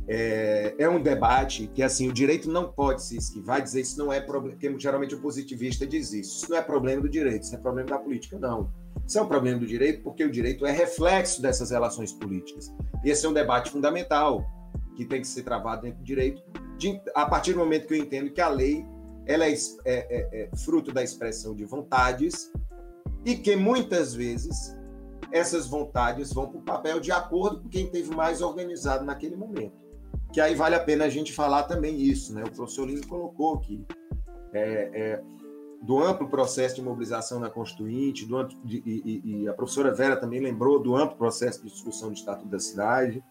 [0.06, 4.12] É, é, um debate que assim o direito não pode se esquivar, dizer isso não
[4.12, 7.54] é problema, porque geralmente o positivista diz isso, isso não é problema do direito, isso
[7.54, 8.70] é problema da política, não.
[9.06, 12.72] Isso é um problema do direito porque o direito é reflexo dessas relações políticas.
[13.02, 14.44] E esse é um debate fundamental
[14.94, 16.42] que tem que ser travado dentro do direito,
[16.78, 18.84] de, a partir do momento que eu entendo que a lei
[19.26, 19.56] ela é, é,
[19.86, 22.52] é, é fruto da expressão de vontades
[23.24, 24.76] e que muitas vezes
[25.32, 29.72] essas vontades vão para o papel de acordo com quem teve mais organizado naquele momento.
[30.32, 32.42] Que aí vale a pena a gente falar também isso, né?
[32.44, 33.84] O professor Lino colocou que
[34.52, 35.22] é, é,
[35.82, 40.16] do amplo processo de mobilização na Constituinte, do amplo, de, e, e, a professora Vera
[40.16, 43.22] também lembrou do amplo processo de discussão do Estatuto da Cidade,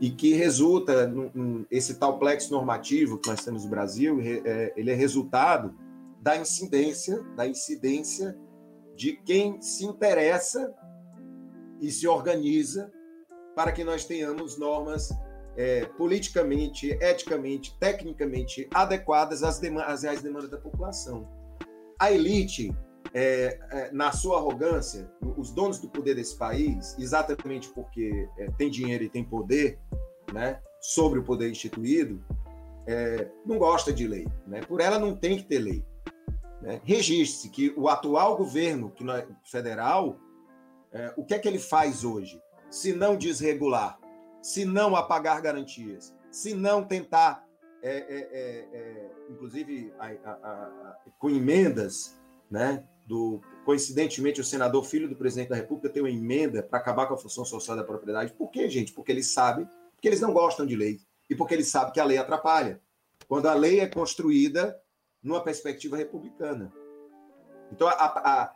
[0.00, 4.90] e que resulta, num, esse tal plexo normativo que nós temos no Brasil, é, ele
[4.90, 5.74] é resultado
[6.20, 8.36] da incidência, da incidência
[8.96, 10.72] de quem se interessa
[11.80, 12.90] e se organiza
[13.54, 15.10] para que nós tenhamos normas
[15.56, 21.28] é, politicamente, eticamente, tecnicamente adequadas às, às reais demandas da população.
[21.98, 22.74] A elite,
[23.14, 28.68] é, é, na sua arrogância, os donos do poder desse país, exatamente porque é, tem
[28.68, 29.78] dinheiro e tem poder
[30.32, 32.22] né, sobre o poder instituído,
[32.88, 34.26] é, não gosta de lei.
[34.46, 34.60] Né?
[34.62, 35.84] Por ela não tem que ter lei.
[36.60, 36.80] Né?
[36.82, 40.18] Registre-se que o atual governo que nós, federal,
[40.92, 42.42] é, o que é que ele faz hoje?
[42.68, 43.96] Se não desregular,
[44.42, 47.46] se não apagar garantias, se não tentar,
[47.80, 52.20] é, é, é, é inclusive a, a, a, com emendas,
[52.50, 52.84] né?
[53.06, 57.14] Do, coincidentemente, o senador, filho do presidente da República, tem uma emenda para acabar com
[57.14, 58.32] a função social da propriedade.
[58.32, 58.92] Por quê, gente?
[58.92, 59.68] Porque eles sabem
[60.00, 62.80] que eles não gostam de lei e porque eles sabem que a lei atrapalha.
[63.28, 64.78] Quando a lei é construída
[65.22, 66.72] numa perspectiva republicana.
[67.72, 68.54] Então, a, a,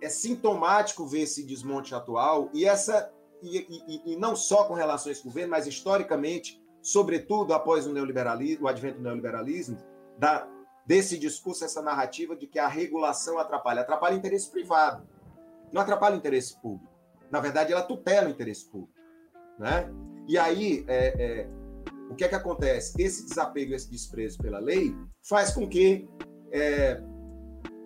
[0.00, 3.12] é sintomático ver esse desmonte atual e essa
[3.42, 7.92] e, e, e, não só com relação a esse governo, mas historicamente, sobretudo após o
[7.92, 9.76] neoliberalismo, o advento do neoliberalismo,
[10.18, 10.48] da,
[10.86, 15.06] desse discurso, essa narrativa de que a regulação atrapalha, atrapalha o interesse privado,
[15.72, 16.92] não atrapalha o interesse público.
[17.30, 18.94] Na verdade, ela tutela o interesse público,
[19.58, 19.90] né?
[20.28, 21.48] E aí, é, é,
[22.10, 23.00] o que é que acontece?
[23.00, 26.08] Esse desapego, esse desprezo pela lei faz com que,
[26.52, 27.00] é,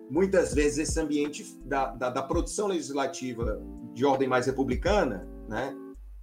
[0.09, 3.61] muitas vezes, esse ambiente da, da, da, produção legislativa
[3.93, 5.75] de ordem mais republicana, né,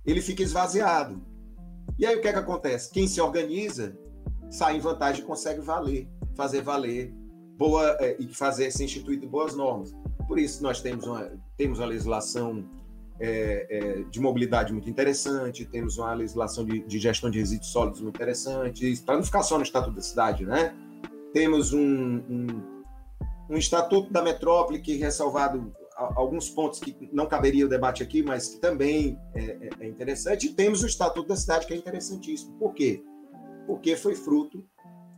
[0.06, 1.20] ele fica esvaziado.
[1.98, 2.90] E aí o que é que acontece?
[2.90, 3.98] Quem se organiza
[4.50, 7.12] sai em vantagem e consegue valer, fazer valer
[7.56, 9.92] boa é, e fazer ser instituído boas normas.
[10.28, 12.64] Por isso nós temos uma, temos uma legislação
[13.18, 18.00] é, é, de mobilidade muito interessante, temos uma legislação de, de gestão de resíduos sólidos
[18.00, 20.72] muito interessante, para não ficar só no Estatuto da Cidade, né?
[21.32, 22.46] Temos um, um,
[23.50, 28.46] um Estatuto da Metrópole que ressalvado alguns pontos que não caberia o debate aqui, mas
[28.50, 32.56] que também é, é, é interessante, e temos o Estatuto da Cidade, que é interessantíssimo.
[32.56, 33.02] Por quê?
[33.66, 34.64] Porque foi fruto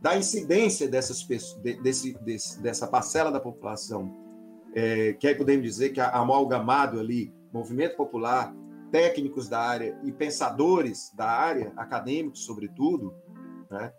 [0.01, 1.23] da incidência dessas
[1.83, 4.11] desse, desse, dessa parcela da população,
[4.73, 8.53] é, que aí podemos dizer que amalgamado ali movimento popular,
[8.91, 13.13] técnicos da área e pensadores da área, acadêmicos sobretudo,
[13.69, 13.93] né,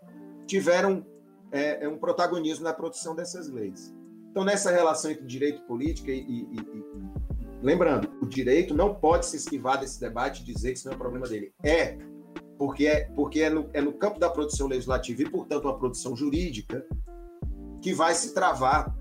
[0.47, 1.07] tiveram
[1.53, 3.95] é, é, um protagonismo na produção dessas leis.
[4.31, 6.85] Então, nessa relação entre direito e política, e, e, e,
[7.63, 10.97] lembrando, o direito não pode se esquivar desse debate e dizer que isso não é
[10.97, 11.53] um problema dele.
[11.63, 11.99] É,
[12.63, 16.15] porque é, porque é, no, é no campo da produção legislativa e, portanto, uma produção
[16.15, 16.87] jurídica
[17.81, 18.97] que vai se travar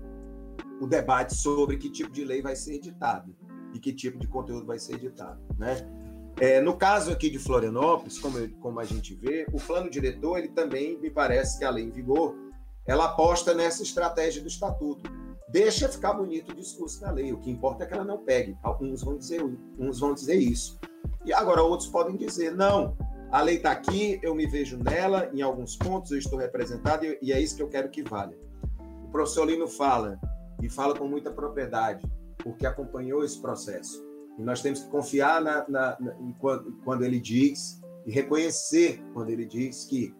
[0.80, 3.30] o debate sobre que tipo de lei vai ser editada
[3.72, 5.76] e que tipo de conteúdo vai ser editado, né?
[6.40, 10.38] É, no caso aqui de Florianópolis, como, eu, como a gente vê, o plano diretor,
[10.38, 12.34] ele também, me parece que a lei em vigor,
[12.84, 15.08] ela aposta nessa estratégia do estatuto.
[15.50, 18.56] Deixa ficar bonito o discurso da lei, o que importa é que ela não pegue.
[18.60, 19.40] Alguns vão dizer,
[19.78, 20.80] uns vão dizer isso.
[21.24, 22.96] E agora outros podem dizer, não,
[23.32, 27.32] a lei está aqui, eu me vejo nela, em alguns pontos eu estou representado e
[27.32, 28.36] é isso que eu quero que valha.
[29.06, 30.20] O professor Lino fala,
[30.60, 32.06] e fala com muita propriedade,
[32.38, 34.04] porque acompanhou esse processo.
[34.38, 39.30] E nós temos que confiar na, na, na, quando, quando ele diz, e reconhecer quando
[39.30, 40.14] ele diz que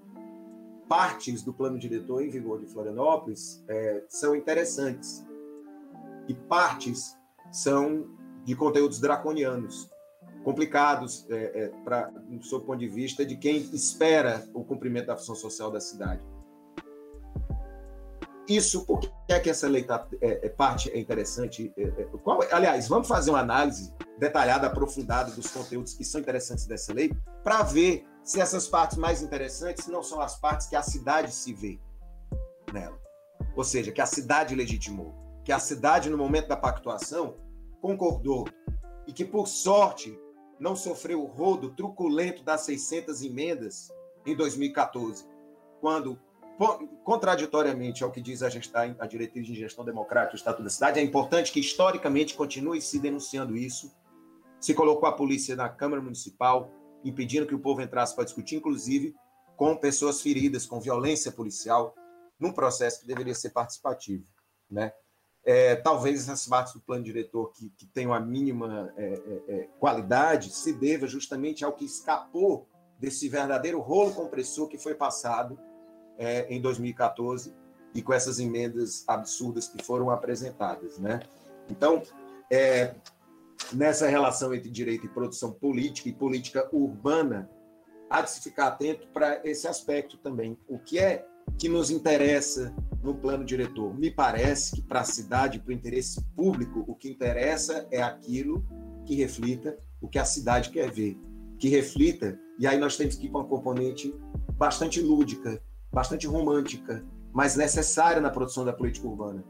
[0.89, 5.26] partes do plano diretor em vigor de Florianópolis é, são interessantes
[6.28, 7.14] e partes
[7.51, 8.09] são
[8.44, 9.91] de conteúdos draconianos,
[10.43, 15.35] complicados é, é, do seu ponto de vista de quem espera o cumprimento da função
[15.35, 16.23] social da cidade.
[18.48, 21.73] Isso, por que é que essa lei tá, é, é parte é interessante?
[21.77, 26.66] É, é, qual, aliás, vamos fazer uma análise detalhada, aprofundada dos conteúdos que são interessantes
[26.66, 27.12] dessa lei,
[27.43, 31.52] para ver se essas partes mais interessantes não são as partes que a cidade se
[31.52, 31.78] vê
[32.73, 33.01] nela.
[33.56, 35.14] Ou seja, que a cidade legitimou,
[35.44, 37.36] que a cidade, no momento da pactuação,
[37.81, 38.47] concordou
[39.06, 40.19] e que, por sorte,
[40.62, 43.93] não sofreu o rodo truculento das 600 emendas
[44.24, 45.26] em 2014,
[45.80, 46.16] quando
[47.02, 51.01] contraditoriamente ao que diz a, gestão, a diretriz de gestão democrática do Estatuto da Cidade,
[51.01, 53.93] é importante que historicamente continue se denunciando isso.
[54.60, 56.70] Se colocou a polícia na Câmara Municipal,
[57.02, 59.16] impedindo que o povo entrasse para discutir, inclusive
[59.56, 61.93] com pessoas feridas, com violência policial,
[62.39, 64.24] num processo que deveria ser participativo.
[64.70, 64.93] Né?
[65.44, 69.69] É, talvez essas partes do plano diretor que, que tenham a mínima é, é, é
[69.81, 75.59] qualidade se deva justamente ao que escapou desse verdadeiro rolo compressor que foi passado
[76.16, 77.52] é, em 2014
[77.93, 81.20] e com essas emendas absurdas que foram apresentadas, né?
[81.69, 82.02] Então,
[82.51, 82.94] é,
[83.73, 87.51] nessa relação entre direito e produção política e política urbana,
[88.09, 90.56] há de se ficar atento para esse aspecto também.
[90.69, 91.27] O que é
[91.59, 93.98] que nos interessa no plano diretor?
[93.98, 98.64] Me parece que para a cidade, para o interesse público, o que interessa é aquilo
[99.04, 101.18] que reflita o que a cidade quer ver,
[101.58, 104.14] que reflita, e aí nós temos que ir com uma componente
[104.56, 105.60] bastante lúdica,
[105.92, 109.44] bastante romântica, mas necessária na produção da política urbana,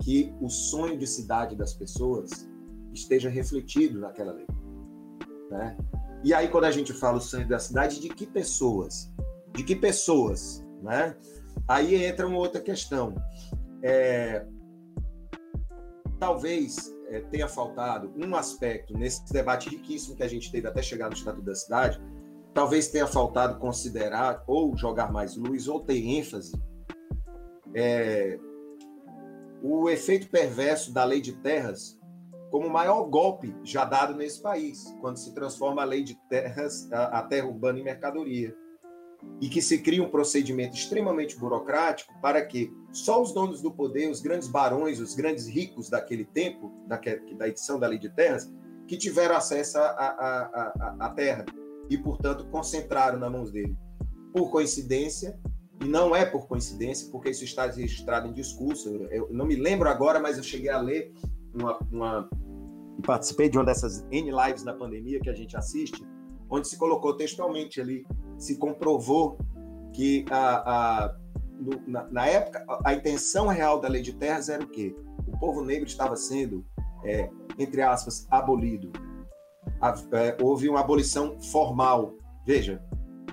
[0.00, 2.48] que o sonho de cidade das pessoas
[2.92, 4.46] esteja refletido naquela lei.
[5.50, 5.76] Né?
[6.22, 9.12] E aí, quando a gente fala o sonho da cidade, de que pessoas?
[9.54, 10.64] De que pessoas?
[10.82, 11.16] Né?
[11.68, 13.14] Aí entra uma outra questão.
[13.82, 14.44] É,
[16.18, 21.08] talvez é, tenha faltado um aspecto nesse debate riquíssimo que a gente teve até chegar
[21.08, 22.00] no Estatuto da Cidade,
[22.52, 26.52] talvez tenha faltado considerar ou jogar mais luz ou ter ênfase
[27.74, 28.38] é,
[29.62, 31.98] o efeito perverso da lei de terras
[32.50, 36.90] como o maior golpe já dado nesse país, quando se transforma a lei de terras,
[36.92, 38.54] a, a terra urbana em mercadoria.
[39.40, 44.10] E que se cria um procedimento extremamente burocrático para que só os donos do poder,
[44.10, 48.52] os grandes barões, os grandes ricos daquele tempo, da, edição da lei de terras,
[48.86, 51.44] que tiveram acesso à terra
[51.88, 53.76] e, portanto, concentraram nas mãos dele.
[54.32, 55.38] Por coincidência,
[55.82, 59.88] e não é por coincidência, porque isso está registrado em discurso, eu não me lembro
[59.88, 61.12] agora, mas eu cheguei a ler
[61.54, 62.30] uma, uma
[63.00, 66.04] participei de uma dessas N lives na pandemia que a gente assiste,
[66.50, 68.04] onde se colocou textualmente ali,
[68.38, 69.38] se comprovou
[69.92, 71.16] que a, a
[71.58, 74.94] no, na, na, época a, a intenção real da lei de terras era o quê?
[75.26, 76.64] O povo negro estava sendo,
[77.04, 78.90] é, entre aspas, abolido
[80.12, 82.14] é, houve uma abolição formal.
[82.46, 82.82] Veja,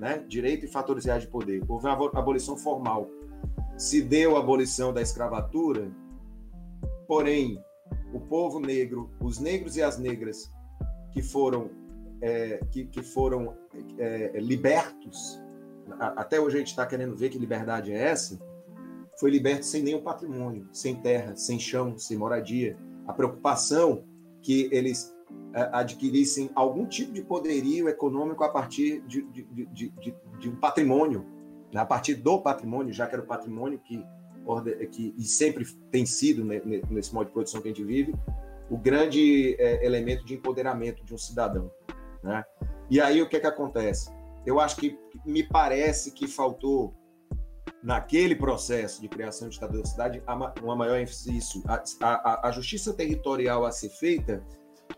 [0.00, 0.24] né?
[0.28, 1.62] direito e fatores reais de poder.
[1.68, 3.08] Houve uma abolição formal.
[3.76, 5.90] Se deu a abolição da escravatura,
[7.06, 7.62] porém,
[8.12, 10.50] o povo negro, os negros e as negras
[11.12, 11.70] que foram,
[12.20, 13.56] é, que, que, foram
[13.98, 15.40] é, libertos,
[15.98, 18.38] até hoje a gente está querendo ver que liberdade é essa,
[19.18, 22.76] foi liberto sem nenhum patrimônio, sem terra, sem chão, sem moradia.
[23.06, 24.04] A preocupação
[24.42, 25.12] que eles
[25.52, 31.26] é, adquirissem algum tipo de poderio econômico a partir de, de, de, de, um patrimônio,
[31.72, 31.80] né?
[31.80, 34.04] a partir do patrimônio, já que era o patrimônio que,
[34.92, 38.14] que e sempre tem sido nesse modo de produção que a gente vive,
[38.70, 41.70] o grande é, elemento de empoderamento de um cidadão.
[42.22, 42.44] Né?
[42.90, 44.10] E aí o que, é que acontece?
[44.46, 46.94] Eu acho que me parece que faltou
[47.82, 50.22] naquele processo de criação de Estado da cidade
[50.62, 54.42] uma maior ênfase a, a, a justiça territorial a ser feita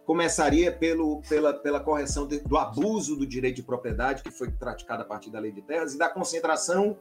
[0.07, 5.03] começaria pelo, pela, pela correção de, do abuso do direito de propriedade que foi praticado
[5.03, 6.99] a partir da lei de terras e da concentração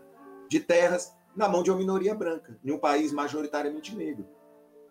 [0.47, 4.27] de terras na mão de uma minoria branca, em um país majoritariamente negro.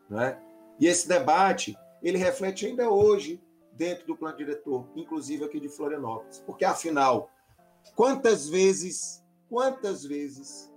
[0.08, 0.38] Não é?
[0.80, 3.42] E esse debate, ele reflete ainda hoje
[3.78, 6.40] dentro do plano diretor, inclusive aqui de Florianópolis.
[6.40, 7.30] Porque, afinal,
[7.94, 10.70] quantas vezes, quantas vezes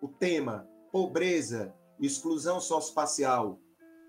[0.00, 3.58] o tema pobreza, exclusão socioespacial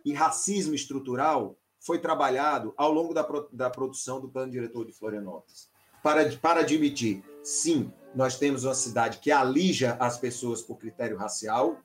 [0.04, 5.72] e racismo estrutural foi trabalhado ao longo da, da produção do plano diretor de Florianópolis.
[6.02, 11.78] Para, para admitir, sim, nós temos uma cidade que alija as pessoas por critério racial,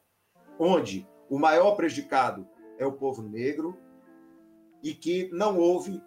[0.59, 3.79] onde o maior prejudicado é o povo negro,
[4.83, 6.03] e que não houve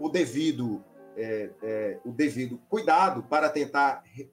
[0.00, 0.82] o devido,
[1.16, 4.30] é, é, o devido cuidado para tentar re,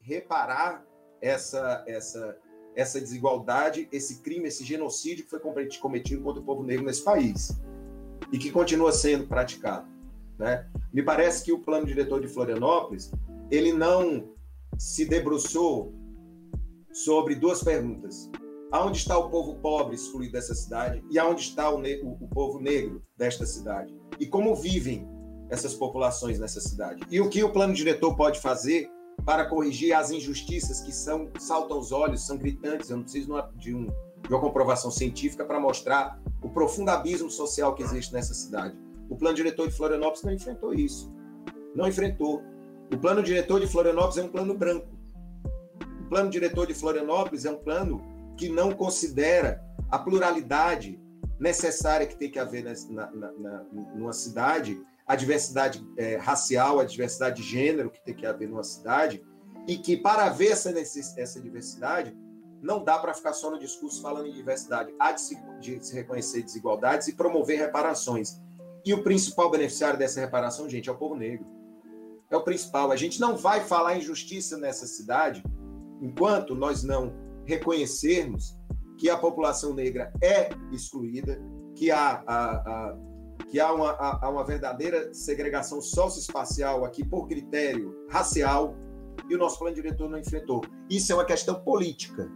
[0.00, 0.84] reparar
[1.20, 2.38] essa, essa,
[2.76, 5.40] essa desigualdade, esse crime, esse genocídio que foi
[5.80, 7.58] cometido contra o povo negro nesse país
[8.30, 9.88] e que continua sendo praticado.
[10.38, 10.68] Né?
[10.92, 13.10] Me parece que o plano diretor de Florianópolis
[13.50, 14.28] ele não
[14.78, 15.92] se debruçou
[16.92, 18.30] sobre duas perguntas:
[18.70, 22.60] aonde está o povo pobre excluído dessa cidade e aonde está o, o, o povo
[22.60, 25.08] negro desta cidade e como vivem
[25.48, 28.90] essas populações nessa cidade e o que o plano diretor pode fazer
[29.24, 32.90] para corrigir as injustiças que são saltam aos olhos, são gritantes.
[32.90, 37.74] Eu não preciso de, um, de uma comprovação científica para mostrar o profundo abismo social
[37.74, 38.76] que existe nessa cidade.
[39.08, 41.12] O plano diretor de Florianópolis não enfrentou isso.
[41.74, 42.42] Não enfrentou.
[42.92, 44.88] O plano diretor de Florianópolis é um plano branco.
[46.00, 48.00] O plano diretor de Florianópolis é um plano
[48.38, 49.60] que não considera
[49.90, 50.98] a pluralidade
[51.38, 56.84] necessária que tem que haver na, na, na, numa cidade a diversidade é, racial, a
[56.84, 59.24] diversidade de gênero que tem que haver numa cidade,
[59.66, 62.14] e que para haver essa, essa diversidade,
[62.60, 65.94] não dá para ficar só no discurso falando em diversidade, há de se, de se
[65.94, 68.38] reconhecer desigualdades e promover reparações.
[68.84, 71.46] E o principal beneficiário dessa reparação, gente, é o povo negro.
[72.30, 72.92] É o principal.
[72.92, 75.42] A gente não vai falar em justiça nessa cidade
[76.02, 78.54] enquanto nós não reconhecermos
[78.98, 81.40] que a população negra é excluída,
[81.74, 82.94] que há,
[83.50, 88.76] que há uma, uma verdadeira segregação socioespacial aqui por critério racial
[89.28, 90.62] e o nosso plano diretor não enfrentou.
[90.90, 92.30] Isso é uma questão política.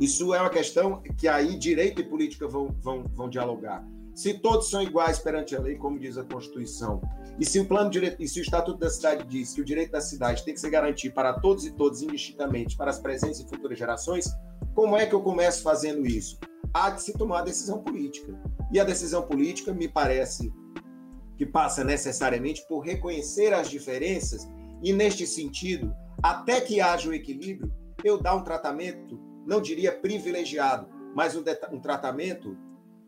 [0.00, 3.84] Isso é uma questão que aí direito e política vão, vão, vão dialogar.
[4.18, 7.00] Se todos são iguais perante a lei, como diz a Constituição,
[7.38, 9.92] e se o plano direito, e se o Estatuto da Cidade diz que o direito
[9.92, 13.48] da cidade tem que ser garantido para todos e todas indistintamente, para as presentes e
[13.48, 14.26] futuras gerações,
[14.74, 16.36] como é que eu começo fazendo isso?
[16.74, 18.36] Há de se tomar decisão política.
[18.72, 20.52] E a decisão política me parece
[21.36, 24.50] que passa necessariamente por reconhecer as diferenças
[24.82, 27.72] e, neste sentido, até que haja o equilíbrio,
[28.02, 29.16] eu dar um tratamento,
[29.46, 32.58] não diria privilegiado, mas um, um tratamento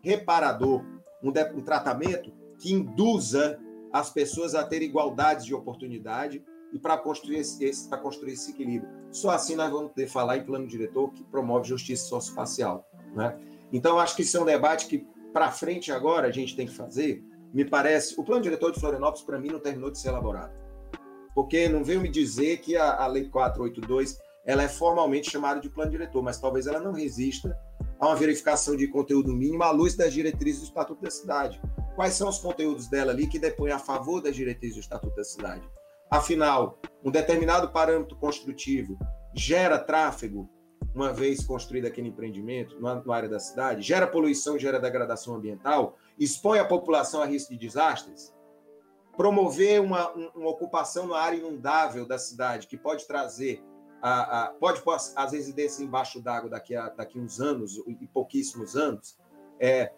[0.03, 0.85] reparador,
[1.23, 3.59] um, um tratamento que induza
[3.93, 8.91] as pessoas a ter igualdade de oportunidade e para construir esse, para construir esse equilíbrio.
[9.11, 12.89] Só assim nós vamos poder falar em plano diretor que promove justiça socioespacial.
[13.15, 13.37] Né?
[13.73, 16.75] Então, acho que isso é um debate que para frente agora a gente tem que
[16.75, 20.53] fazer, me parece, o plano diretor de Florianópolis para mim não terminou de ser elaborado.
[21.35, 25.69] Porque não veio me dizer que a, a lei 482 ela é formalmente chamada de
[25.69, 27.57] plano diretor, mas talvez ela não resista
[27.99, 31.61] a uma verificação de conteúdo mínimo à luz das diretrizes do Estatuto da Cidade.
[31.95, 35.25] Quais são os conteúdos dela ali que depõem a favor das diretrizes do Estatuto da
[35.25, 35.69] Cidade?
[36.11, 38.99] Afinal, um determinado parâmetro construtivo
[39.35, 40.49] gera tráfego
[40.95, 46.59] uma vez construído aquele empreendimento, na, área da cidade, gera poluição, gera degradação ambiental, expõe
[46.59, 48.35] a população a risco de desastres,
[49.17, 53.62] promover uma, uma ocupação na área inundável da cidade, que pode trazer,
[54.03, 58.07] a, a pode pôr as, as residências embaixo d'água daqui a daqui uns anos, e
[58.07, 59.19] pouquíssimos anos,
[59.59, 59.93] é,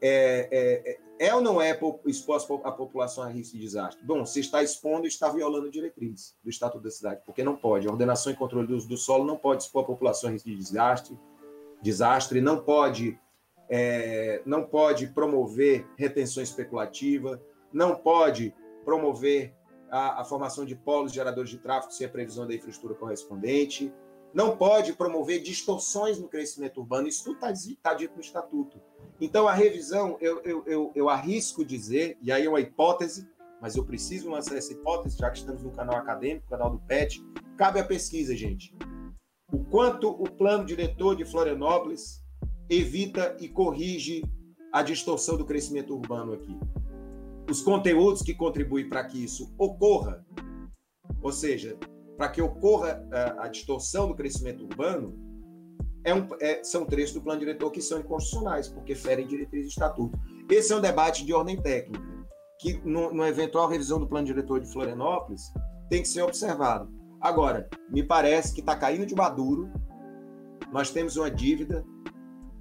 [0.00, 4.04] é, é, é ou não é exposta a população a risco de desastre?
[4.04, 7.88] Bom, se está expondo, está violando a diretriz do Estatuto da Cidade, porque não pode.
[7.88, 10.48] A ordenação e controle do uso do solo não pode expor a população a risco
[10.48, 11.18] de desastre,
[11.82, 13.18] desastre não pode,
[13.70, 17.40] é, não pode promover retenção especulativa,
[17.72, 18.54] não pode
[18.84, 19.55] promover
[19.90, 23.92] a, a formação de polos geradores de tráfego sem a previsão da infraestrutura correspondente,
[24.34, 27.08] não pode promover distorções no crescimento urbano.
[27.08, 27.52] Isso tudo está
[27.82, 28.80] tá dito no Estatuto.
[29.20, 33.26] Então, a revisão, eu, eu, eu, eu, arrisco dizer, e aí é uma hipótese,
[33.62, 37.24] mas eu preciso lançar essa hipótese, já que estamos no canal acadêmico, canal do PET,
[37.56, 38.74] cabe a pesquisa, gente.
[39.50, 42.22] O quanto o plano diretor de Florianópolis
[42.68, 44.22] evita e corrige
[44.72, 46.58] a distorção do crescimento urbano aqui.
[47.48, 50.24] Os conteúdos que contribuem para que isso ocorra,
[51.22, 51.78] ou seja,
[52.16, 55.16] para que ocorra a, é, a distorção do crescimento urbano,
[56.04, 59.70] é um, é, são trechos do plano diretor que são inconstitucionais, porque ferem diretrizes do
[59.70, 60.18] estatuto.
[60.50, 62.04] Esse é um debate de ordem técnica,
[62.60, 65.42] que no eventual revisão do plano diretor de Florianópolis
[65.88, 66.88] tem que ser observado.
[67.20, 69.70] Agora, me parece que está caindo de maduro,
[70.72, 71.84] nós temos uma dívida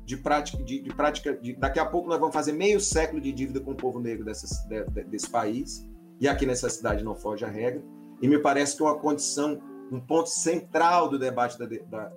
[0.06, 3.32] de prática, de, de prática de, daqui a pouco nós vamos fazer meio século de
[3.32, 5.86] dívida com o povo negro dessa, de, desse país,
[6.20, 7.84] e aqui nessa cidade não foge a regra,
[8.22, 9.60] e me parece que é uma condição
[9.92, 12.10] um ponto central do debate da, da,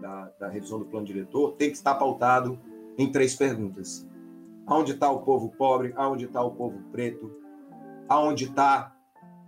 [0.00, 2.58] da, da, revisão do plano diretor tem que estar pautado
[2.98, 4.06] em três perguntas.
[4.66, 5.92] Aonde está o povo pobre?
[5.96, 7.30] Aonde está o povo preto?
[8.08, 8.92] Aonde está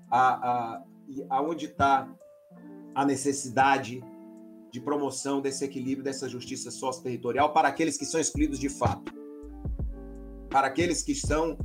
[0.08, 0.82] a, a,
[1.28, 2.08] aonde está
[2.94, 4.02] a necessidade
[4.76, 9.10] de promoção desse equilíbrio, dessa justiça sócio-territorial para aqueles que são excluídos de fato?
[10.50, 11.56] Para aqueles que estão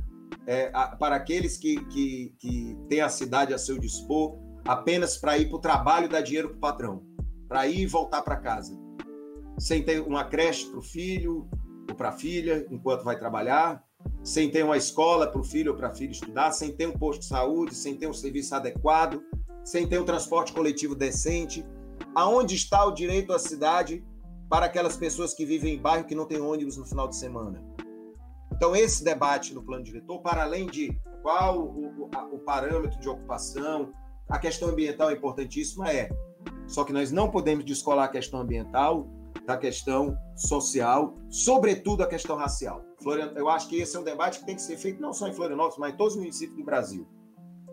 [0.46, 5.36] é, a, para aqueles que, que, que têm a cidade a seu dispor apenas para
[5.36, 7.02] ir para o trabalho e dar dinheiro para o patrão,
[7.46, 8.78] para ir e voltar para casa,
[9.58, 11.46] sem ter uma creche para o filho
[11.90, 13.84] ou para a filha enquanto vai trabalhar,
[14.24, 16.92] sem ter uma escola para o filho ou para a filha estudar, sem ter um
[16.92, 19.22] posto de saúde, sem ter um serviço adequado,
[19.62, 21.62] sem ter um transporte coletivo decente.
[22.14, 24.04] Aonde está o direito à cidade
[24.48, 27.62] para aquelas pessoas que vivem em bairro que não tem ônibus no final de semana?
[28.52, 33.08] Então, esse debate no plano diretor, para além de qual o, o, o parâmetro de
[33.08, 33.92] ocupação,
[34.28, 36.10] a questão ambiental é importantíssima, é.
[36.66, 39.08] Só que nós não podemos descolar a questão ambiental
[39.46, 42.84] da questão social, sobretudo a questão racial.
[43.34, 45.32] Eu acho que esse é um debate que tem que ser feito não só em
[45.32, 47.08] Florianópolis, mas em todos os municípios do Brasil.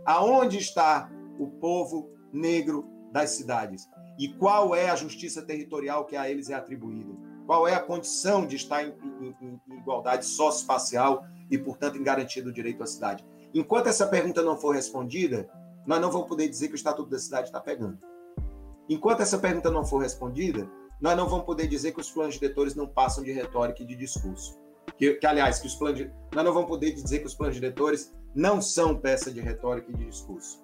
[0.05, 3.87] Aonde está o povo negro das cidades?
[4.19, 7.13] E qual é a justiça territorial que a eles é atribuída?
[7.47, 12.43] Qual é a condição de estar em, em, em igualdade socioespacial e, portanto, em garantia
[12.43, 13.25] do direito à cidade?
[13.53, 15.49] Enquanto essa pergunta não for respondida,
[15.87, 17.97] nós não vamos poder dizer que o Estatuto da Cidade está pegando.
[18.89, 20.69] Enquanto essa pergunta não for respondida,
[20.99, 23.95] nós não vamos poder dizer que os planos diretores não passam de retórica e de
[23.95, 24.59] discurso.
[24.97, 28.13] Que, que aliás, que os planos nós não vamos poder dizer que os planos diretores
[28.35, 30.61] não são peça de retórica e de discurso.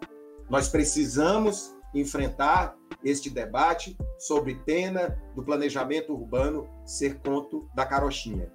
[0.49, 8.52] Nós precisamos enfrentar este debate sobre pena do planejamento urbano ser conto da carochinha.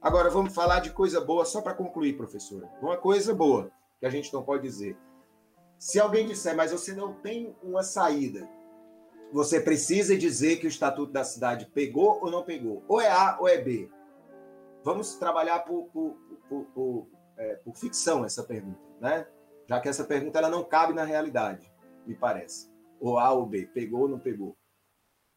[0.00, 2.70] Agora vamos falar de coisa boa só para concluir, professora.
[2.80, 4.96] Uma coisa boa que a gente não pode dizer.
[5.78, 8.48] Se alguém disser, mas você não tem uma saída,
[9.32, 12.84] você precisa dizer que o Estatuto da Cidade pegou ou não pegou.
[12.88, 13.90] Ou é A ou é B.
[14.84, 16.16] Vamos trabalhar por, por,
[16.48, 19.26] por, por, é, por ficção essa pergunta, né?
[19.68, 21.68] Já que essa pergunta ela não cabe na realidade,
[22.06, 22.70] me parece.
[23.00, 24.56] Ou A ou B, pegou ou não pegou.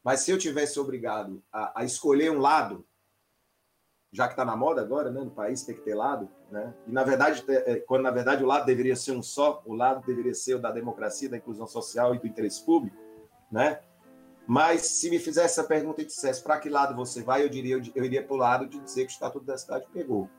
[0.03, 2.85] Mas se eu tivesse obrigado a, a escolher um lado,
[4.11, 6.73] já que está na moda agora, né, no país tem que ter lado, né?
[6.87, 10.05] E na verdade, é, quando na verdade o lado deveria ser um só, o lado
[10.05, 13.09] deveria ser o da democracia, da inclusão social e do interesse público
[13.51, 13.79] né?
[14.47, 17.79] Mas se me fizesse essa pergunta e dissesse para que lado você vai, eu diria,
[17.95, 20.29] eu, iria para o lado de dizer que o Estatuto da Cidade pegou.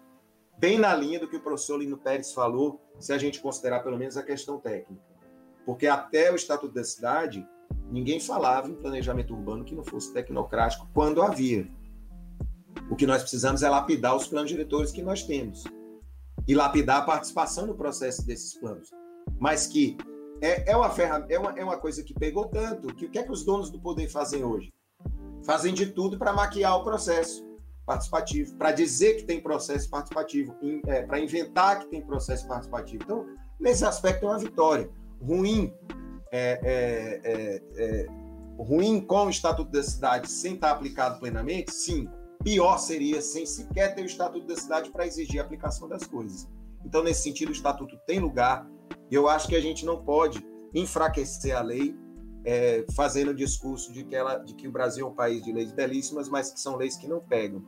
[0.59, 3.97] Bem na linha do que o professor Lino Pérez falou, se a gente considerar pelo
[3.97, 5.09] menos a questão técnica.
[5.64, 7.46] Porque até o Estatuto da Cidade,
[7.90, 11.68] ninguém falava em planejamento urbano que não fosse tecnocrático quando havia.
[12.90, 15.64] O que nós precisamos é lapidar os planos diretores que nós temos.
[16.46, 18.90] E lapidar a participação no processo desses planos.
[19.38, 19.96] Mas que
[20.40, 23.18] é, é, uma ferramenta, é, uma, é uma coisa que pegou tanto que o que
[23.18, 24.72] é que os donos do poder fazem hoje?
[25.44, 27.44] Fazem de tudo para maquiar o processo
[27.84, 30.54] participativo, para dizer que tem processo participativo,
[30.86, 33.02] é, para inventar que tem processo participativo.
[33.02, 33.26] Então,
[33.58, 34.90] nesse aspecto, é uma vitória.
[35.20, 35.72] Ruim,
[36.32, 38.06] é, é, é, é
[38.62, 42.09] ruim com o Estatuto da Cidade sem estar aplicado plenamente, sim.
[42.42, 46.48] Pior seria sem sequer ter o Estatuto da Cidade para exigir a aplicação das coisas.
[46.84, 48.66] Então, nesse sentido, o Estatuto tem lugar,
[49.10, 50.44] eu acho que a gente não pode
[50.74, 51.94] enfraquecer a lei
[52.44, 55.52] é, fazendo o discurso de que, ela, de que o Brasil é um país de
[55.52, 57.62] leis belíssimas, mas que são leis que não pegam.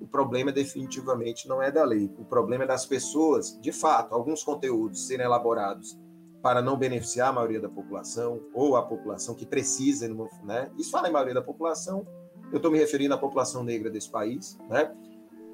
[0.00, 4.42] O problema definitivamente não é da lei, o problema é das pessoas, de fato, alguns
[4.42, 5.98] conteúdos serem elaborados
[6.42, 10.08] para não beneficiar a maioria da população ou a população que precisa,
[10.42, 10.70] né?
[10.76, 12.06] Isso fala em maioria da população,
[12.50, 14.92] eu estou me referindo à população negra desse país, né?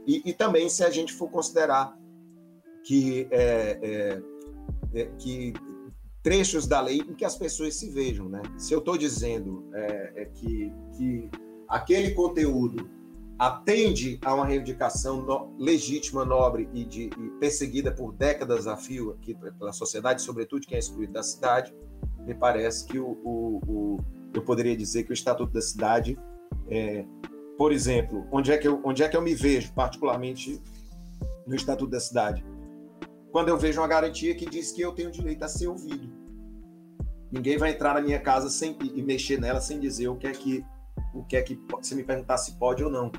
[0.06, 1.96] E, e também se a gente for considerar
[2.82, 4.22] que é, é,
[4.94, 5.52] é, que
[6.22, 8.40] trechos da lei em que as pessoas se vejam, né?
[8.56, 11.30] Se eu estou dizendo é, é que, que
[11.68, 12.88] aquele conteúdo
[13.38, 19.12] atende a uma reivindicação no, legítima, nobre e, de, e, perseguida por décadas a fio
[19.12, 21.74] aqui pela sociedade, sobretudo quem é excluído da cidade,
[22.20, 23.96] me parece que o, o, o
[24.34, 26.18] eu poderia dizer que o Estatuto da Cidade,
[26.68, 27.04] é,
[27.56, 30.60] por exemplo, onde é, que eu, onde é que eu me vejo, particularmente
[31.46, 32.44] no Estatuto da Cidade?
[33.30, 36.10] quando eu vejo uma garantia que diz que eu tenho direito a ser ouvido.
[37.30, 40.32] Ninguém vai entrar na minha casa sem, e, mexer nela sem dizer o que é
[40.32, 40.64] que
[41.14, 43.12] o que é que se me perguntar se pode ou não.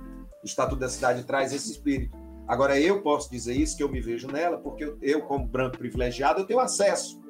[0.43, 2.17] O Estatuto da Cidade traz esse espírito.
[2.47, 6.41] Agora eu posso dizer isso que eu me vejo nela porque eu, como branco privilegiado
[6.41, 7.21] eu tenho acesso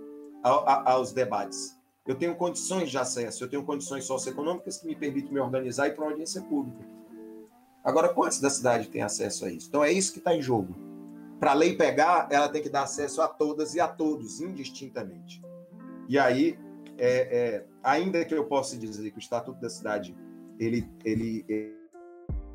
[0.43, 1.77] a, a, aos debates.
[2.07, 5.91] Eu tenho condições de acesso, eu tenho condições socioeconômicas que me permitem me organizar e
[5.91, 6.83] para uma audiência pública.
[7.83, 9.67] Agora, quantos da cidade têm acesso a isso?
[9.67, 10.75] Então é isso que está em jogo.
[11.39, 15.41] Para a lei pegar, ela tem que dar acesso a todas e a todos, indistintamente.
[16.07, 16.59] E aí,
[16.97, 20.15] é, é, ainda que eu possa dizer que o Estatuto da Cidade
[20.59, 21.78] ele, ele, ele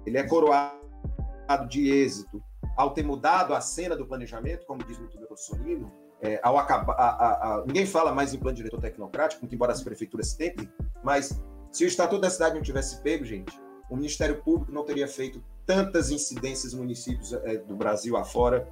[0.07, 2.43] é coroado de êxito
[2.77, 5.17] ao ter mudado a cena do planejamento, como diz muito
[5.63, 9.55] Lino, é, ao acabar, a, a, a, ninguém fala mais em plano diretor tecnocrático, muito
[9.55, 10.69] embora as prefeituras tentem,
[11.03, 11.41] mas
[11.71, 13.61] se o Estatuto da Cidade não tivesse pego, gente,
[13.91, 18.67] o Ministério Público não teria feito tantas incidências municípios é, do Brasil afora,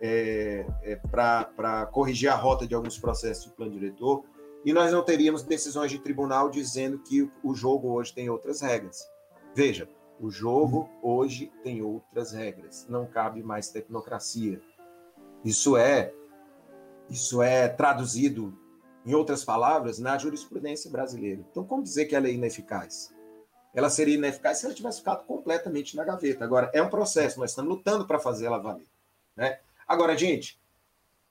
[0.00, 4.24] é, é, para corrigir a rota de alguns processos do plano diretor,
[4.64, 9.08] e nós não teríamos decisões de tribunal dizendo que o jogo hoje tem outras regras.
[9.54, 9.88] Veja,
[10.20, 14.60] o jogo hoje tem outras regras, não cabe mais tecnocracia.
[15.44, 16.12] Isso é
[17.08, 18.58] isso é traduzido
[19.04, 21.44] em outras palavras na jurisprudência brasileira.
[21.50, 23.12] Então, como dizer que ela é ineficaz?
[23.74, 26.44] Ela seria ineficaz se ela tivesse ficado completamente na gaveta.
[26.44, 28.86] Agora, é um processo, nós estamos lutando para fazer ela valer.
[29.36, 29.58] Né?
[29.86, 30.58] Agora, gente,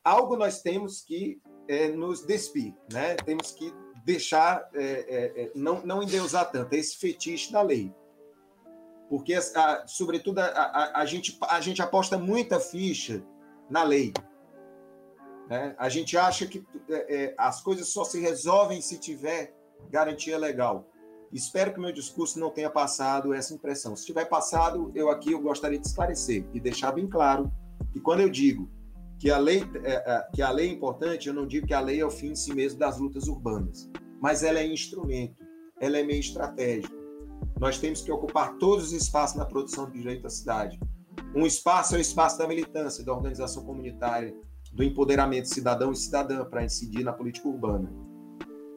[0.03, 3.15] algo nós temos que é, nos despir, né?
[3.15, 3.73] temos que
[4.03, 7.93] deixar, é, é, é não, não endeusar tanto, é esse fetiche da lei.
[9.09, 13.23] Porque, a, sobretudo, a, a, a, gente, a gente aposta muita ficha
[13.69, 14.13] na lei.
[15.49, 15.75] Né?
[15.77, 19.53] A gente acha que é, é, as coisas só se resolvem se tiver
[19.89, 20.89] garantia legal.
[21.31, 23.95] Espero que meu discurso não tenha passado essa impressão.
[23.95, 27.51] Se tiver passado, eu aqui eu gostaria de esclarecer e deixar bem claro
[27.91, 28.69] que quando eu digo
[29.17, 31.80] que a lei é, é, que a lei é importante, eu não digo que a
[31.80, 33.89] lei é o fim em si mesmo das lutas urbanas,
[34.21, 35.43] mas ela é instrumento,
[35.80, 36.93] ela é meio estratégico.
[37.64, 40.77] Nós temos que ocupar todos os espaços na produção do direito à cidade.
[41.34, 44.35] Um espaço é o espaço da militância, da organização comunitária,
[44.73, 47.90] do empoderamento cidadão e cidadã para incidir na política urbana.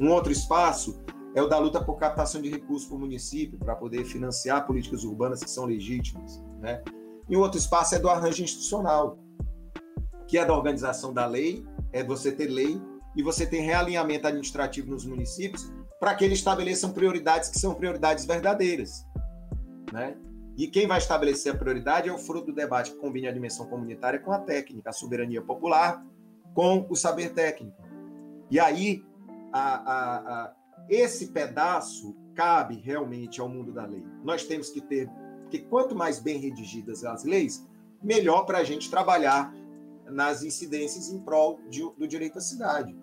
[0.01, 1.03] Um outro espaço
[1.35, 5.03] é o da luta por captação de recursos para o município, para poder financiar políticas
[5.03, 6.41] urbanas que são legítimas.
[6.61, 6.81] Né?
[7.29, 9.19] E um outro espaço é do arranjo institucional,
[10.29, 12.81] que é da organização da lei, é você ter lei
[13.17, 18.25] e você ter realinhamento administrativo nos municípios para que eles estabeleçam prioridades que são prioridades
[18.25, 19.07] verdadeiras.
[19.93, 20.17] Né?
[20.57, 23.67] E quem vai estabelecer a prioridade é o fruto do debate que combina a dimensão
[23.67, 26.05] comunitária com a técnica, a soberania popular
[26.55, 27.77] com o saber técnico.
[28.51, 29.05] E aí,
[29.53, 30.55] a, a, a,
[30.89, 34.03] esse pedaço cabe realmente ao mundo da lei.
[34.23, 35.11] Nós temos que ter,
[35.43, 37.67] porque quanto mais bem redigidas as leis,
[38.03, 39.55] melhor para a gente trabalhar
[40.07, 42.97] nas incidências em prol de, do direito à cidade.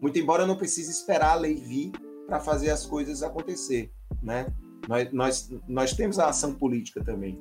[0.00, 1.92] Muito embora eu não precise esperar a lei vir
[2.26, 4.46] para fazer as coisas acontecer, né?
[4.88, 7.38] Nós, nós, nós temos a ação política também.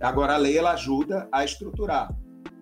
[0.00, 2.16] Agora, a lei ela ajuda a estruturar.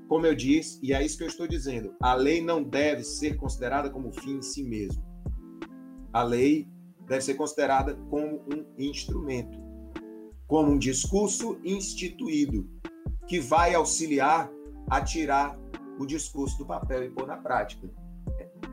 [0.08, 3.36] Como eu disse, e é isso que eu estou dizendo, a lei não deve ser
[3.36, 5.02] considerada como fim em si mesmo.
[6.12, 6.68] A lei
[7.08, 9.58] deve ser considerada como um instrumento,
[10.46, 12.68] como um discurso instituído,
[13.26, 14.50] que vai auxiliar
[14.90, 15.58] a tirar
[15.98, 17.88] o discurso do papel e pôr na prática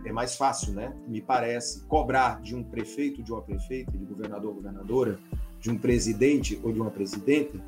[0.06, 0.96] é mais fácil, né?
[1.08, 5.20] Me parece cobrar de um prefeito, de uma prefeita, de governador, governadora,
[5.60, 7.60] de um presidente ou de uma presidenta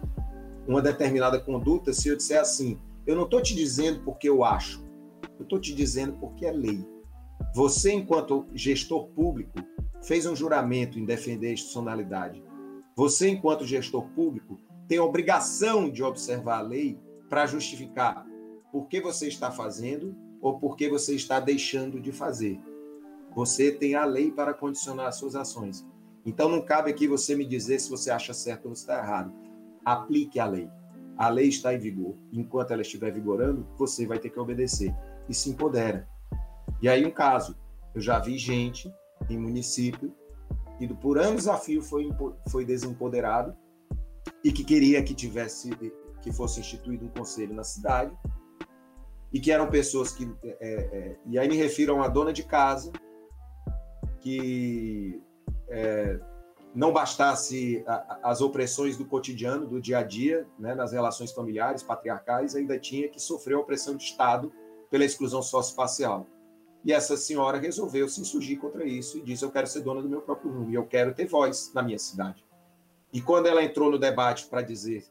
[0.67, 4.83] uma determinada conduta se eu disser assim: eu não estou te dizendo porque eu acho,
[5.39, 6.85] eu estou te dizendo porque é lei.
[7.53, 9.59] Você, enquanto gestor público,
[10.03, 12.43] fez um juramento em defender a institucionalidade.
[12.95, 16.99] Você, enquanto gestor público, tem obrigação de observar a lei
[17.29, 18.25] para justificar
[18.71, 22.59] por que você está fazendo ou porque você está deixando de fazer.
[23.35, 25.85] Você tem a lei para condicionar as suas ações.
[26.25, 29.33] Então não cabe aqui você me dizer se você acha certo ou está errado.
[29.85, 30.69] Aplique a lei.
[31.17, 32.15] A lei está em vigor.
[32.31, 34.93] Enquanto ela estiver vigorando, você vai ter que obedecer.
[35.29, 36.07] E se empodera.
[36.81, 37.55] E aí um caso,
[37.93, 38.91] eu já vi gente
[39.29, 40.13] em município
[40.77, 42.09] que por anos a fio foi,
[42.49, 43.55] foi desempoderado
[44.43, 45.69] e que queria que tivesse
[46.21, 48.15] que fosse instituído um conselho na cidade
[49.31, 50.29] e que eram pessoas que.
[50.43, 52.91] É, é, e aí me refiro a uma dona de casa
[54.19, 55.21] que
[55.69, 56.19] é,
[56.75, 61.83] não bastasse a, as opressões do cotidiano, do dia a dia, né, nas relações familiares,
[61.83, 64.51] patriarcais, ainda tinha que sofrer a opressão de Estado
[64.89, 66.27] pela exclusão socioespacial.
[66.83, 70.09] E essa senhora resolveu se insurgir contra isso e disse: Eu quero ser dona do
[70.09, 72.43] meu próprio rumo e eu quero ter voz na minha cidade.
[73.13, 75.05] E quando ela entrou no debate para dizer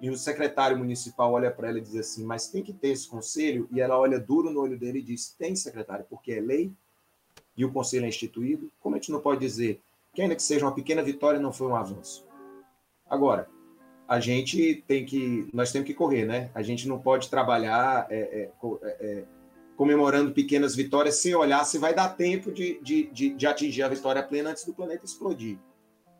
[0.00, 3.08] e o secretário municipal olha para ela e diz assim: Mas tem que ter esse
[3.08, 3.68] conselho.
[3.70, 6.72] E ela olha duro no olho dele e diz: Tem, secretário, porque é lei
[7.56, 8.70] e o conselho é instituído.
[8.80, 9.80] Como a gente não pode dizer
[10.14, 12.26] que, ainda que seja uma pequena vitória, não foi um avanço?
[13.08, 13.48] Agora,
[14.08, 15.48] a gente tem que.
[15.52, 16.50] Nós temos que correr, né?
[16.54, 18.50] A gente não pode trabalhar é, é,
[18.82, 19.24] é, é,
[19.76, 23.88] comemorando pequenas vitórias sem olhar se vai dar tempo de, de, de, de atingir a
[23.88, 25.58] vitória plena antes do planeta explodir,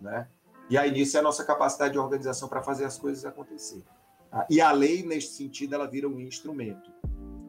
[0.01, 0.29] né?
[0.71, 3.83] E aí nisso é a nossa capacidade de organização para fazer as coisas acontecer.
[4.31, 4.47] Tá?
[4.49, 6.93] E a lei, neste sentido, ela vira um instrumento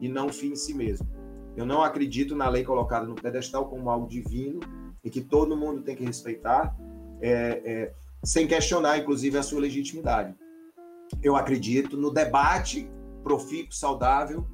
[0.00, 1.08] e não um fim em si mesmo.
[1.56, 4.58] Eu não acredito na lei colocada no pedestal como algo divino
[5.04, 6.76] e que todo mundo tem que respeitar,
[7.20, 7.94] é, é,
[8.24, 10.34] sem questionar, inclusive, a sua legitimidade.
[11.22, 12.90] Eu acredito no debate
[13.22, 14.44] profícuo, saudável,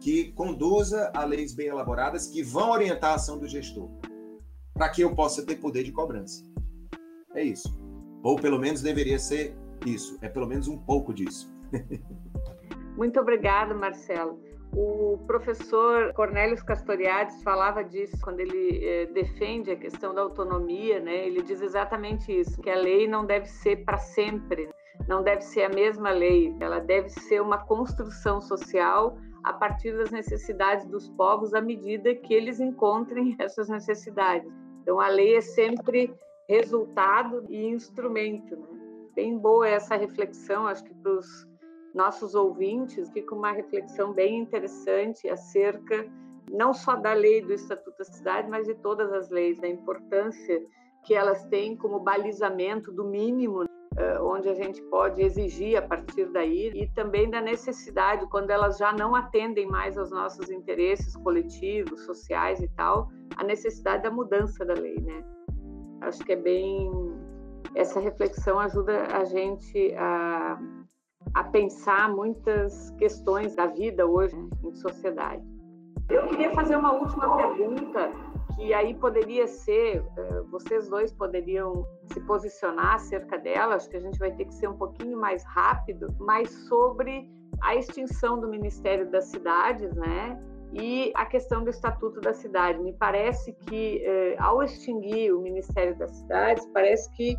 [0.00, 3.88] que conduza a leis bem elaboradas que vão orientar a ação do gestor,
[4.74, 6.42] para que eu possa ter poder de cobrança.
[7.34, 7.77] É isso.
[8.22, 9.54] Ou pelo menos deveria ser
[9.86, 10.18] isso.
[10.22, 11.52] É pelo menos um pouco disso.
[12.96, 14.40] Muito obrigada, Marcelo.
[14.72, 21.26] O professor Cornélios Castoriades falava disso quando ele eh, defende a questão da autonomia, né?
[21.26, 24.68] Ele diz exatamente isso, que a lei não deve ser para sempre,
[25.08, 30.10] não deve ser a mesma lei, ela deve ser uma construção social a partir das
[30.10, 34.52] necessidades dos povos à medida que eles encontrem essas necessidades.
[34.82, 36.14] Então a lei é sempre
[36.48, 38.68] resultado e instrumento, né?
[39.14, 41.46] Bem boa essa reflexão, acho que para os
[41.94, 46.06] nossos ouvintes, fica uma reflexão bem interessante acerca
[46.50, 50.62] não só da lei do Estatuto da Cidade, mas de todas as leis, da importância
[51.04, 53.64] que elas têm como balizamento do mínimo,
[53.96, 58.78] eh, onde a gente pode exigir a partir daí, e também da necessidade, quando elas
[58.78, 64.64] já não atendem mais aos nossos interesses coletivos, sociais e tal, a necessidade da mudança
[64.64, 65.22] da lei, né?
[66.00, 66.90] Acho que é bem.
[67.74, 70.58] Essa reflexão ajuda a gente a
[71.34, 75.42] a pensar muitas questões da vida hoje né, em sociedade.
[76.08, 78.10] Eu queria fazer uma última pergunta
[78.56, 84.00] que aí poderia ser, eh, vocês dois poderiam se posicionar acerca dela, acho que a
[84.00, 87.30] gente vai ter que ser um pouquinho mais rápido, mas sobre
[87.60, 90.42] a extinção do Ministério das Cidades, né?
[90.72, 92.78] E a questão do Estatuto da Cidade.
[92.78, 97.36] Me parece que, eh, ao extinguir o Ministério das Cidades, parece que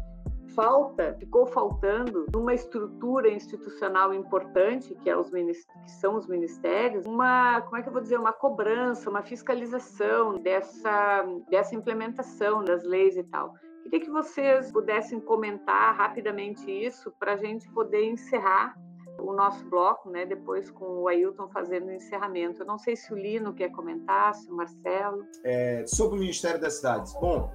[0.56, 7.62] falta, ficou faltando numa estrutura institucional importante, que, é os, que são os ministérios, uma,
[7.62, 13.24] como é que vou dizer, uma cobrança, uma fiscalização dessa, dessa implementação das leis e
[13.24, 13.54] tal.
[13.84, 18.76] Queria que vocês pudessem comentar rapidamente isso para a gente poder encerrar
[19.22, 22.62] o nosso bloco, né, depois com o Ailton fazendo o encerramento.
[22.62, 25.26] Eu não sei se o Lino quer comentar, se o Marcelo.
[25.44, 27.14] É, sobre o Ministério das Cidades.
[27.14, 27.52] Bom,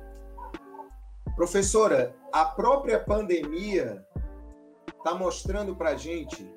[1.36, 4.06] Professora, a própria pandemia
[4.96, 6.48] está mostrando para a gente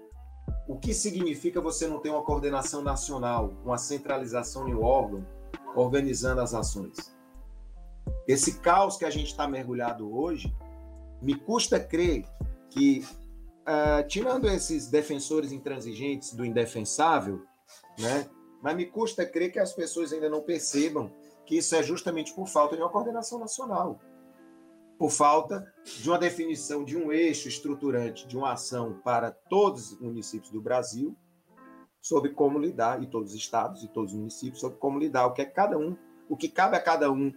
[0.67, 5.25] o que significa você não ter uma coordenação nacional, uma centralização em um órgão
[5.75, 7.15] organizando as ações.
[8.27, 10.55] Esse caos que a gente está mergulhado hoje,
[11.21, 12.25] me custa crer
[12.69, 13.03] que,
[13.68, 17.44] uh, tirando esses defensores intransigentes do indefensável,
[17.99, 18.30] né,
[18.61, 21.11] mas me custa crer que as pessoas ainda não percebam
[21.45, 23.99] que isso é justamente por falta de uma coordenação nacional
[24.98, 29.99] por falta de uma definição de um eixo estruturante de uma ação para todos os
[29.99, 31.15] municípios do Brasil
[32.02, 35.34] sobre como lidar, e todos os estados e todos os municípios, sobre como lidar, o
[35.34, 35.95] que é cada um,
[36.30, 37.34] o que cabe a cada um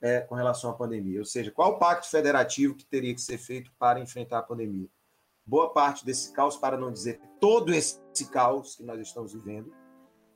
[0.00, 1.18] é, com relação à pandemia.
[1.18, 4.88] Ou seja, qual o pacto federativo que teria que ser feito para enfrentar a pandemia.
[5.50, 7.98] Boa parte desse caos, para não dizer todo esse
[8.30, 9.74] caos que nós estamos vivendo,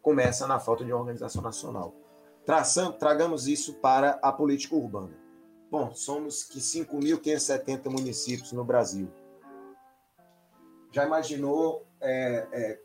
[0.03, 1.95] começa na falta de uma organização nacional.
[2.45, 5.17] Traçamos, tragamos isso para a política urbana.
[5.71, 9.09] Bom, somos que 5.570 municípios no Brasil.
[10.91, 11.87] Já imaginou?
[12.01, 12.81] É, é,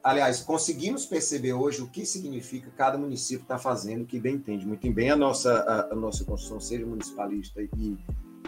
[0.00, 4.88] aliás, conseguimos perceber hoje o que significa cada município está fazendo, que bem entende muito
[4.92, 7.98] bem a nossa, a, a nossa Constituição, seja municipalista e,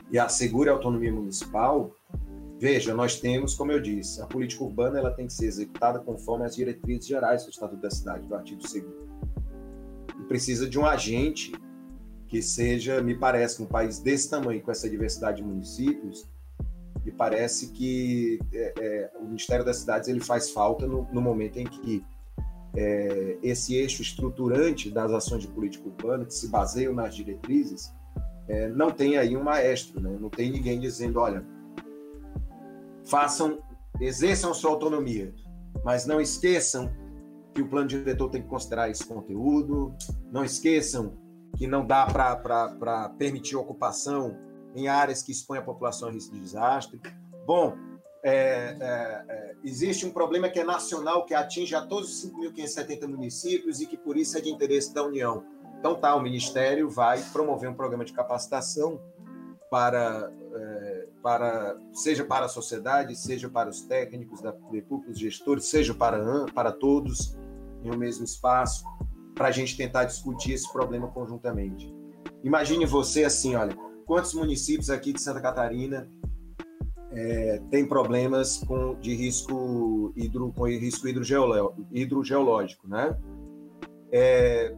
[0.08, 1.96] e assegure a autonomia municipal.
[2.60, 6.44] Veja, nós temos, como eu disse, a política urbana ela tem que ser executada conforme
[6.44, 11.52] as diretrizes gerais do Estatuto da Cidade, do artigo 2 E precisa de um agente
[12.28, 16.28] que seja, me parece, um país desse tamanho, com essa diversidade de municípios,
[17.02, 21.56] me parece que é, é, o Ministério das Cidades ele faz falta no, no momento
[21.56, 22.04] em que
[22.76, 27.90] é, esse eixo estruturante das ações de política urbana, que se baseiam nas diretrizes,
[28.46, 30.14] é, não tem aí um maestro, né?
[30.20, 31.42] não tem ninguém dizendo, olha,
[33.10, 33.58] façam,
[34.00, 35.34] exerçam sua autonomia,
[35.84, 36.90] mas não esqueçam
[37.52, 39.92] que o plano diretor tem que considerar esse conteúdo,
[40.30, 41.18] não esqueçam
[41.56, 44.38] que não dá para permitir ocupação
[44.74, 47.00] em áreas que expõem a população a risco de desastre.
[47.44, 47.76] Bom,
[48.22, 53.08] é, é, é, existe um problema que é nacional, que atinge a todos os 5.570
[53.08, 55.44] municípios e que por isso é de interesse da União.
[55.78, 59.00] Então tá, o Ministério vai promover um programa de capacitação
[59.70, 65.94] para, é, para seja para a sociedade, seja para os técnicos da públicos gestores, seja
[65.94, 67.38] para, para todos
[67.84, 68.84] em um mesmo espaço
[69.34, 71.94] para a gente tentar discutir esse problema conjuntamente.
[72.42, 73.74] Imagine você assim, olha,
[74.04, 76.10] quantos municípios aqui de Santa Catarina
[77.12, 83.16] é, têm problemas com, de risco, hidro, com risco hidrogeológico, né?
[84.12, 84.74] É,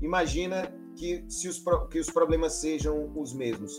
[0.00, 3.72] imagina que, se os, que os problemas sejam os mesmos.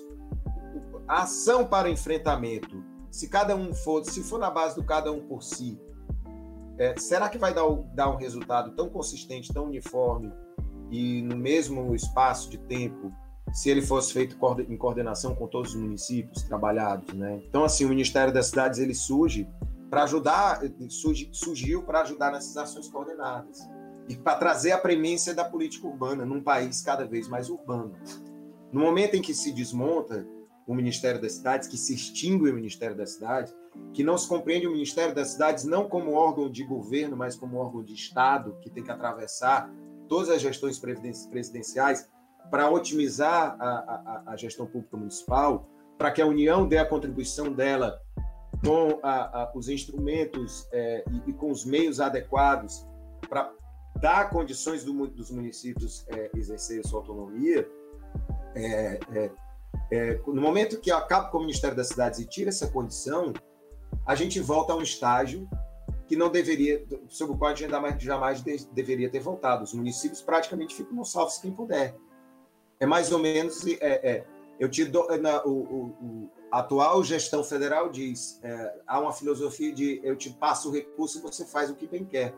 [1.08, 5.12] A ação para o enfrentamento, se cada um for, se for na base do cada
[5.12, 5.80] um por si,
[6.78, 10.32] é, será que vai dar, dar um resultado tão consistente, tão uniforme
[10.90, 13.12] e no mesmo espaço de tempo
[13.52, 14.36] se ele fosse feito
[14.68, 17.44] em coordenação com todos os municípios trabalhados, né?
[17.48, 19.48] Então, assim, o Ministério das Cidades ele surge
[19.92, 20.62] para ajudar,
[21.32, 23.60] surgiu para ajudar nessas ações coordenadas
[24.08, 27.94] e para trazer a premência da política urbana num país cada vez mais urbano.
[28.72, 30.28] No momento em que se desmonta
[30.66, 33.54] o Ministério das Cidades, que se extingue o Ministério das Cidades,
[33.94, 37.58] que não se compreende o Ministério das Cidades não como órgão de governo, mas como
[37.58, 39.70] órgão de Estado, que tem que atravessar
[40.08, 42.10] todas as gestões presidenciais
[42.50, 45.68] para otimizar a, a, a, gestão pública municipal,
[45.98, 48.00] para que a União dê a contribuição dela
[48.64, 52.86] com a, os instrumentos é, e, e, com os meios adequados
[53.30, 53.52] para
[54.00, 57.68] dar condições do, dos municípios é, exercerem sua autonomia,
[58.56, 59.32] é, é,
[59.92, 63.34] é, no momento que acaba com o Ministério das Cidades e tira essa condição,
[64.06, 65.48] a gente volta a um estágio
[66.08, 69.64] que não deveria, sobre o qual a gente jamais, jamais de, deveria ter voltado.
[69.64, 71.96] Os municípios praticamente ficam no salve quem puder.
[72.80, 74.26] É mais ou menos, é, é,
[74.60, 79.14] eu te dou, na, o, o, o, a atual gestão federal diz, é, há uma
[79.14, 82.36] filosofia de eu te passo o recurso e você faz o que bem quer,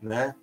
[0.00, 0.34] né?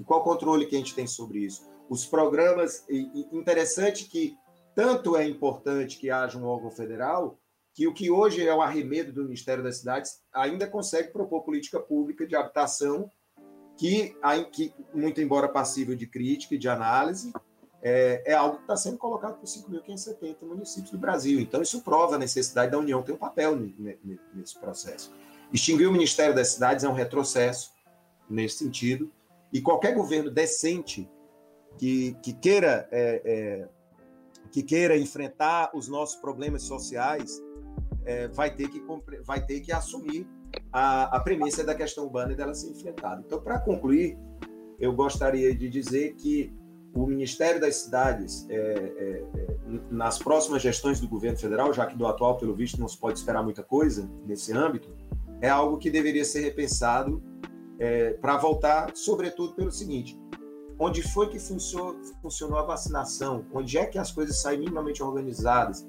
[0.00, 1.68] E qual controle que a gente tem sobre isso?
[1.88, 4.34] Os programas, e interessante que
[4.74, 7.38] tanto é importante que haja um órgão federal,
[7.74, 11.78] que o que hoje é o arremedo do Ministério das Cidades ainda consegue propor política
[11.78, 13.10] pública de habitação
[13.76, 14.16] que,
[14.52, 17.32] que muito embora passível de crítica e de análise,
[17.82, 21.40] é, é algo que está sendo colocado por 5.570 municípios do Brasil.
[21.40, 23.58] Então, isso prova a necessidade da União ter um papel
[24.34, 25.12] nesse processo.
[25.52, 27.72] Extinguir o Ministério das Cidades é um retrocesso
[28.28, 29.10] nesse sentido,
[29.52, 31.08] e qualquer governo decente
[31.78, 33.68] que, que queira é, é,
[34.50, 37.40] que queira enfrentar os nossos problemas sociais
[38.04, 38.82] é, vai, ter que,
[39.24, 40.26] vai ter que assumir
[40.72, 43.22] a, a premissa da questão urbana e dela ser enfrentada.
[43.24, 44.18] Então, para concluir,
[44.78, 46.52] eu gostaria de dizer que
[46.92, 49.56] o Ministério das Cidades, é, é, é,
[49.90, 53.18] nas próximas gestões do governo federal, já que do atual, pelo visto, não se pode
[53.18, 54.92] esperar muita coisa nesse âmbito,
[55.40, 57.22] é algo que deveria ser repensado
[57.80, 60.16] é, para voltar, sobretudo, pelo seguinte:
[60.78, 65.88] onde foi que funcionou, funcionou a vacinação, onde é que as coisas saem minimamente organizadas,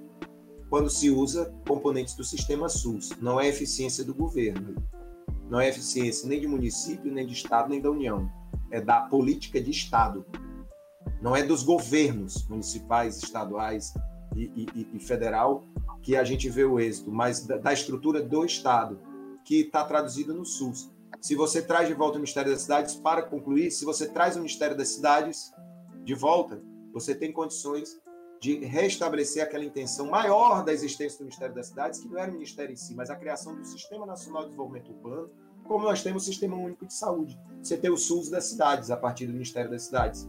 [0.69, 3.11] quando se usa componentes do sistema SUS.
[3.21, 4.75] Não é eficiência do governo,
[5.49, 8.31] não é eficiência nem de município, nem de Estado, nem da União.
[8.71, 10.25] É da política de Estado.
[11.21, 13.93] Não é dos governos municipais, estaduais
[14.33, 15.65] e, e, e federal
[16.01, 18.97] que a gente vê o êxito, mas da, da estrutura do Estado,
[19.45, 20.89] que está traduzido no SUS.
[21.21, 24.39] Se você traz de volta o Ministério das Cidades, para concluir, se você traz o
[24.39, 25.53] Ministério das Cidades
[26.03, 26.59] de volta,
[26.91, 28.01] você tem condições
[28.39, 32.33] de restabelecer aquela intenção maior da existência do Ministério das Cidades, que não era o
[32.33, 35.29] Ministério em si, mas a criação do Sistema Nacional de Desenvolvimento Urbano,
[35.63, 37.39] como nós temos o Sistema Único de Saúde.
[37.61, 40.27] Você tem o SUS das cidades, a partir do Ministério das Cidades.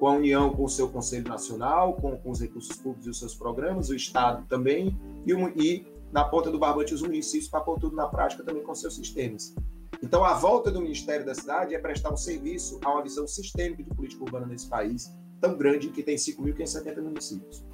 [0.00, 3.18] Com a união com o seu Conselho Nacional, com, com os recursos públicos e os
[3.18, 5.32] seus programas, o Estado também, e,
[5.62, 8.94] e na ponta do barbante os municípios para pôr tudo na prática também com seus
[8.94, 9.54] sistemas.
[10.02, 13.84] Então, a volta do Ministério da Cidade é prestar um serviço a uma visão sistêmica
[13.84, 17.64] de política urbana nesse país, tão grande que tem 5.570 municípios.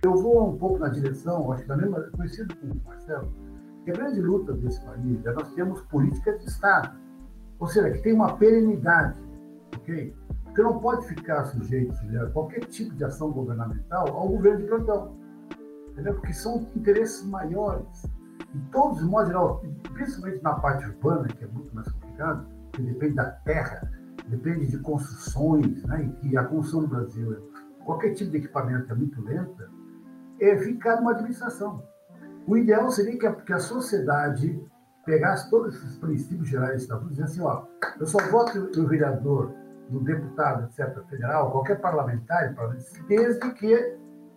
[0.00, 3.32] Eu vou um pouco na direção, acho que mesma, conhecido com o Marcelo,
[3.84, 6.96] que a grande luta desse país é nós temos políticas de Estado,
[7.58, 9.18] ou seja, que tem uma perenidade,
[9.76, 10.14] ok?
[10.44, 15.16] Porque não pode ficar sujeito a qualquer tipo de ação governamental ao governo de plantão,
[15.90, 16.14] entendeu?
[16.14, 18.04] Porque são interesses maiores
[18.52, 19.62] de todos, de modo geral,
[19.94, 23.90] principalmente na parte urbana, que é muito mais complicado, que depende da terra,
[24.28, 28.94] depende de construções, né, e a construção no Brasil, é, qualquer tipo de equipamento é
[28.94, 29.70] muito lenta,
[30.40, 31.82] é ficar numa administração.
[32.46, 34.60] O ideal seria que a, que a sociedade
[35.04, 37.64] pegasse todos esses princípios gerais da e assim, ó,
[37.98, 39.52] eu só voto no vereador,
[39.90, 42.54] no deputado, etc., federal, qualquer parlamentar,
[43.08, 43.96] desde que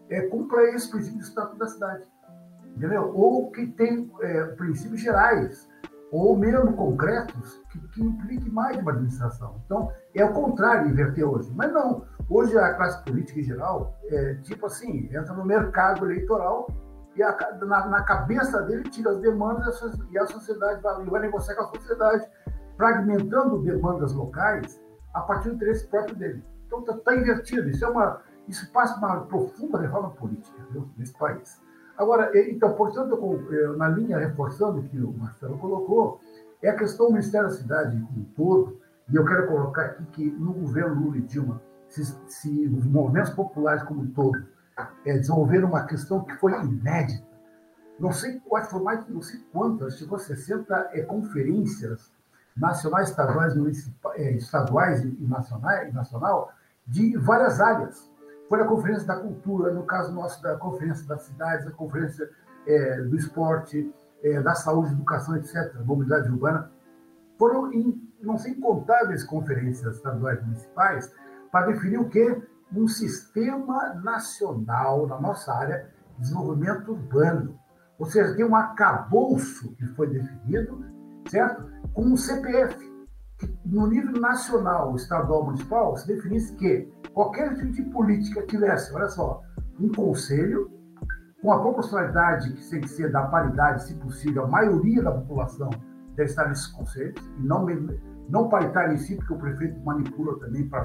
[0.10, 2.04] é, cumpra esse princípio do Estatuto da cidade
[2.76, 3.12] entendeu?
[3.14, 5.68] ou que tem é, princípios gerais,
[6.12, 9.62] ou mesmo concretos, que, que impliquem mais uma administração.
[9.66, 11.52] Então, é o contrário inverter hoje.
[11.56, 16.68] Mas não, hoje a classe política em geral, é, tipo assim, entra no mercado eleitoral
[17.16, 17.36] e a,
[17.66, 19.82] na, na, cabeça dele tira as demandas
[20.12, 22.28] e a sociedade vai, vai negociar com a sociedade,
[22.78, 24.82] fragmentando demandas locais
[25.14, 26.44] a partir do interesse próprio dele.
[26.68, 27.70] Então está tá invertido.
[27.70, 31.62] Isso é uma, isso passa uma profunda reforma política viu, nesse país.
[31.98, 33.18] Agora, então, portanto,
[33.78, 36.20] na linha reforçando o que o Marcelo colocou,
[36.62, 40.06] é a questão do Ministério da Cidade como um todo, e eu quero colocar aqui
[40.08, 44.44] que no governo Lula e Dilma, se, se os movimentos populares como um todo
[45.06, 47.24] é, desenvolveram uma questão que foi inédita,
[48.00, 52.12] não sei quais foram mais, não sei quantas, chegou a 60 é, conferências
[52.58, 53.54] nacionais, estaduais,
[54.16, 56.52] é, estaduais e, nacionais, nacional
[56.86, 58.10] de várias áreas
[58.48, 62.30] foi na Conferência da Cultura, no caso nosso da Conferência das Cidades, a Conferência
[62.68, 63.94] é, do Esporte,
[64.24, 66.72] é, da saúde, educação, etc., mobilidade urbana.
[67.38, 71.12] Foram em não sei incontáveis conferências estaduais e municipais
[71.52, 72.42] para definir o quê?
[72.76, 77.60] Um sistema nacional na nossa área de desenvolvimento urbano.
[78.00, 80.84] Ou seja, tem um arcabouço que foi definido,
[81.30, 81.70] certo?
[81.94, 82.76] Com um CPF,
[83.66, 89.42] no nível nacional, estadual, municipal, se definisse que qualquer tipo de política tivesse, olha só,
[89.80, 90.72] um conselho
[91.42, 95.70] com a proporcionalidade que tem que ser da paridade, se possível, a maioria da população
[96.16, 97.68] deve estar nesses conselhos, e não,
[98.30, 100.84] não paritário em si, porque o prefeito manipula também para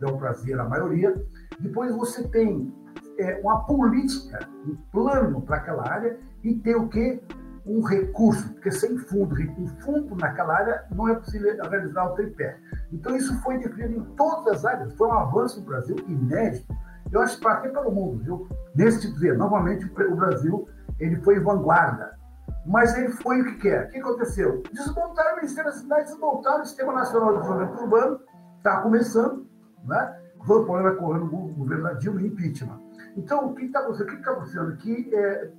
[0.00, 1.14] dar o prazer à maioria.
[1.60, 2.74] Depois você tem
[3.18, 7.22] é, uma política, um plano para aquela área, e tem o quê?
[7.64, 12.58] Um recurso, porque sem fundo, um fundo naquela área, não é possível realizar o tripé.
[12.92, 16.74] Então, isso foi definido em todas as áreas, foi um avanço no Brasil inédito
[17.12, 18.48] eu acho que até pelo mundo, viu?
[18.74, 20.66] Nesse tipo de novamente o Brasil
[20.98, 22.16] ele foi vanguarda.
[22.64, 23.86] Mas ele foi o que quer.
[23.86, 24.62] O que aconteceu?
[24.72, 28.20] Desmontaram o Ministério da Cidade, desmontaram o Sistema Nacional de Desenvolvimento Urbano,
[28.56, 29.46] está começando,
[29.84, 30.18] né?
[30.46, 32.80] Foi o problema correndo no governo da Dilma impeachment.
[33.16, 34.06] Então, o que está acontecendo?
[34.06, 35.50] O que está acontecendo aqui é,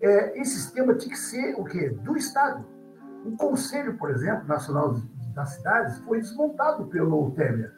[0.00, 1.90] é, esse sistema tinha que ser o quê?
[1.90, 2.64] Do Estado.
[3.24, 4.96] O Conselho, por exemplo, Nacional
[5.34, 7.72] das Cidades foi desmontado pelo Temer.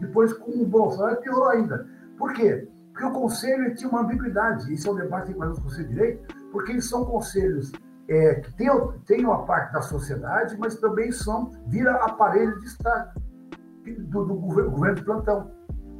[0.00, 1.86] Depois, com o Bolsonaro, piorou ainda.
[2.16, 2.68] Por quê?
[2.92, 6.34] Porque o conselho tinha uma ambiguidade, isso é um debate que nós Conselho de Direito,
[6.52, 7.72] porque eles são conselhos
[8.08, 8.70] é, que têm,
[9.04, 13.20] têm uma parte da sociedade, mas também são, vira aparelho de Estado,
[13.84, 15.50] do, do governo, governo, de plantão.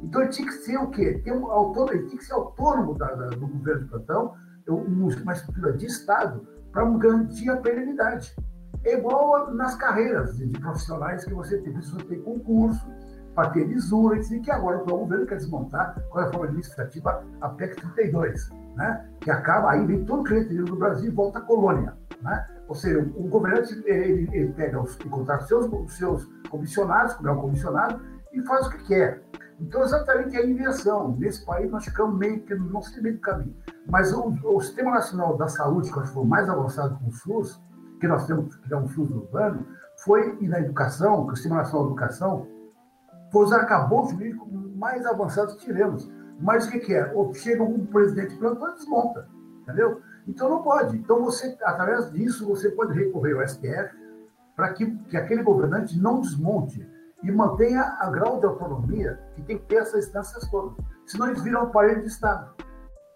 [0.03, 1.19] Então ele tinha que ser o quê?
[1.23, 4.33] Tem um autônomo, ele tinha que ser autônomo da, da, do governo de plantão,
[4.67, 8.35] uma estrutura de Estado, para garantir a perenidade.
[8.83, 12.85] É igual nas carreiras de, profissionais que você tem, você tem concurso,
[13.33, 17.49] para ter lisura, e que agora o governo quer desmontar com a reforma administrativa a
[17.49, 19.09] PEC 32, né?
[19.19, 21.93] que acaba, aí vem todo o cliente do Brasil e volta à colônia.
[22.21, 22.47] Né?
[22.67, 27.41] Ou seja, o governante ele, ele pega os, contrata seus, seus comissionados, como é o
[27.41, 28.01] comissionado,
[28.31, 29.21] e faz o que quer.
[29.59, 31.15] Então, exatamente a inversão.
[31.17, 33.55] Nesse país, nós ficamos meio que não sei meio do caminho.
[33.87, 37.61] Mas o, o, Sistema Nacional da Saúde, que foi o mais avançado com o SUS,
[37.99, 39.65] que nós temos que é um SUS urbano,
[40.03, 42.47] foi, e na educação, que o Sistema Nacional de Educação,
[43.31, 44.17] foi os arcabouços
[44.75, 46.11] mais avançados que tivemos.
[46.39, 47.13] Mas o que, que é?
[47.33, 49.27] Chega um presidente plantão e desmonta,
[49.61, 50.01] entendeu?
[50.27, 50.97] Então não pode.
[50.97, 53.95] Então você, através disso, você pode recorrer ao STF
[54.55, 56.85] para que, que aquele governante não desmonte
[57.25, 60.77] e mantenha a grau de autonomia que tem que ter essas instâncias todas.
[61.07, 62.53] Senão eles viram um aparelho de Estado.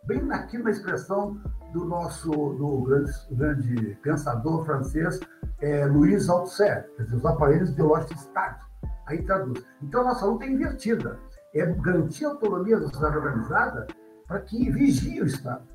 [0.05, 1.39] Bem naquilo na expressão
[1.71, 5.19] do nosso do grande, grande pensador francês
[5.61, 8.57] é, Louis Althusser, quer dizer, os aparelhos ideológicos de Estado.
[9.05, 9.63] Aí traduz.
[9.81, 11.19] Então, a nossa luta é invertida.
[11.53, 13.87] É garantir a autonomia da sociedade organizada
[14.27, 15.67] para que vigie o Estado.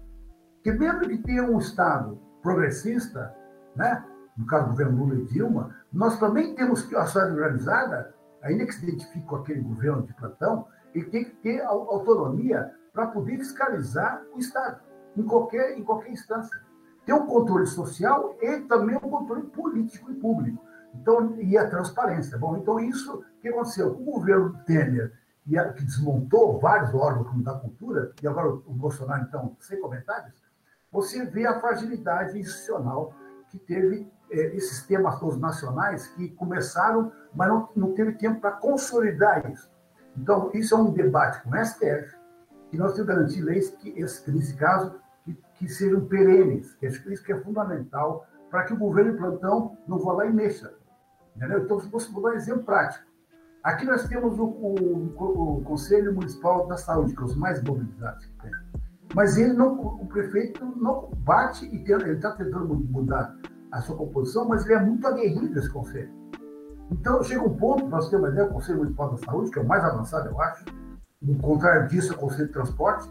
[0.54, 3.34] Porque mesmo que tenha um Estado progressista,
[3.76, 4.04] né?
[4.36, 8.13] no caso do governo Lula e Dilma, nós também temos que a sociedade organizada,
[8.44, 13.08] ainda que se identifique com aquele governo de plantão, ele tem que ter autonomia para
[13.08, 14.80] poder fiscalizar o Estado,
[15.16, 16.60] em qualquer, em qualquer instância.
[17.04, 20.62] Ter um controle social e também um controle político e público.
[20.94, 22.38] Então, e a transparência.
[22.38, 23.88] Bom, então isso que aconteceu?
[23.88, 25.12] O governo Temer,
[25.76, 30.32] que desmontou vários órgãos como da cultura, e agora o Bolsonaro, então, sem comentários,
[30.90, 33.12] você vê a fragilidade institucional
[33.50, 39.50] que teve esses temas todos nacionais que começaram, mas não, não teve tempo para consolidar
[39.50, 39.70] isso.
[40.16, 42.16] Então, isso é um debate com o STF,
[42.70, 44.94] que nós temos que garantir leis que, esse, nesse caso,
[45.24, 50.12] que, que sejam perenes, isso que é fundamental para que o governo plantão não vá
[50.12, 50.72] lá e mexa.
[51.36, 51.64] Entendeu?
[51.64, 53.04] Então, vou dar um exemplo prático.
[53.64, 58.26] Aqui nós temos o, o, o, Conselho Municipal da Saúde, que é os mais mobilizados
[58.26, 58.50] que tem.
[59.14, 63.34] Mas ele não, o prefeito não bate e ele está tentando mudar
[63.74, 66.08] a sua composição, mas ele é muito aguerrido esse conselho.
[66.92, 69.66] Então chega um ponto, nós temos ideia, o Conselho Municipal da Saúde, que é o
[69.66, 70.64] mais avançado, eu acho.
[71.20, 73.08] No contrário disso, é o Conselho de Transporte,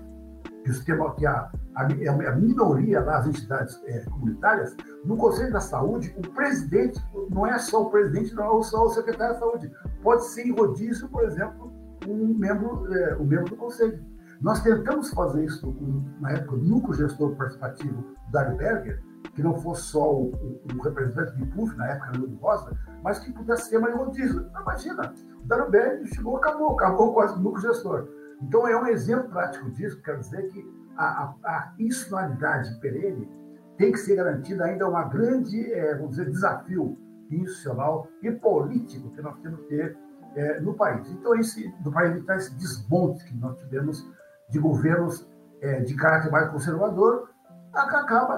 [0.64, 4.74] que, o sistema, que a, a, a minoria das entidades é, comunitárias,
[5.04, 8.90] no Conselho da Saúde, o presidente não é só o presidente, não é só o
[8.90, 9.70] secretário da Saúde.
[10.02, 11.74] Pode ser em rodízio, por exemplo,
[12.08, 14.02] um membro, é, um membro do Conselho.
[14.40, 15.76] Nós tentamos fazer isso
[16.22, 19.02] na época do núcleo gestor participativo Dário Berger,
[19.36, 23.20] que não fosse só o, o, o representante de PUF, na época do Rosa, mas
[23.20, 24.50] que pudesse ser mais rodízio.
[24.62, 28.08] Imagina, o Berger chegou, acabou, acabou quase o gestor.
[28.42, 30.66] Então, é um exemplo prático disso, quer dizer que
[30.98, 33.30] a, a, a institucionalidade perene
[33.78, 36.98] tem que ser garantida ainda uma grande, é, vamos dizer, desafio
[37.32, 39.98] institucional e político que nós temos que ter
[40.36, 41.10] é, no país.
[41.10, 44.08] Então, esse, no país está esse desmonte que nós tivemos
[44.50, 45.28] de governos
[45.62, 47.30] é, de caráter mais conservador,
[47.74, 48.38] acaba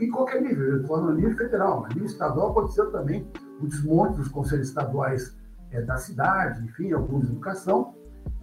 [0.00, 3.28] em qualquer nível, falando no nível federal, no nível estadual aconteceu também
[3.60, 5.36] o desmonte dos conselhos estaduais
[5.70, 7.94] é, da cidade, enfim, alguns de educação,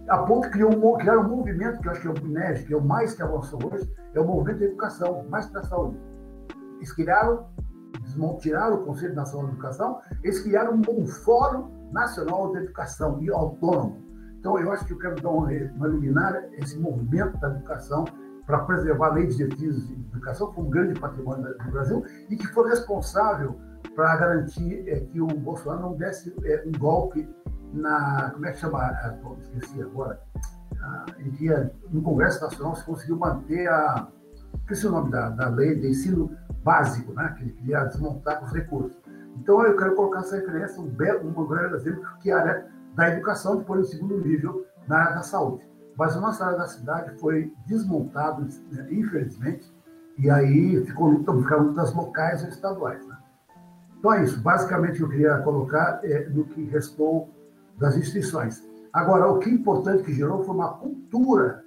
[0.08, 2.74] a ponto que um, criaram um movimento, que eu acho que é o BINEG, que
[2.74, 5.98] é o mais que avançou hoje, é o movimento da educação, mais para a saúde.
[6.76, 7.46] Eles criaram,
[8.38, 14.04] tiraram o Conselho Nacional de Educação, eles criaram um Fórum Nacional de Educação e autônomo.
[14.38, 18.04] Então, eu acho que eu quero dar uma, uma luminária esse movimento da educação
[18.46, 22.04] para preservar a lei de diretrizes de educação, que foi um grande patrimônio do Brasil,
[22.30, 23.56] e que foi responsável
[23.94, 27.28] para garantir é, que o Bolsonaro não desse é, um golpe
[27.72, 28.30] na.
[28.32, 28.78] Como é que chama?
[28.78, 30.20] Ah, esqueci agora.
[30.80, 31.48] Ah, em que
[31.90, 34.08] no Congresso Nacional se conseguiu manter a.
[34.60, 36.30] Esqueci o nome da, da lei de ensino
[36.62, 38.96] básico, né, que ele queria desmontar os recursos.
[39.36, 42.66] Então, eu quero colocar essa referência, um belo, um grande exemplo, que é a área
[42.94, 45.65] da educação, depois no segundo nível, na área da saúde.
[45.96, 49.74] Mas a nossa área da cidade foi desmontada, né, infelizmente,
[50.18, 53.06] e aí ficou luta, ficaram lutas locais e estaduais.
[53.06, 53.16] Né?
[53.98, 54.40] Então é isso.
[54.40, 57.30] Basicamente, eu queria colocar é no que restou
[57.78, 58.62] das instituições.
[58.92, 61.64] Agora, o que é importante que gerou foi uma cultura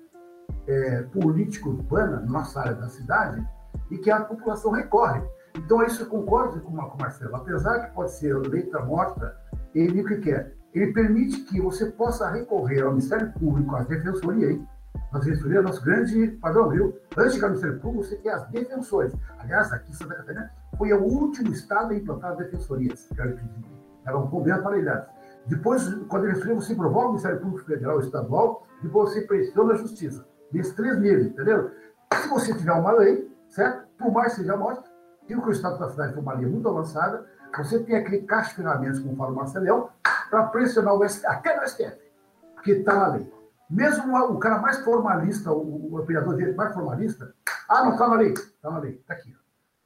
[0.67, 3.45] é, político-urbana na nossa área da cidade
[3.91, 5.21] e que a população recorre.
[5.55, 7.35] Então, isso eu concordo com o Marcelo.
[7.35, 9.35] Apesar que pode ser letra morta,
[9.73, 10.55] ele o que quer?
[10.73, 14.67] Ele permite que você possa recorrer ao Ministério Público, à Defensoria, hein?
[15.11, 16.95] A Defensoria é nosso grande padrão, viu?
[17.17, 19.13] Antes de chegar Ministério Público, você tem as defensores.
[19.39, 23.09] Aliás, aqui em Santa Catarina foi o último estado a implantar defensorias,
[24.05, 25.07] eram bem aparelhadas.
[25.47, 29.73] Depois, com a defensoria, você provoca o Ministério Público Federal ou Estadual, depois você pressiona
[29.73, 30.25] a Justiça.
[30.51, 31.71] Nesses três níveis, entendeu?
[32.13, 33.87] Se você tiver uma lei, certo?
[33.97, 34.83] Por mais que seja morta,
[35.27, 37.25] e o que o Estado da cidade foi uma lei muito avançada,
[37.57, 39.89] você tem aquele caixa de ferramentas, como fala o Marcelão,
[40.29, 41.97] para pressionar o STF, até no STF,
[42.55, 43.33] porque está na lei.
[43.69, 47.33] Mesmo o cara mais formalista, o, o operador de direito mais formalista,
[47.67, 49.35] ah, não está na lei, está na lei, está aqui.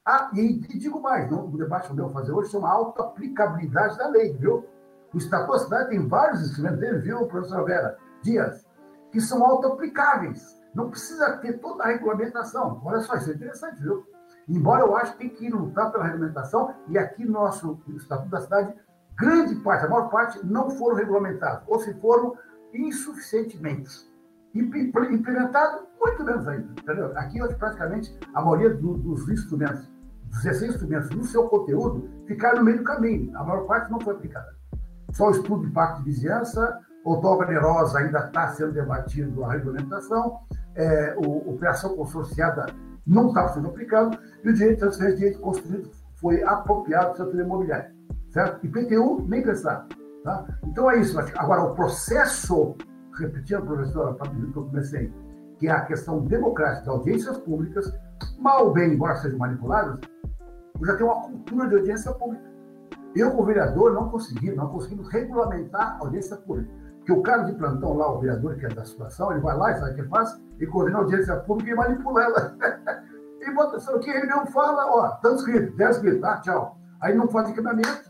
[0.05, 3.97] Ah, e, e, digo mais, não, o debate que eu vou fazer hoje chama auto-aplicabilidade
[3.97, 4.65] da lei, viu?
[5.13, 8.65] O Estatuto da Cidade tem vários instrumentos dele, viu, professora Vera Dias,
[9.11, 10.61] que são auto-aplicáveis.
[10.73, 12.81] Não precisa ter toda a regulamentação.
[12.83, 14.05] Olha só, isso é interessante, viu?
[14.47, 18.41] Embora eu acho que tem que lutar pela regulamentação, e aqui no nosso Estatuto da
[18.41, 18.73] Cidade,
[19.17, 22.35] grande parte, a maior parte, não foram regulamentados, ou se foram
[22.73, 24.11] insuficientemente.
[24.53, 26.71] Implementado, muito menos ainda.
[26.79, 27.17] Entendeu?
[27.17, 29.91] Aqui, hoje, praticamente, a maioria do, dos instrumentos,
[30.29, 33.35] dos 16 instrumentos no seu conteúdo, ficaram no meio do caminho.
[33.37, 34.55] A maior parte não foi aplicada.
[35.11, 39.51] Só o estudo de impacto de vizinhança, o toga nerosa ainda está sendo debatido a
[39.51, 40.39] regulamentação,
[40.75, 42.65] é, o, operação consorciada
[43.05, 47.17] não está sendo aplicado, e o direito de transferência de direito construído foi apropriado do
[47.17, 47.93] setor imobiliário.
[48.33, 48.65] Certo?
[48.65, 49.87] IPTU, nem pensar.
[50.23, 50.45] Tá?
[50.63, 51.17] Então é isso.
[51.37, 52.75] Agora, o processo,
[53.19, 55.13] repetindo, professora, para que eu comecei,
[55.59, 57.93] que é a questão democrática de audiências públicas,
[58.39, 59.99] mal ou bem, embora sejam manipuladas,
[60.81, 62.43] já tem uma cultura de audiência pública.
[63.15, 66.73] Eu, como vereador, não consegui, não conseguimos regulamentar a audiência pública.
[66.97, 69.71] Porque o cara de plantão lá, o vereador que é da situação, ele vai lá
[69.71, 70.41] e sabe o que faz?
[70.57, 72.57] Ele coordena a audiência pública e manipula ela.
[73.41, 76.79] e bota, que ele não fala, ó, tanto escrito, 10 escrito, tá, tchau.
[77.01, 78.09] Aí não faz equipamento,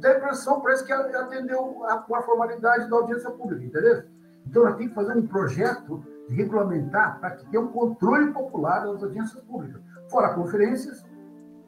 [0.00, 4.02] dá impressão, parece que atendeu a, a formalidade da audiência pública, entendeu?
[4.46, 9.02] Então, nós temos que fazer um projeto regulamentar para que tenha um controle popular das
[9.02, 9.80] audiências públicas.
[10.10, 11.04] Fora conferências,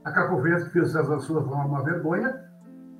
[0.04, 2.50] aquela conferência que fez César Souza foi uma vergonha,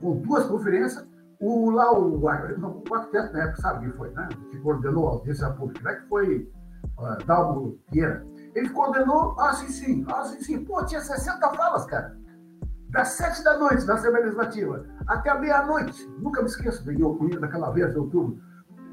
[0.01, 1.07] com duas conferências,
[1.41, 4.29] o, lá o, o arquiteto na época, sabe quem foi, né?
[4.51, 5.97] Que coordenou a audiência pública, né?
[5.97, 6.53] Que foi
[6.99, 7.79] uh, Dalmo.
[7.93, 10.65] Ele coordenou, ah, sim, sim, ah, sim, sim.
[10.65, 12.17] Pô, tinha 60 falas, cara.
[12.93, 16.07] Das sete da noite da Assembleia Legislativa até meia-noite.
[16.19, 18.39] Nunca me esqueço de daquela vez de outubro.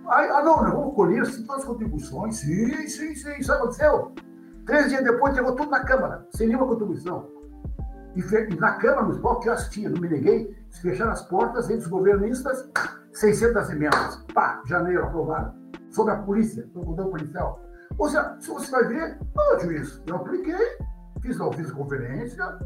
[0.08, 2.38] Aí, ah, não, nós vamos colher sim, todas as contribuições.
[2.38, 3.34] Sim, sim, sim.
[3.38, 4.14] Isso aconteceu.
[4.66, 7.30] Três dias depois, chegou tudo na Câmara, sem nenhuma contribuição.
[8.16, 11.70] E, e na Câmara Municipal, que eu assistia, não me neguei, se fecharam as portas
[11.70, 12.70] entre os governistas,
[13.12, 14.26] 600 emendas.
[14.34, 15.54] Pá, janeiro, aprovado.
[15.92, 17.62] Sobre a polícia, sobre o governo policial.
[17.98, 20.78] Ou seja, se você vai ver, não, juiz, eu apliquei,
[21.22, 22.58] fiz, não, fiz conferência,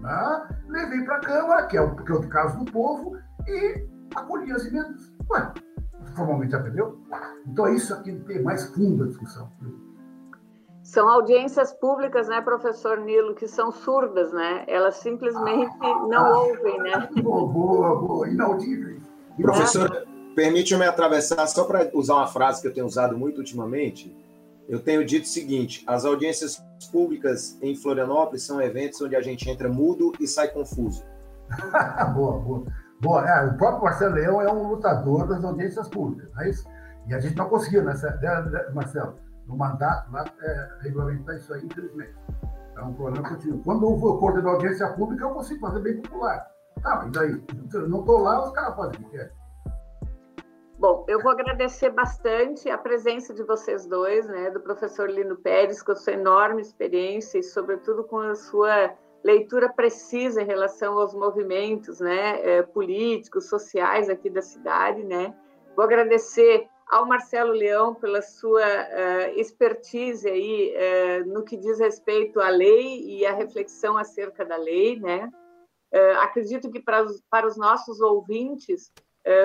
[0.00, 3.16] né, levei para a Câmara, que é, o, que é o caso do povo,
[3.46, 5.12] e acolhi as emendas.
[5.30, 5.52] Ué,
[6.14, 7.00] formalmente aprendeu?
[7.46, 9.50] Então é isso aqui que tem mais fundo a discussão.
[10.82, 14.64] São audiências públicas, né, professor Nilo, que são surdas, né?
[14.66, 17.08] Elas simplesmente ah, não ah, ouvem, né?
[17.22, 19.00] Boa, boa, boa, inaudíveis.
[19.40, 24.14] Professor, permite-me atravessar, só para usar uma frase que eu tenho usado muito ultimamente.
[24.70, 29.50] Eu tenho dito o seguinte: as audiências públicas em Florianópolis são eventos onde a gente
[29.50, 31.04] entra mudo e sai confuso.
[32.14, 32.64] boa, boa.
[33.00, 36.64] boa é, o próprio Marcelo Leão é um lutador das audiências públicas, não é isso?
[37.08, 37.94] E a gente não conseguiu, né,
[38.72, 39.18] Marcelo?
[39.50, 42.14] no mandato lá, é, regulamentar isso aí, infelizmente.
[42.76, 43.60] É um problema contínuo.
[43.64, 46.46] Quando eu vou coordenar audiência pública, eu consigo fazer bem popular.
[46.80, 47.42] Tá, daí?
[47.74, 49.32] Eu não estou lá, os caras fazem o que querem.
[50.80, 55.82] Bom, eu vou agradecer bastante a presença de vocês dois, né, do professor Lino Pérez,
[55.82, 61.12] com a sua enorme experiência e, sobretudo, com a sua leitura precisa em relação aos
[61.12, 65.36] movimentos, né, eh, políticos, sociais aqui da cidade, né.
[65.76, 72.40] Vou agradecer ao Marcelo Leão pela sua uh, expertise aí uh, no que diz respeito
[72.40, 75.30] à lei e à reflexão acerca da lei, né?
[75.94, 78.90] Uh, acredito que para os, para os nossos ouvintes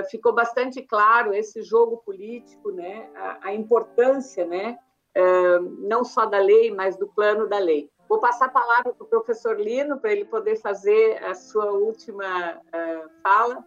[0.10, 3.10] ficou bastante claro esse jogo político, né?
[3.16, 4.78] A, a importância, né?
[5.88, 7.90] não só da lei, mas do plano da lei.
[8.10, 12.60] Vou passar a palavra para o professor Lino para ele poder fazer a sua última
[13.24, 13.64] fala.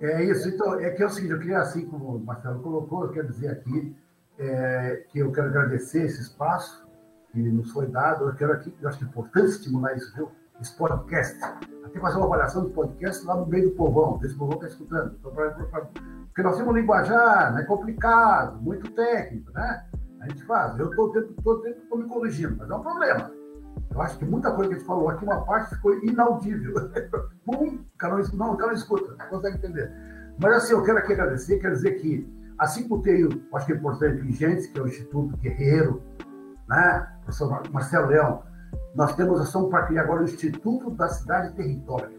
[0.00, 3.04] É isso, então, é que é o seguinte, eu queria, assim como o Marcelo colocou,
[3.04, 3.96] eu quero dizer aqui
[4.38, 6.86] é, que eu quero agradecer esse espaço
[7.32, 10.30] que nos foi dado, eu quero aqui, eu acho que é importante estimular isso, viu?
[10.60, 11.38] Esse podcast.
[11.84, 14.76] Até fazer uma avaliação do podcast lá no meio do povão, desse povão que está
[14.76, 15.16] escutando.
[15.18, 15.32] Então,
[16.26, 19.86] porque nós temos um linguajar, né, complicado, muito técnico, né?
[20.20, 20.78] A gente faz.
[20.78, 23.30] Eu estou me corrigindo, mas é um problema.
[23.90, 26.74] Eu acho que muita coisa que a gente falou aqui, uma parte ficou inaudível.
[27.44, 29.90] Pum, o cara não, cara não escuta, não consegue entender.
[30.38, 32.28] Mas assim, eu quero aqui agradecer, quero dizer que,
[32.58, 34.44] assim como tem, eu acho que é importante, o que
[34.78, 36.02] é o Instituto Guerreiro,
[36.68, 37.08] né?
[37.22, 38.42] Professor Marcelo Leão,
[38.96, 42.18] nós temos ação para criar agora o Instituto da Cidade e Território,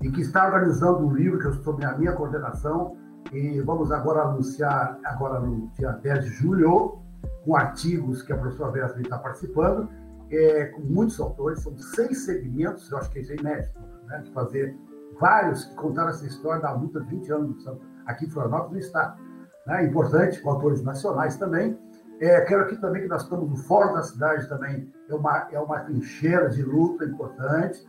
[0.00, 2.96] e que está organizando um livro que eu estou na minha coordenação,
[3.32, 7.00] e vamos agora anunciar, agora no dia 10 de julho,
[7.44, 9.88] com artigos que a professora Vera está participando,
[10.30, 14.32] é, com muitos autores, são seis segmentos, eu acho que isso é inédito, né, de
[14.32, 14.78] fazer
[15.20, 17.68] vários que contaram essa história da luta de 20 anos
[18.06, 19.20] aqui em Florianópolis, no Estado.
[19.66, 21.76] Né, importante, com autores nacionais também.
[22.20, 25.58] É, quero aqui também que nós estamos no Fórum da Cidade também, é uma, é
[25.58, 27.82] uma trincheira de luta importante,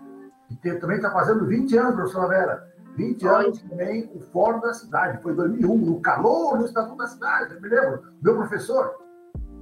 [0.49, 4.74] e tem, também está fazendo 20 anos, professora Vera, 20 anos também o Fórum da
[4.74, 8.95] Cidade, foi 2001, no calor do Estatuto da Cidade, eu me lembro, meu professor,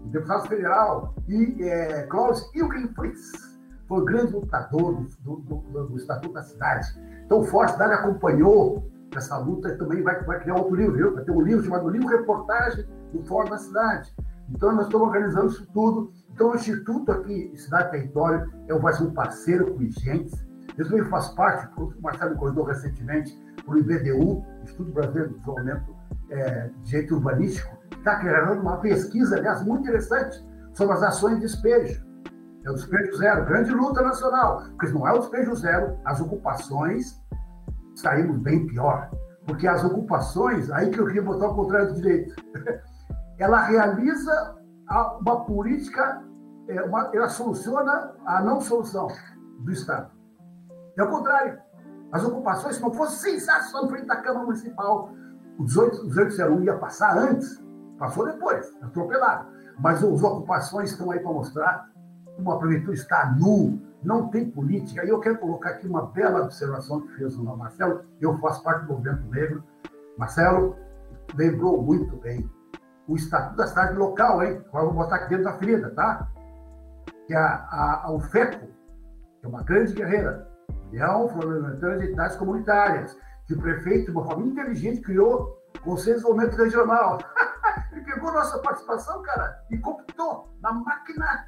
[0.05, 6.35] deputado federal, e é, Klaus Ilgenfritz foi o grande lutador do, do, do, do, Estatuto
[6.35, 6.87] da Cidade.
[7.25, 11.15] Então, o Forte Cidade acompanhou essa luta e também vai, vai criar outro livro, viu?
[11.15, 14.13] vai ter um livro chamado Livro Reportagem do Fórum da Cidade.
[14.49, 16.11] Então, nós estamos organizando isso tudo.
[16.33, 20.47] Então, o Instituto aqui, Cidade Território, é, vai ser um parceiro com o IGENTES.
[20.77, 25.95] Ele também faz parte, o Marcelo me recentemente, por IBDU, Instituto Brasileiro de Desenvolvimento
[26.29, 30.43] é, de Jeito Urbanístico, está criando uma pesquisa, aliás, muito interessante,
[30.73, 32.03] sobre as ações de despejo.
[32.65, 34.63] É o despejo zero, grande luta nacional.
[34.69, 37.21] Porque se não é o despejo zero, as ocupações
[37.95, 39.09] saímos bem pior.
[39.45, 42.35] Porque as ocupações, aí que eu queria botar o contrário do direito,
[43.39, 44.57] ela realiza
[45.21, 46.23] uma política,
[46.67, 49.07] é, uma, ela soluciona a não solução
[49.59, 50.11] do Estado.
[50.97, 51.59] É o contrário.
[52.11, 55.11] As ocupações, se não fosse sensação frente da Câmara Municipal,
[55.57, 57.63] o 18, 1801 ia passar antes
[57.99, 59.49] Passou depois, atropelado.
[59.77, 61.89] Mas as ocupações estão aí para mostrar
[62.37, 65.05] como a prefeitura está nu, não tem política.
[65.05, 68.05] E eu quero colocar aqui uma bela observação que fez o Marcelo.
[68.21, 69.63] Eu faço parte do movimento negro.
[70.17, 70.77] Marcelo
[71.35, 72.49] lembrou muito bem
[73.09, 74.63] o Estatuto da Cidade Local, hein?
[74.67, 76.29] Agora vou botar aqui dentro da ferida, tá?
[77.25, 78.67] Que a, a, a UFECO,
[79.39, 80.47] que é uma grande guerreira,
[80.89, 83.17] União Florianópolis de Entidades Comunitárias,
[83.47, 87.17] que o prefeito, de uma forma inteligente, criou Conselho de Desenvolvimento Regional.
[87.91, 91.47] Ele pegou nossa participação, cara, e computou na máquina.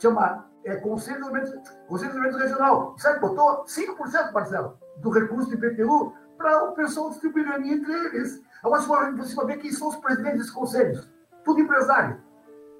[0.00, 2.94] Chama é, Conselho, de Desenvolvimento, Conselho de Desenvolvimento Regional.
[2.98, 8.40] Sabe, botou 5%, Marcelo, do recurso do IPTU para o pessoal distribuir entre eles.
[8.64, 8.80] Agora
[9.12, 11.12] você vai ver quem são os presidentes desses conselhos.
[11.44, 12.18] Tudo empresário.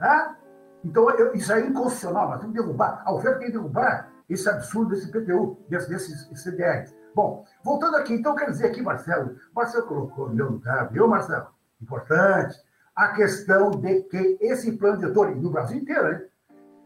[0.00, 0.36] Né?
[0.82, 2.30] Então, eu, isso é inconstitucional.
[2.30, 3.02] Nós temos que derrubar.
[3.04, 6.94] A oferta tem que derrubar esse absurdo desse IPTU, desses, desses CDRs.
[7.14, 11.48] Bom, voltando aqui, então, quer dizer aqui, Marcelo, Marcelo colocou meu lugar, viu, Marcelo?
[11.80, 12.58] Importante,
[12.96, 16.22] a questão de que esse plano diretor, no Brasil inteiro, hein?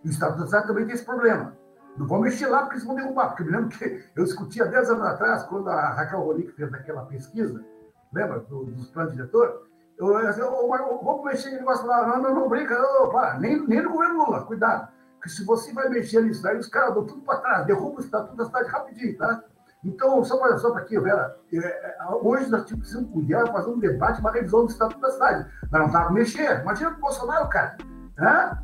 [0.05, 1.57] o Estado do também tem esse problema.
[1.97, 4.67] Não vou mexer lá porque eles vão derrubar, porque eu me lembro que eu discutia
[4.67, 7.65] 10 anos atrás, quando a Raquel Ronick fez aquela pesquisa,
[8.13, 9.55] lembra, do, dos planos diretores?
[9.99, 13.67] Eu, eu, eu, vou mexer em negócio lá, não, não, não brinca, não, para, nem,
[13.67, 14.89] nem no governo Lula, cuidado.
[15.17, 18.01] Porque se você vai mexer nisso aí, os caras dão tudo para trás, derrubam o
[18.01, 19.43] Estatuto da cidade rapidinho, tá?
[19.85, 24.21] Então, só para só aqui, Vera, é, é, hoje nós precisamos cuidar, fazer um debate,
[24.21, 25.51] uma revisão do Estatuto da Cidade.
[25.71, 26.61] Mas não dá para mexer.
[26.63, 27.77] Imagina o Bolsonaro, cara.
[28.17, 28.59] Né?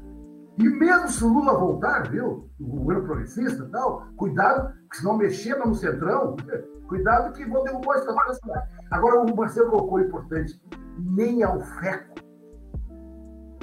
[0.59, 2.49] E mesmo se o Lula voltar, viu?
[2.61, 6.37] O governo progressista e tal, cuidado, porque se não mexer no centrão,
[6.89, 8.69] cuidado que vão derrubar o Estatuto da Cidade.
[8.91, 10.61] Agora, o Marcelo colocou importante:
[10.99, 12.15] nem ao FECO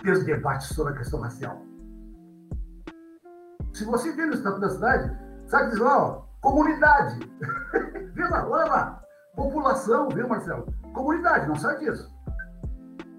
[0.01, 1.61] fez debate sobre a questão racial.
[3.73, 5.17] Se você vê no Estatuto da Cidade,
[5.47, 7.19] sabe que diz lá, ó, comunidade.
[8.13, 9.01] vê lá, olha lá.
[9.35, 10.65] População, viu, Marcelo?
[10.93, 12.11] Comunidade, não sabe disso.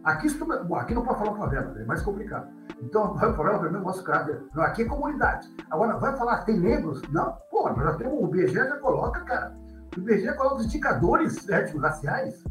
[0.04, 2.48] Aqui, bom, aqui não pode falar favela, é mais complicado.
[2.82, 4.44] Então, falar para mim, nosso cara.
[4.56, 5.48] Aqui é comunidade.
[5.70, 7.00] Agora, vai falar, tem negros?
[7.10, 9.56] Não, pô, nós já temos, o BG já coloca, cara.
[10.01, 12.43] BG coloca os indicadores étnico-raciais.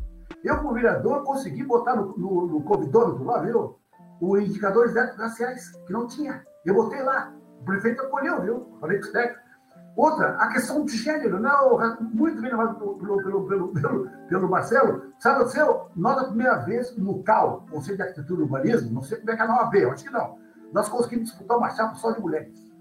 [0.44, 3.78] Eu, como vereador, consegui botar no, no, no covidômetro lá, viu?
[4.22, 6.44] Os indicadores étnico-raciais, que não tinha.
[6.66, 7.34] Eu botei lá.
[7.60, 8.78] O prefeito acolheu, viu?
[8.80, 9.52] Falei com os técnicos.
[9.96, 11.78] Outra, a questão de gênero, não,
[12.14, 15.12] muito bem lembrado pelo, pelo, pelo, pelo, pelo Marcelo.
[15.20, 15.90] Sabe seu?
[15.96, 19.36] Nós, a primeira vez, no CAL, Conselho de Arquitetura e Urbanismo, não sei como é
[19.36, 20.38] que é na OAB, acho que não,
[20.72, 22.72] nós conseguimos disputar uma chapa só de mulheres.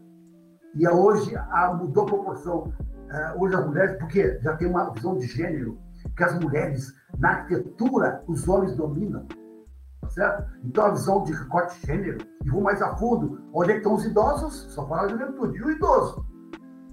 [0.74, 2.72] E hoje a, mudou a proporção.
[3.10, 5.78] Uh, hoje as mulheres, porque já tem uma visão de gênero,
[6.16, 9.26] que as mulheres, na arquitetura, os homens dominam.
[10.08, 10.48] Certo?
[10.64, 14.04] Então a visão de recorte de gênero, e vou mais a fundo, onde estão os
[14.04, 14.72] idosos?
[14.72, 15.58] Só para a juventude.
[15.58, 16.24] E o idoso?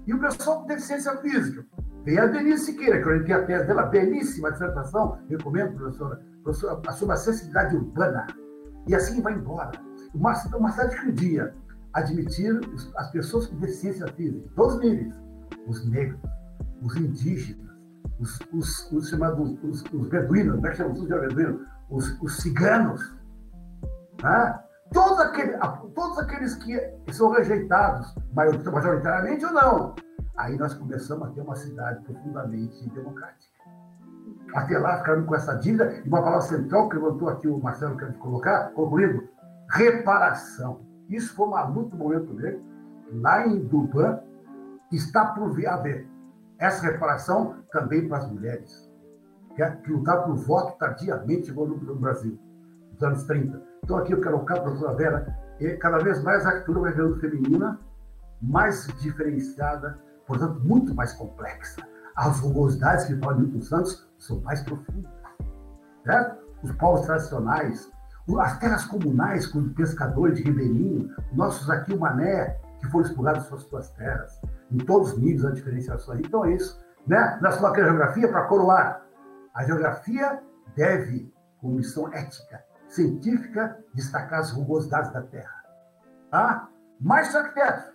[0.06, 1.64] E o pessoal com deficiência física.
[2.04, 6.92] Tem a Denise Siqueira, que eu orientei a tese dela, belíssima dissertação, recomendo, professora, professora,
[6.92, 8.26] sobre a sensibilidade urbana.
[8.86, 9.72] E assim vai embora.
[10.14, 11.54] Uma, uma cidade que um dia
[11.92, 12.58] admitir
[12.96, 15.14] as pessoas com deficiência física, todos os níveis,
[15.66, 16.20] os negros,
[16.82, 17.68] os indígenas,
[18.18, 21.66] os, os, os chamados os, os beduínos, como é que chama os beduínos?
[21.90, 23.16] Os, os ciganos,
[24.22, 24.58] né?
[24.92, 25.56] todos, aquele,
[25.94, 26.78] todos aqueles que
[27.12, 29.94] são rejeitados, majoritariamente ou não,
[30.36, 33.58] aí nós começamos a ter uma cidade profundamente democrática.
[34.54, 37.96] Até lá, ficamos com essa dívida, e uma palavra central que levantou aqui o Marcelo
[37.96, 39.28] quer colocar, concluindo,
[39.70, 40.80] reparação.
[41.08, 42.62] Isso foi uma luta momento dele,
[43.12, 44.20] lá em Duban,
[44.96, 46.08] está por haver
[46.58, 48.90] essa reparação também para as mulheres,
[49.54, 52.38] que, é, que lutaram por voto tardiamente no Brasil,
[52.92, 56.48] nos anos 30 então, aqui eu quero colocar, professora Vera, e cada vez mais a
[56.48, 57.80] arquitetura vai virando feminina,
[58.40, 61.80] mais diferenciada, portanto, muito mais complexa.
[62.14, 65.10] As rugosidades que falam Milton Santos são mais profundas.
[66.04, 66.36] Certo?
[66.62, 67.90] Os povos tradicionais,
[68.40, 73.62] as terras comunais com pescadores de ribeirinho, nossos aqui, o Mané, que foram expulgados das
[73.62, 74.38] suas terras,
[74.70, 76.20] em todos os níveis, a diferenciações.
[76.20, 76.78] Então é isso.
[77.06, 77.38] Né?
[77.40, 79.02] Na sua geografia, para coroar,
[79.54, 80.42] a geografia
[80.76, 85.64] deve, com missão ética, científica destacar as rugosidades da Terra.
[86.30, 86.68] Tá?
[87.00, 87.92] Mais arquiteto.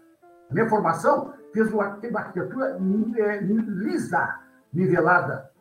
[0.51, 2.77] Minha formação fez uma arquitetura
[3.17, 4.39] é, lisa,
[4.71, 5.51] nivelada.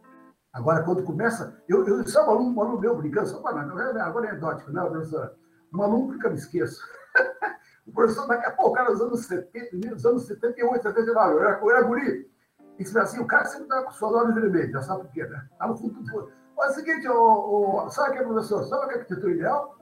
[0.52, 4.26] Agora, quando começa, eu, eu sou um aluno, um aluno meu brincando, só para agora
[4.26, 5.34] é anedótico, né, professora?
[5.72, 6.82] Um aluno nunca me esqueço.
[7.86, 11.60] o professor, daqui a pouco, cara, nos anos 70, nos anos 78, 79, eu era,
[11.60, 12.30] eu era guri.
[12.78, 15.24] E disse assim, o cara sempre estava com suas olhos vermelhos, já sabe por quê,
[15.26, 15.46] né?
[15.52, 18.64] Está no fundo do é o seguinte, o, o, sabe o que é, professor?
[18.64, 19.78] Sabe o que é arquitetura ideal?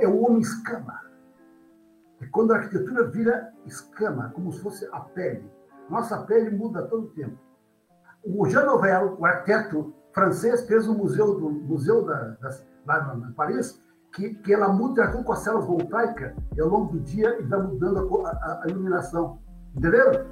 [0.00, 1.00] É o homem escama.
[2.20, 5.50] É quando a arquitetura vira escama, como se fosse a pele.
[5.88, 7.36] Nossa pele muda todo o tempo.
[8.24, 12.50] O Jean Nouvel, o arquiteto francês, fez um museu, do, museu da, da,
[12.86, 17.00] lá em Paris, que, que ela muda com as células voltaicas e ao longo do
[17.00, 19.38] dia e vai mudando a, a, a iluminação.
[19.76, 20.26] Entenderam?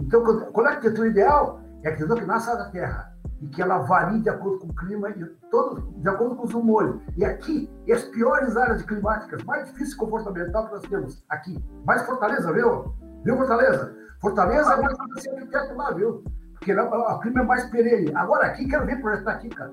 [0.00, 3.62] Então, quando, quando a arquitetura ideal é a arquitetura que nasce da terra e que
[3.62, 7.00] ela varie de acordo com o clima e todo, de acordo com os humores.
[7.16, 11.62] E aqui, as piores áreas climáticas, mais difícil comportamental que nós temos aqui.
[11.84, 12.94] Mais Fortaleza, viu?
[13.24, 13.94] Viu, Fortaleza?
[14.20, 16.24] Fortaleza é mais fácil arquiteto lá, viu?
[16.54, 18.14] Porque o clima é mais perene.
[18.14, 19.72] Agora aqui, quero ver projetar aqui, cara.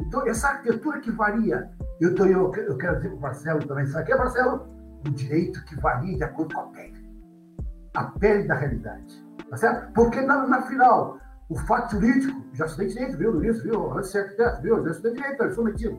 [0.00, 1.70] Então, essa arquitetura que varia,
[2.00, 4.68] eu, tô, eu, eu quero dizer para o Marcelo também, sabe o que é, Marcelo?
[5.06, 7.08] O direito que varia de acordo com a pele.
[7.94, 9.24] A pele da realidade.
[9.48, 9.92] Tá certo?
[9.92, 11.18] Porque na, na final,
[11.48, 15.14] o fato jurídico, já estudei direito, viu, Luiz, viu, antes de ser viu, já estudei
[15.14, 15.98] direito, eu sou metido.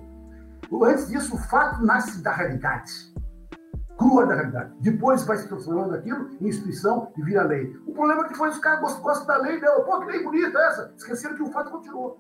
[0.83, 3.13] Antes disso, o fato nasce da realidade,
[3.97, 4.73] crua da realidade.
[4.79, 7.75] Depois vai se transformando aquilo em instituição e vira lei.
[7.85, 10.57] O problema é que foi os caras gostam, da lei, meu, pô, que lei bonita
[10.59, 10.93] essa.
[10.97, 12.17] Esqueceram que o fato continuou.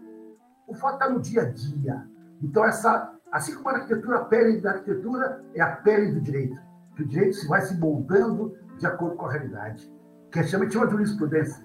[0.71, 2.07] O fato está no dia a dia.
[2.41, 6.55] Então, essa, assim como a arquitetura, a pele da arquitetura é a pele do direito.
[6.95, 9.93] Que o direito se vai se moldando de acordo com a realidade.
[10.31, 11.61] Que é chama de jurisprudência,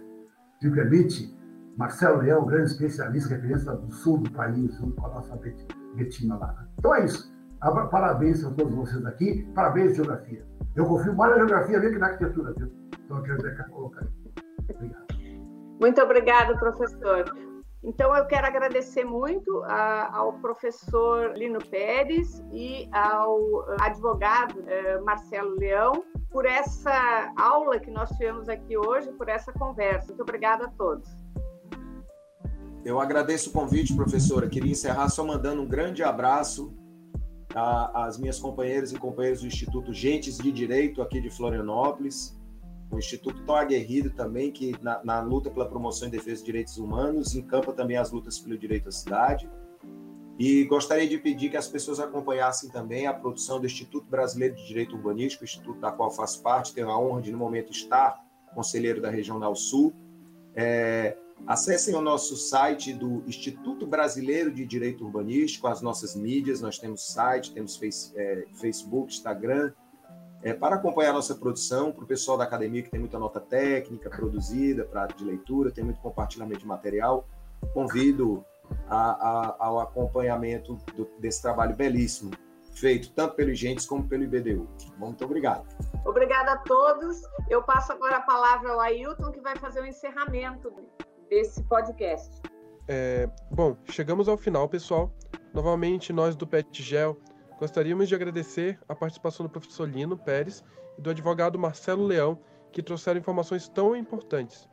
[0.60, 1.32] que permite
[1.76, 5.38] Marcelo Leão, grande especialista, referência do sul do país, junto com a nossa
[5.94, 6.66] Betina lá.
[6.76, 7.32] Então é isso.
[7.92, 10.44] Parabéns a todos vocês aqui, parabéns geografia.
[10.74, 12.72] Eu confio mais na geografia do que na arquitetura, viu?
[13.04, 14.08] Então eu quero deixar colocar aí.
[14.68, 15.06] Obrigado.
[15.80, 17.45] Muito obrigado, professor.
[17.86, 25.54] Então, eu quero agradecer muito a, ao professor Lino Pérez e ao advogado eh, Marcelo
[25.54, 25.92] Leão
[26.28, 30.08] por essa aula que nós tivemos aqui hoje, por essa conversa.
[30.08, 31.08] Muito obrigada a todos.
[32.84, 34.48] Eu agradeço o convite, professora.
[34.48, 36.74] Queria encerrar só mandando um grande abraço
[37.54, 42.35] às minhas companheiras e companheiros do Instituto Gentes de Direito aqui de Florianópolis.
[42.90, 46.78] Um instituto tão aguerrido também que na, na, luta pela promoção e defesa de direitos
[46.78, 49.50] humanos encampa também as lutas pelo direito à cidade.
[50.38, 54.66] E gostaria de pedir que as pessoas acompanhassem também a produção do Instituto Brasileiro de
[54.66, 58.22] Direito Urbanístico, instituto da qual faço parte, tenho a honra de no momento estar
[58.54, 59.94] conselheiro da Regional Sul.
[60.54, 66.78] É, acessem o nosso site do Instituto Brasileiro de Direito Urbanístico, as nossas mídias, nós
[66.78, 69.72] temos site, temos face, é, Facebook, Instagram,
[70.46, 73.40] é, para acompanhar a nossa produção, para o pessoal da academia que tem muita nota
[73.40, 77.26] técnica produzida para de leitura, tem muito compartilhamento de material,
[77.74, 78.44] convido
[78.88, 82.30] a, a, ao acompanhamento do, desse trabalho belíssimo,
[82.76, 84.68] feito tanto pelo Gentes como pelo IBDU.
[84.96, 85.66] Muito obrigado.
[86.04, 87.22] Obrigada a todos.
[87.50, 90.72] Eu passo agora a palavra ao Ailton, que vai fazer o encerramento
[91.28, 92.40] desse podcast.
[92.86, 95.10] É, bom, chegamos ao final, pessoal.
[95.52, 97.18] Novamente, nós do PetGel
[97.58, 100.62] Gostaríamos de agradecer a participação do professor Lino Pérez
[100.98, 102.38] e do advogado Marcelo Leão,
[102.70, 104.68] que trouxeram informações tão importantes.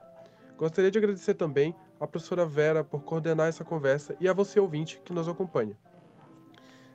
[0.58, 5.02] Gostaria de agradecer também à professora Vera por coordenar essa conversa e a você ouvinte
[5.06, 5.78] que nos acompanha.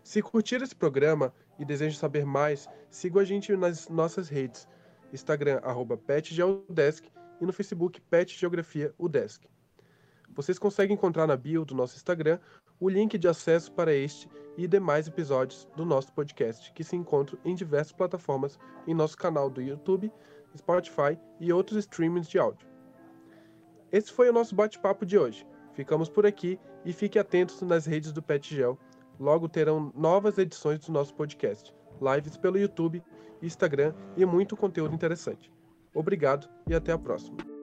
[0.02, 4.68] Se curtir esse programa e deseja saber mais, siga a gente nas nossas redes,
[5.10, 5.60] Instagram,
[6.06, 7.06] petgeodesk
[7.40, 9.48] e no Facebook Pet Geografia Udesc.
[10.34, 12.38] Vocês conseguem encontrar na bio do nosso Instagram
[12.80, 17.38] o link de acesso para este e demais episódios do nosso podcast, que se encontram
[17.44, 20.12] em diversas plataformas em nosso canal do YouTube,
[20.56, 22.66] Spotify e outros streamings de áudio.
[23.90, 25.46] Esse foi o nosso bate-papo de hoje.
[25.72, 28.78] Ficamos por aqui e fique atentos nas redes do PetGel.
[29.18, 33.02] Logo terão novas edições do nosso podcast, lives pelo YouTube,
[33.42, 35.52] Instagram e muito conteúdo interessante.
[35.94, 37.57] Obrigado e até a próxima.